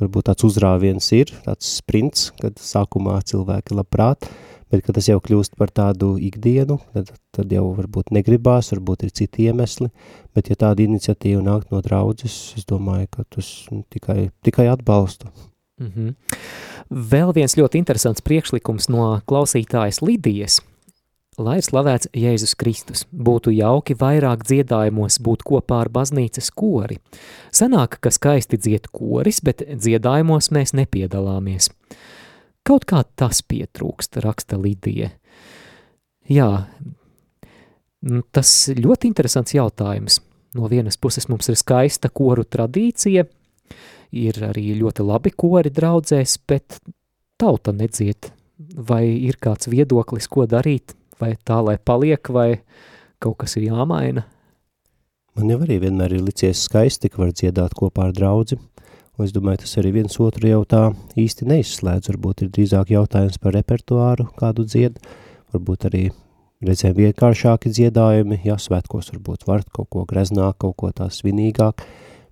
varbūt 0.00 0.30
tāds 0.30 0.46
uzrāviens 0.46 1.10
ir, 1.18 1.34
tāds 1.44 1.76
sprints, 1.80 2.30
kad 2.40 2.56
sākumā 2.62 3.18
cilvēki 3.28 3.76
labprāt, 3.76 4.30
bet, 4.74 4.82
kad 4.84 4.98
tas 4.98 5.08
jau 5.08 5.20
kļūst 5.22 5.54
par 5.60 5.70
tādu 5.70 6.14
ikdienu, 6.18 6.80
tad, 6.96 7.14
tad 7.34 7.52
jau 7.54 7.68
varbūt 7.78 8.10
negribās, 8.14 8.72
varbūt 8.74 9.06
ir 9.06 9.14
citi 9.14 9.48
iemesli, 9.48 9.90
bet 10.34 10.50
ja 10.50 10.58
tāda 10.58 10.82
iniciatīva 10.84 11.42
nāk 11.46 11.70
no 11.70 11.80
draudzes, 11.84 12.54
es 12.58 12.66
domāju, 12.66 13.08
ka 13.14 13.26
tas 13.38 13.50
tikai, 13.94 14.30
tikai 14.44 14.68
atbalstu. 14.72 15.30
Mm 15.80 15.92
-hmm. 15.94 16.14
Vēl 16.90 17.34
viens 17.34 17.56
ļoti 17.56 17.78
interesants 17.78 18.22
priekšlikums 18.22 18.88
no 18.88 19.20
klausītājas 19.26 20.02
Lidijas. 20.02 20.60
Lai 21.38 21.58
slavēts 21.58 22.06
Jēzus 22.14 22.54
Kristus, 22.54 23.06
būtu 23.10 23.50
jauki 23.50 23.94
vairāk 23.94 24.44
dziedājumos 24.46 25.18
būt 25.18 25.42
kopā 25.42 25.80
ar 25.80 25.88
baznīcas 25.88 26.50
kori. 26.54 27.00
Sanāk, 27.50 27.98
ka 28.00 28.10
skaisti 28.10 28.56
dzied 28.56 28.86
koris, 28.92 29.40
bet 29.42 29.62
dziedājumos 29.66 30.52
mēs 30.54 30.74
nepiedalāmies. 30.78 31.70
Kaut 32.64 32.86
kā 32.88 33.02
tas 33.16 33.42
pietrūkst, 33.44 34.22
raksta 34.24 34.56
Lidija. 34.56 35.10
Jā, 36.32 36.48
nu, 38.08 38.22
tas 38.32 38.52
ļoti 38.72 39.10
interesants 39.10 39.52
jautājums. 39.52 40.22
No 40.54 40.70
vienas 40.70 40.96
puses 40.96 41.26
mums 41.28 41.50
ir 41.50 41.58
skaista 41.60 42.08
koru 42.08 42.46
tradīcija, 42.46 43.26
ir 44.14 44.38
arī 44.48 44.70
ļoti 44.78 45.04
labi 45.04 45.32
kori 45.34 45.72
draudzēs, 45.74 46.38
bet 46.48 46.78
tauta 47.40 47.74
nedziet. 47.74 48.30
Vai 48.88 49.02
ir 49.26 49.36
kāds 49.42 49.68
viedoklis, 49.68 50.30
ko 50.30 50.46
darīt, 50.46 50.94
vai 51.20 51.34
tā, 51.44 51.58
lai 51.66 51.74
paliek, 51.76 52.30
vai 52.30 52.62
kaut 53.18 53.42
kas 53.42 53.58
ir 53.58 53.66
jāmaina? 53.72 54.24
Man 55.34 55.50
jau 55.50 55.58
arī 55.66 55.80
vienmēr 55.82 56.14
ir 56.14 56.22
licies 56.22 56.62
skaisti, 56.68 57.10
ka 57.10 57.24
var 57.24 57.34
dziedāt 57.34 57.74
kopā 57.74 58.06
ar 58.06 58.14
draudzi, 58.14 58.60
un 59.14 59.26
es 59.26 59.34
domāju, 59.34 59.62
tas 59.62 59.76
arī 59.80 59.92
viens 60.00 60.18
otru 60.20 60.50
jau 60.50 60.62
tā 60.68 60.82
īsti 61.20 61.46
neizslēdz, 61.50 62.10
varbūt 62.10 62.44
ir 62.44 62.50
drīzāk 62.54 62.92
jautājums 62.94 63.38
par 63.42 63.54
repertuāru, 63.54 64.28
kādu 64.38 64.66
dzied, 64.66 64.98
varbūt 65.54 65.88
arī 65.90 66.04
reizēm 66.64 66.96
vienkāršāki 66.98 67.72
dziedājumi, 67.74 68.40
jā, 68.46 68.56
svētkos 68.60 69.12
varbūt 69.12 69.46
var 69.48 69.64
kaut 69.74 69.90
ko 69.92 70.04
greznāk, 70.08 70.58
kaut 70.64 70.76
ko 70.80 70.90
tā 70.94 71.10
svinīgāk, 71.12 71.84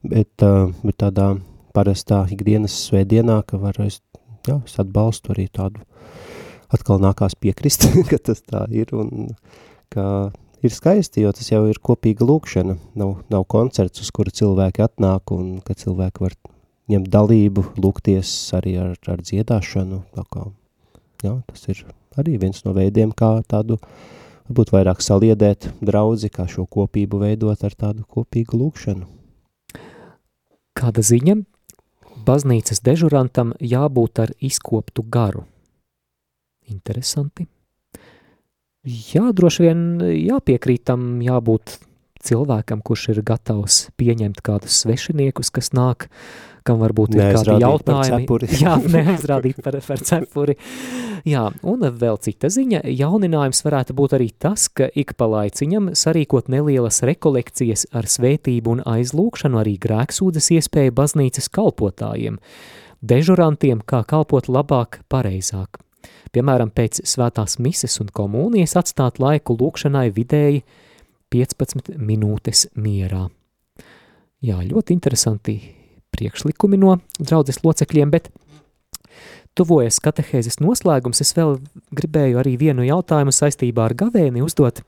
bet, 0.03 0.45
bet 0.83 0.99
tādā 0.99 1.35
parastā 1.76 2.24
ikdienas 2.33 2.74
svētdienā, 2.89 3.43
ka 3.47 3.61
var, 3.62 3.78
es, 3.85 4.01
jā, 4.49 4.59
es 4.66 4.78
atbalstu 4.83 5.35
arī 5.37 5.49
tādu, 5.53 5.85
atkal 6.72 7.03
nākās 7.03 7.37
piekrist, 7.39 7.87
ka 8.11 8.18
tas 8.18 8.43
tā 8.43 8.66
ir, 8.74 8.93
un 8.97 9.35
ka 9.93 10.33
ir 10.62 10.72
skaisti, 10.72 11.24
jo 11.24 11.33
tas 11.35 11.51
jau 11.51 11.64
ir 11.70 11.80
kopīga 11.83 12.26
lūkšana, 12.26 12.78
nav, 12.99 13.20
nav 13.33 13.47
koncerts, 13.51 14.03
uz 14.05 14.11
kuru 14.14 14.33
cilvēki 14.35 14.85
atnāk, 14.87 15.35
un 15.35 15.59
ka 15.64 15.76
cilvēki 15.78 16.24
var 16.24 16.37
ņemt 16.91 17.11
dalību, 17.12 17.64
lūgties 17.80 18.30
arī 18.57 18.76
ar, 18.83 18.97
ar 19.11 19.22
dziedāšanu, 19.22 20.03
kā, 20.33 20.47
jā, 21.22 21.37
tas 21.47 21.68
ir 21.70 21.85
arī 22.18 22.39
viens 22.43 22.64
no 22.66 22.74
veidiem, 22.76 23.12
kā 23.14 23.39
tādu 23.49 23.78
varbūt 24.49 24.72
vairāk 24.74 25.03
saliedēt 25.05 25.70
draudzi, 25.85 26.33
kā 26.33 26.49
šo 26.51 26.66
kopību 26.66 27.22
veidot 27.22 27.62
ar 27.64 27.76
tādu 27.78 28.05
kopīgu 28.11 28.59
lūkšanu. 28.59 29.07
Kāda 30.78 31.05
ziņa? 31.05 31.39
Baznīcas 32.26 32.83
dežurantam 32.85 33.55
jābūt 33.59 34.22
ar 34.22 34.35
izkoptu 34.43 35.03
garu. 35.03 35.47
Interesanti. 36.70 37.49
Jā, 38.83 39.28
droši 39.35 39.66
vien 39.66 39.83
jāpiekrītam, 40.03 41.20
jābūt 41.22 41.76
cilvēkam, 42.22 42.83
kurš 42.83 43.09
ir 43.14 43.20
gatavs 43.26 43.85
pieņemt 43.99 44.41
kādus 44.47 44.80
svešiniekus, 44.83 45.51
kas 45.55 45.70
nāk 45.74 46.07
uh, 46.07 46.52
kam 46.67 46.83
varbūt 46.83 47.17
ir 47.17 47.37
kādi 47.37 47.57
jautājumi. 47.63 48.49
Jā, 48.63 48.77
neaizrādīt 48.81 49.61
par, 49.65 49.79
par 49.87 50.03
cepuri. 50.03 50.57
Jā, 51.29 51.45
un 51.69 51.85
vēl 52.01 52.19
cita 52.25 52.51
ziņa, 52.51 52.83
jauninājums 52.99 53.63
varētu 53.63 53.95
būt 53.99 54.17
arī 54.19 54.31
tas, 54.43 54.67
ka 54.69 54.89
ik 54.99 55.15
pa 55.19 55.29
laiciņam 55.31 55.93
sarīkot 55.99 56.51
nelielas 56.53 57.03
rekolekcijas 57.07 57.87
ar 57.95 58.09
svētību 58.11 58.77
un 58.77 58.83
aizlūkšanu 58.91 59.61
arī 59.63 59.77
grēksūdas 59.83 60.51
iespēja 60.57 60.95
baznīcas 60.99 61.51
kalpotājiem, 61.55 62.41
dežurantiem, 63.03 63.85
kā 63.87 64.03
kalpot 64.09 64.51
labāk, 64.51 65.03
pareizāk. 65.13 65.79
Piemēram, 66.33 66.73
pēc 66.75 67.03
svētās 67.07 67.59
mises 67.63 67.99
un 68.03 68.09
komunijas 68.11 68.75
atstāt 68.81 69.21
laiku 69.23 69.55
lūkšanai 69.61 70.09
vidēji 70.17 70.65
15 71.33 71.95
minūtes 72.01 72.67
mierā. 72.75 73.29
Jā, 74.43 74.59
ļoti 74.67 74.97
interesanti 74.97 75.55
priekšlikumi 76.15 76.79
no 76.81 76.99
draudzes 77.19 77.63
locekļiem, 77.65 78.13
bet 78.13 78.31
tuvojas 79.59 80.01
katehēzes 80.03 80.61
noslēgums, 80.63 81.23
es 81.25 81.35
vēl 81.37 81.59
gribēju 81.97 82.41
arī 82.43 82.57
vienu 82.61 82.87
jautājumu 82.87 83.35
saistībā 83.35 83.89
ar 83.89 83.97
gavēni 83.99 84.45
uzdot, 84.45 84.83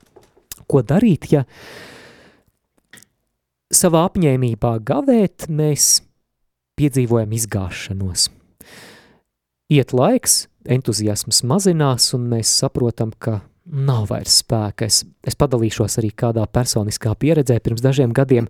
ko 0.70 0.82
darīt, 0.86 1.28
ja 1.32 1.44
savā 3.74 4.04
apņēmībā 4.08 4.76
gavēt 4.86 5.48
mēs 5.52 5.98
piedzīvojam 6.78 7.34
izgāšanos. 7.36 8.28
Iet 9.74 9.94
laiks, 9.96 10.44
entuziasms 10.68 11.42
mazinās, 11.46 12.10
un 12.16 12.28
mēs 12.32 12.50
saprotam, 12.62 13.12
ka 13.18 13.40
nav 13.64 14.08
vairs 14.10 14.40
spēka. 14.42 14.88
Es, 14.88 15.02
es 15.24 15.36
padalīšos 15.38 15.98
arī 16.00 16.10
kādā 16.16 16.44
personiskā 16.50 17.14
pieredzē. 17.18 17.58
Pirms 17.64 17.82
dažiem 17.84 18.12
gadiem 18.16 18.48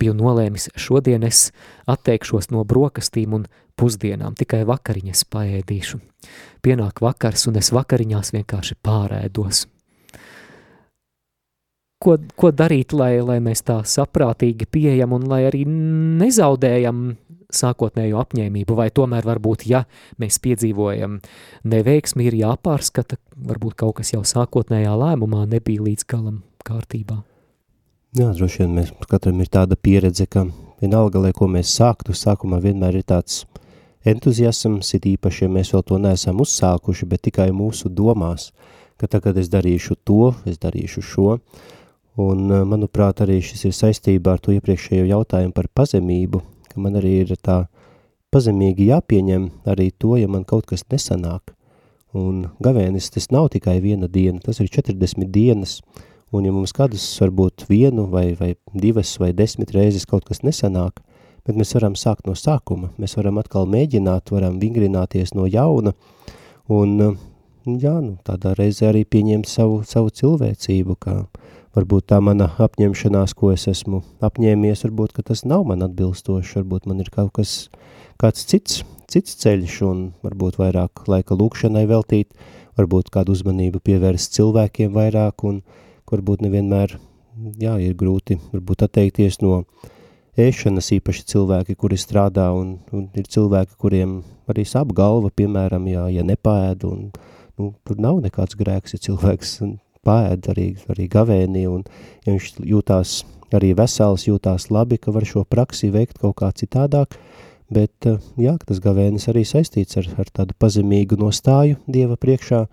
biju 0.00 0.14
nolēmis, 0.18 0.70
šodien 0.78 1.26
es 1.26 1.50
atteikšos 1.90 2.50
no 2.54 2.64
brokastīm 2.68 3.36
un 3.40 3.46
pusdienām, 3.78 4.36
tikai 4.38 4.62
vakariņas 4.68 5.24
paēdīšu. 5.32 6.00
Pienāk 6.62 7.02
vakars, 7.02 7.48
un 7.50 7.58
es 7.58 7.72
vakariņās 7.74 8.34
vienkārši 8.36 8.78
pārēdos. 8.84 9.66
Ko, 12.02 12.16
ko 12.38 12.50
darīt, 12.50 12.94
lai, 12.98 13.20
lai 13.22 13.38
mēs 13.42 13.62
tā 13.66 13.78
saprātīgi 13.86 14.66
pieejam 14.66 15.14
un 15.14 15.28
lai 15.30 15.44
arī 15.46 15.62
nezaudējam 15.68 17.12
sākotnējo 17.56 18.20
apņēmību, 18.22 18.76
vai 18.78 18.88
tomēr 18.94 19.26
varbūt, 19.28 19.66
ja 19.70 19.84
mēs 20.22 20.40
piedzīvojam 20.42 21.18
neveiksmi, 21.68 22.28
ir 22.28 22.38
jāpārskata, 22.42 23.18
varbūt 23.36 23.78
kaut 23.82 24.00
kas 24.00 24.14
jau 24.14 24.22
sākotnējā 24.26 24.94
lēmumā 25.04 25.44
nebija 25.50 25.84
līdz 25.88 26.08
galam 26.08 26.42
kārtībā. 26.66 27.22
Jā, 28.12 28.28
droši 28.36 28.64
vien 28.64 28.74
mēs 28.76 28.90
katram 29.08 29.40
ir 29.40 29.48
tāda 29.48 29.76
pieredze, 29.80 30.26
ka 30.28 30.44
vienalga, 30.82 31.22
lai 31.22 31.32
ko 31.32 31.48
mēs 31.48 31.72
sāktu, 31.78 32.12
sākumā 32.12 32.58
vienmēr 32.60 32.98
ir 33.00 33.06
tāds 33.08 33.46
entuziasms, 34.04 34.90
ir 34.98 35.06
īpaši, 35.14 35.46
ja 35.46 35.52
mēs 35.52 35.72
vēl 35.72 35.84
to 35.88 35.98
neesam 36.02 36.42
uzsākuši, 36.42 37.08
bet 37.08 37.22
tikai 37.28 37.48
mūsu 37.56 37.88
domās, 37.88 38.50
ka 39.00 39.08
tagad 39.08 39.38
es 39.40 39.48
darīšu 39.52 39.96
to, 40.04 40.34
es 40.44 40.60
darīšu 40.60 41.04
šo, 41.06 41.38
un 42.20 42.52
manuprāt 42.68 43.22
arī 43.24 43.40
šis 43.40 43.70
ir 43.70 43.76
saistībā 43.78 44.36
ar 44.36 44.42
to 44.42 44.52
iepriekšējo 44.58 45.06
jautājumu 45.08 45.56
par 45.56 45.70
pazemību, 45.72 46.42
ka 46.72 46.80
man 46.80 46.98
arī 47.00 47.20
ir 47.22 47.34
tā 47.38 47.66
pazemīgi 48.32 48.88
jāpieņem 48.88 49.48
arī 49.68 49.90
to, 49.92 50.16
ja 50.16 50.28
man 50.28 50.46
kaut 50.48 50.66
kas 50.70 50.86
nesanāk. 50.90 51.52
Un 52.16 52.46
gavēnis 52.60 53.08
tas 53.12 53.30
nav 53.32 53.48
tikai 53.54 53.78
viena 53.80 54.08
diena, 54.08 54.40
tas 54.40 54.60
ir 54.60 54.68
40 54.72 55.28
dienas, 55.32 55.80
un 56.32 56.44
ja 56.44 56.52
mums 56.52 56.74
kādas 56.76 57.04
varbūt 57.20 57.66
vienu 57.68 58.06
vai, 58.12 58.32
vai 58.36 58.54
divas 58.72 59.14
vai 59.20 59.32
desmit 59.36 59.72
reizes 59.76 60.08
kaut 60.08 60.26
kas 60.28 60.42
nesanāk, 60.44 61.00
bet 61.46 61.56
mēs 61.56 61.72
varam 61.76 61.96
sākt 61.96 62.28
no 62.28 62.36
sākuma, 62.36 62.92
mēs 63.00 63.16
varam 63.16 63.40
atkal 63.40 63.68
mēģināt, 63.68 64.32
varam 64.32 64.60
vingrināties 64.60 65.34
no 65.36 65.48
jauna, 65.48 65.94
un 66.72 66.98
jā, 67.64 67.96
nu, 68.04 68.16
tādā 68.24 68.54
reizē 68.58 68.90
arī 68.90 69.04
pieņemt 69.08 69.48
savu, 69.48 69.82
savu 69.88 70.12
cilvēcību, 70.12 70.96
kā 71.00 71.16
varbūt 71.76 72.08
tā 72.12 72.20
mana 72.24 72.50
apņemšanās, 72.60 73.34
ko 73.38 73.52
es 73.54 73.66
esmu 73.70 74.02
apņēmies, 74.24 74.84
varbūt, 74.86 75.14
ka 75.16 75.24
tas 75.30 75.44
nav 75.48 75.64
man 75.68 75.84
atbilstoši, 75.86 76.58
varbūt 76.60 76.88
man 76.90 77.00
ir 77.04 77.12
kaut 77.12 77.32
kas, 77.38 77.54
kāds 78.20 78.44
cits, 78.48 78.82
cits 79.10 79.38
ceļš 79.42 79.78
un 79.88 80.02
varbūt 80.24 80.58
vairāk 80.60 81.06
laika 81.08 81.36
lūkšanai 81.38 81.86
veltīt, 81.90 82.32
varbūt 82.78 83.12
kādu 83.12 83.36
uzmanību 83.36 83.82
pievērst 83.84 84.36
cilvēkiem 84.36 84.92
vairāk 84.96 85.44
un 85.48 85.62
varbūt 86.12 86.44
nevienmēr, 86.44 86.98
jā, 87.60 87.78
ir 87.80 87.96
grūti 87.96 88.36
varbūt 88.52 88.84
atteikties 88.84 89.40
no 89.40 89.62
ēšanas. 90.36 90.90
Īpaši 90.98 91.24
cilvēki, 91.32 91.76
kuri 91.80 91.96
strādā 92.00 92.50
un, 92.56 92.76
un 92.92 93.08
ir 93.16 93.28
cilvēki, 93.32 93.78
kuriem 93.80 94.18
arī 94.50 94.66
sāp 94.68 94.92
galva, 94.96 95.32
piemēram, 95.34 95.88
jā, 95.88 96.08
ja 96.12 96.26
nepāēd 96.26 96.84
un, 96.88 97.08
nu, 97.56 97.72
tur 97.86 98.00
nav 98.00 98.20
nekāds 98.24 98.58
grēks, 98.60 98.96
ja 98.96 99.04
cilvēks 99.08 99.56
paēd 100.06 100.48
arī, 100.52 100.66
arī 100.90 101.06
gavēnī, 101.10 101.66
un 101.70 101.84
ja 102.26 102.34
viņš 102.34 102.48
jūtās 102.66 103.22
arī 103.54 103.72
vesels, 103.76 104.26
jūtās 104.26 104.70
labi, 104.72 104.98
ka 104.98 105.12
var 105.14 105.26
šo 105.28 105.44
praksi 105.48 105.92
veikt 105.92 106.20
kaut 106.22 106.38
kā 106.40 106.50
citādāk, 106.56 107.16
bet 107.72 108.08
eh, 108.08 108.18
jā, 108.40 108.56
tas 108.66 108.80
gavēnis 108.82 109.28
arī 109.32 109.44
saistīts 109.48 110.00
ar, 110.00 110.08
ar 110.18 110.32
tādu 110.32 110.56
pazemīgu 110.58 111.18
nostāju 111.20 111.78
Dieva 111.86 112.18
priekšā, 112.20 112.64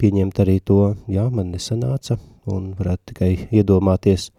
pieņemt 0.00 0.40
arī 0.42 0.60
to, 0.64 0.94
jā, 1.10 1.26
man 1.30 1.52
nesanāca, 1.54 2.16
un 2.50 2.72
varētu 2.78 3.12
tikai 3.12 3.32
iedomāties, 3.52 4.30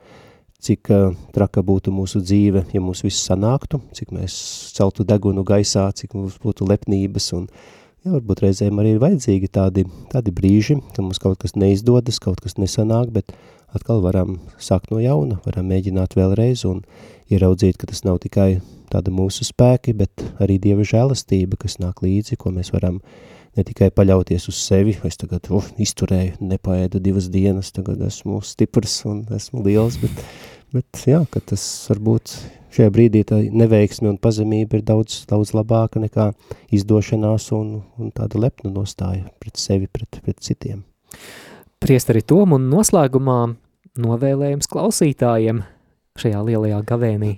cik 0.61 0.89
uh, 0.93 1.13
traka 1.33 1.61
būtu 1.65 1.93
mūsu 1.93 2.19
dzīve, 2.21 2.63
ja 2.73 2.81
mums 2.81 3.01
viss 3.05 3.25
sanāktu, 3.25 3.79
cik 3.97 4.11
mēs 4.13 4.33
celtu 4.75 5.05
degunu 5.05 5.41
gaisā, 5.45 5.87
cik 5.97 6.13
mums 6.17 6.35
būtu 6.41 6.67
lepnības 6.69 7.31
un 7.37 7.47
uh, 7.47 7.80
Jā, 8.01 8.15
varbūt 8.15 8.39
reizēm 8.41 8.79
arī 8.81 8.95
ir 8.95 9.01
vajadzīgi 9.01 9.47
tādi, 9.53 9.83
tādi 10.09 10.31
brīži, 10.33 10.79
ka 10.95 11.03
mums 11.05 11.19
kaut 11.21 11.37
kas 11.43 11.51
neizdodas, 11.53 12.17
kaut 12.17 12.39
kas 12.41 12.55
nesanāk, 12.57 13.11
bet 13.13 13.29
atkal 13.77 14.01
varam 14.01 14.39
sākt 14.57 14.89
no 14.89 14.97
jauna, 14.97 15.37
varam 15.45 15.67
mēģināt 15.69 16.15
vēlreiz 16.17 16.63
un 16.65 16.79
ieraudzīt, 17.29 17.77
ka 17.77 17.85
tas 17.91 18.01
nav 18.01 18.17
tikai 18.23 18.55
tāda 18.89 19.13
mūsu 19.13 19.45
spēki, 19.45 19.93
bet 19.99 20.25
arī 20.41 20.57
Dieva 20.63 20.81
žēlastība, 20.81 21.59
kas 21.61 21.77
nāk 21.77 22.01
līdzi, 22.01 22.39
ko 22.41 22.49
mēs 22.55 22.73
varam 22.73 22.97
ne 23.53 23.67
tikai 23.69 23.91
paļauties 23.93 24.49
uz 24.49 24.57
sevi, 24.57 24.97
es 25.05 25.21
tagad 25.21 25.51
uh, 25.53 25.69
izturēju, 25.85 26.39
nepaēdu 26.41 27.03
divas 27.05 27.29
dienas, 27.29 27.69
tagad 27.75 28.01
esmu 28.07 28.41
stiprs 28.41 29.03
un 29.05 29.27
esmu 29.37 29.61
liels, 29.67 30.01
bet, 30.01 30.25
bet 30.75 31.03
jā, 31.07 31.21
ka 31.31 31.41
tas 31.51 31.63
varbūt 31.89 32.35
šajā 32.71 32.91
brīdī 32.93 33.23
tā 33.27 33.41
neveiksme 33.51 34.09
un 34.13 34.19
pazemība 34.21 34.79
ir 34.79 34.85
daudz, 34.87 35.23
daudz 35.29 35.53
labāka 35.55 36.01
nekā 36.01 36.31
izdošanās 36.73 37.49
un, 37.57 37.81
un 37.99 38.13
tāda 38.15 38.39
lepna 38.39 38.71
nostāja 38.71 39.27
pret 39.43 39.59
sevi, 39.59 39.89
pret, 39.91 40.21
pret 40.23 40.39
citiem. 40.43 40.83
Priestari 41.81 42.21
Tom 42.21 42.55
un 42.55 42.69
noslēgumā 42.71 43.39
novēlējums 43.99 44.69
klausītājiem 44.71 45.63
šajā 46.21 46.41
lielajā 46.47 46.81
gavēnī. 46.87 47.35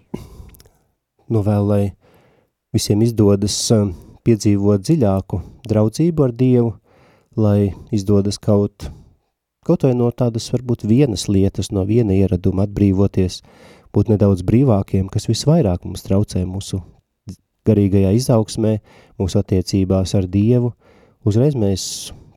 Novēl, 1.34 1.70
lai 1.70 1.84
visiem 2.76 3.02
izdodas 3.06 3.56
piedzīvot 4.28 4.84
dziļāku 4.84 5.40
draudzību 5.70 6.28
ar 6.28 6.34
Dievu, 6.36 6.74
lai 7.40 7.72
izdodas 7.96 8.38
kaut, 8.42 8.90
kaut 9.68 9.86
vai 9.88 9.94
no 9.98 10.10
tādas 10.12 10.50
varbūt 10.54 10.88
vienas 10.90 11.28
lietas, 11.32 11.72
no 11.72 11.86
viena 11.90 12.16
ieraduma 12.16 12.68
atbrīvoties, 12.68 13.42
būt 13.94 14.10
nedaudz 14.14 14.44
brīvākiem, 14.48 15.10
kas 15.12 15.30
visvairāk 15.30 15.86
mums 15.86 16.06
traucē 16.08 16.44
mūsu 16.50 16.82
garīgajā 17.68 18.12
izaugsmē, 18.18 18.78
mūsu 19.22 19.40
attiecībās 19.40 20.16
ar 20.20 20.28
Dievu, 20.28 20.74
uzreiz 21.28 21.56
mēs 21.56 21.86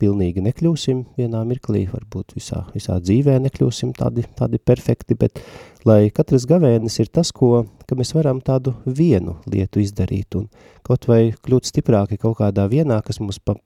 pilnīgi 0.01 0.43
nekļūsim 0.45 1.03
vienā 1.17 1.43
mirklī, 1.49 1.87
varbūt 1.91 2.37
visā, 2.37 2.63
visā 2.75 2.99
dzīvē 3.01 3.39
nekļūsim 3.47 3.95
tādi, 3.97 4.27
tādi 4.37 4.61
perfekti, 4.61 5.17
bet 5.19 5.41
lai 5.89 6.11
katrs 6.15 6.47
gavēnis 6.49 6.99
ir 7.01 7.11
tas, 7.13 7.33
ko, 7.33 7.65
ka 7.89 7.99
mēs 7.99 8.13
varam 8.17 8.43
tādu 8.45 8.77
vienu 8.85 9.39
lietu 9.49 9.83
izdarīt 9.83 10.37
un 10.39 10.49
kaut 10.87 11.09
vai 11.11 11.31
kļūt 11.33 11.71
stiprāki 11.73 12.21
kaut 12.21 12.39
kādā 12.43 12.69
vienā, 12.71 13.01
kas 13.07 13.21
mums, 13.23 13.41
pa, 13.41 13.57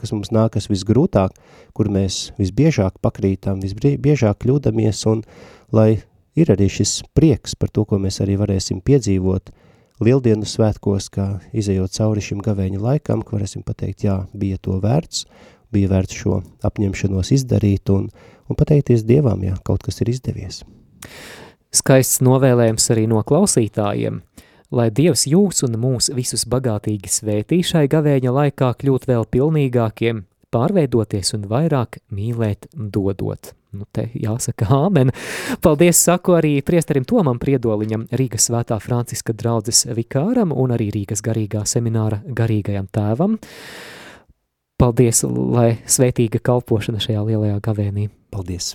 kas 0.00 0.12
mums 0.14 0.32
nākas 0.34 0.68
visgrūtāk, 0.70 1.34
kur 1.76 1.90
mēs 1.92 2.32
visbiežāk 2.40 2.98
pakrītam, 3.04 3.62
visbiežāk 3.62 4.42
kļūdamies 4.44 5.04
un 5.10 5.22
lai 5.74 6.02
ir 6.38 6.52
arī 6.54 6.68
šis 6.70 7.00
prieks 7.16 7.56
par 7.58 7.72
to, 7.74 7.84
ko 7.88 7.98
mēs 8.02 8.20
arī 8.24 8.38
varēsim 8.40 8.80
piedzīvot, 8.84 9.52
lieldienu 10.04 10.46
svētkos, 10.46 11.10
kā 11.14 11.28
izējot 11.56 11.96
cauri 11.98 12.22
šim 12.24 12.42
gavēņa 12.44 12.82
laikam, 12.82 13.22
ka 13.22 13.36
varēsim 13.36 13.64
pateikt, 13.66 14.06
jā, 14.06 14.20
bija 14.32 14.60
to 14.62 14.78
vērts, 14.82 15.24
bija 15.74 15.90
vērts 15.90 16.20
šo 16.22 16.40
apņemšanos 16.64 17.32
izdarīt 17.34 17.90
un, 17.92 18.08
un 18.48 18.58
pateikties 18.58 19.04
Dievam, 19.08 19.42
jā, 19.44 19.58
kaut 19.66 19.84
kas 19.86 20.00
ir 20.02 20.12
izdevies. 20.14 20.62
Skaists 21.74 22.22
novēlējums 22.24 22.86
arī 22.94 23.04
no 23.10 23.20
klausītājiem. 23.26 24.22
Lai 24.68 24.90
Dievs 24.92 25.24
jūs 25.24 25.62
un 25.64 25.78
mūs 25.80 26.10
visus 26.12 26.42
bagātīgi 26.44 27.08
svētī 27.08 27.62
šai 27.64 27.86
gavēņa 27.88 28.32
laikā 28.36 28.74
kļūt 28.76 29.06
vēl 29.08 29.24
pilnīgākiem, 29.32 30.26
pārveidoties 30.52 31.32
un 31.38 31.46
vairāk 31.48 32.02
mīlēt 32.12 32.68
dodot. 32.76 33.54
Nu, 33.72 33.84
te 33.92 34.06
jāsaka 34.16 34.68
āmen. 34.72 35.12
Paldies 35.64 36.00
saku 36.04 36.36
arī 36.38 36.54
priesterim 36.64 37.04
Tomam 37.08 37.40
Priedoliņam, 37.40 38.06
Rīgas 38.16 38.48
svētā 38.48 38.76
Franciska 38.80 39.32
draudzes 39.36 39.86
vikāram 39.96 40.52
un 40.56 40.76
arī 40.76 40.90
Rīgas 40.92 41.24
garīgā 41.24 41.64
semināra 41.68 42.20
garīgajam 42.24 42.88
tēvam. 42.92 43.40
Paldies, 44.78 45.24
lai 45.24 45.78
svētīga 45.88 46.44
kalpošana 46.44 47.00
šajā 47.02 47.24
lielajā 47.28 47.60
gavēnī. 47.64 48.08
Paldies! 48.32 48.74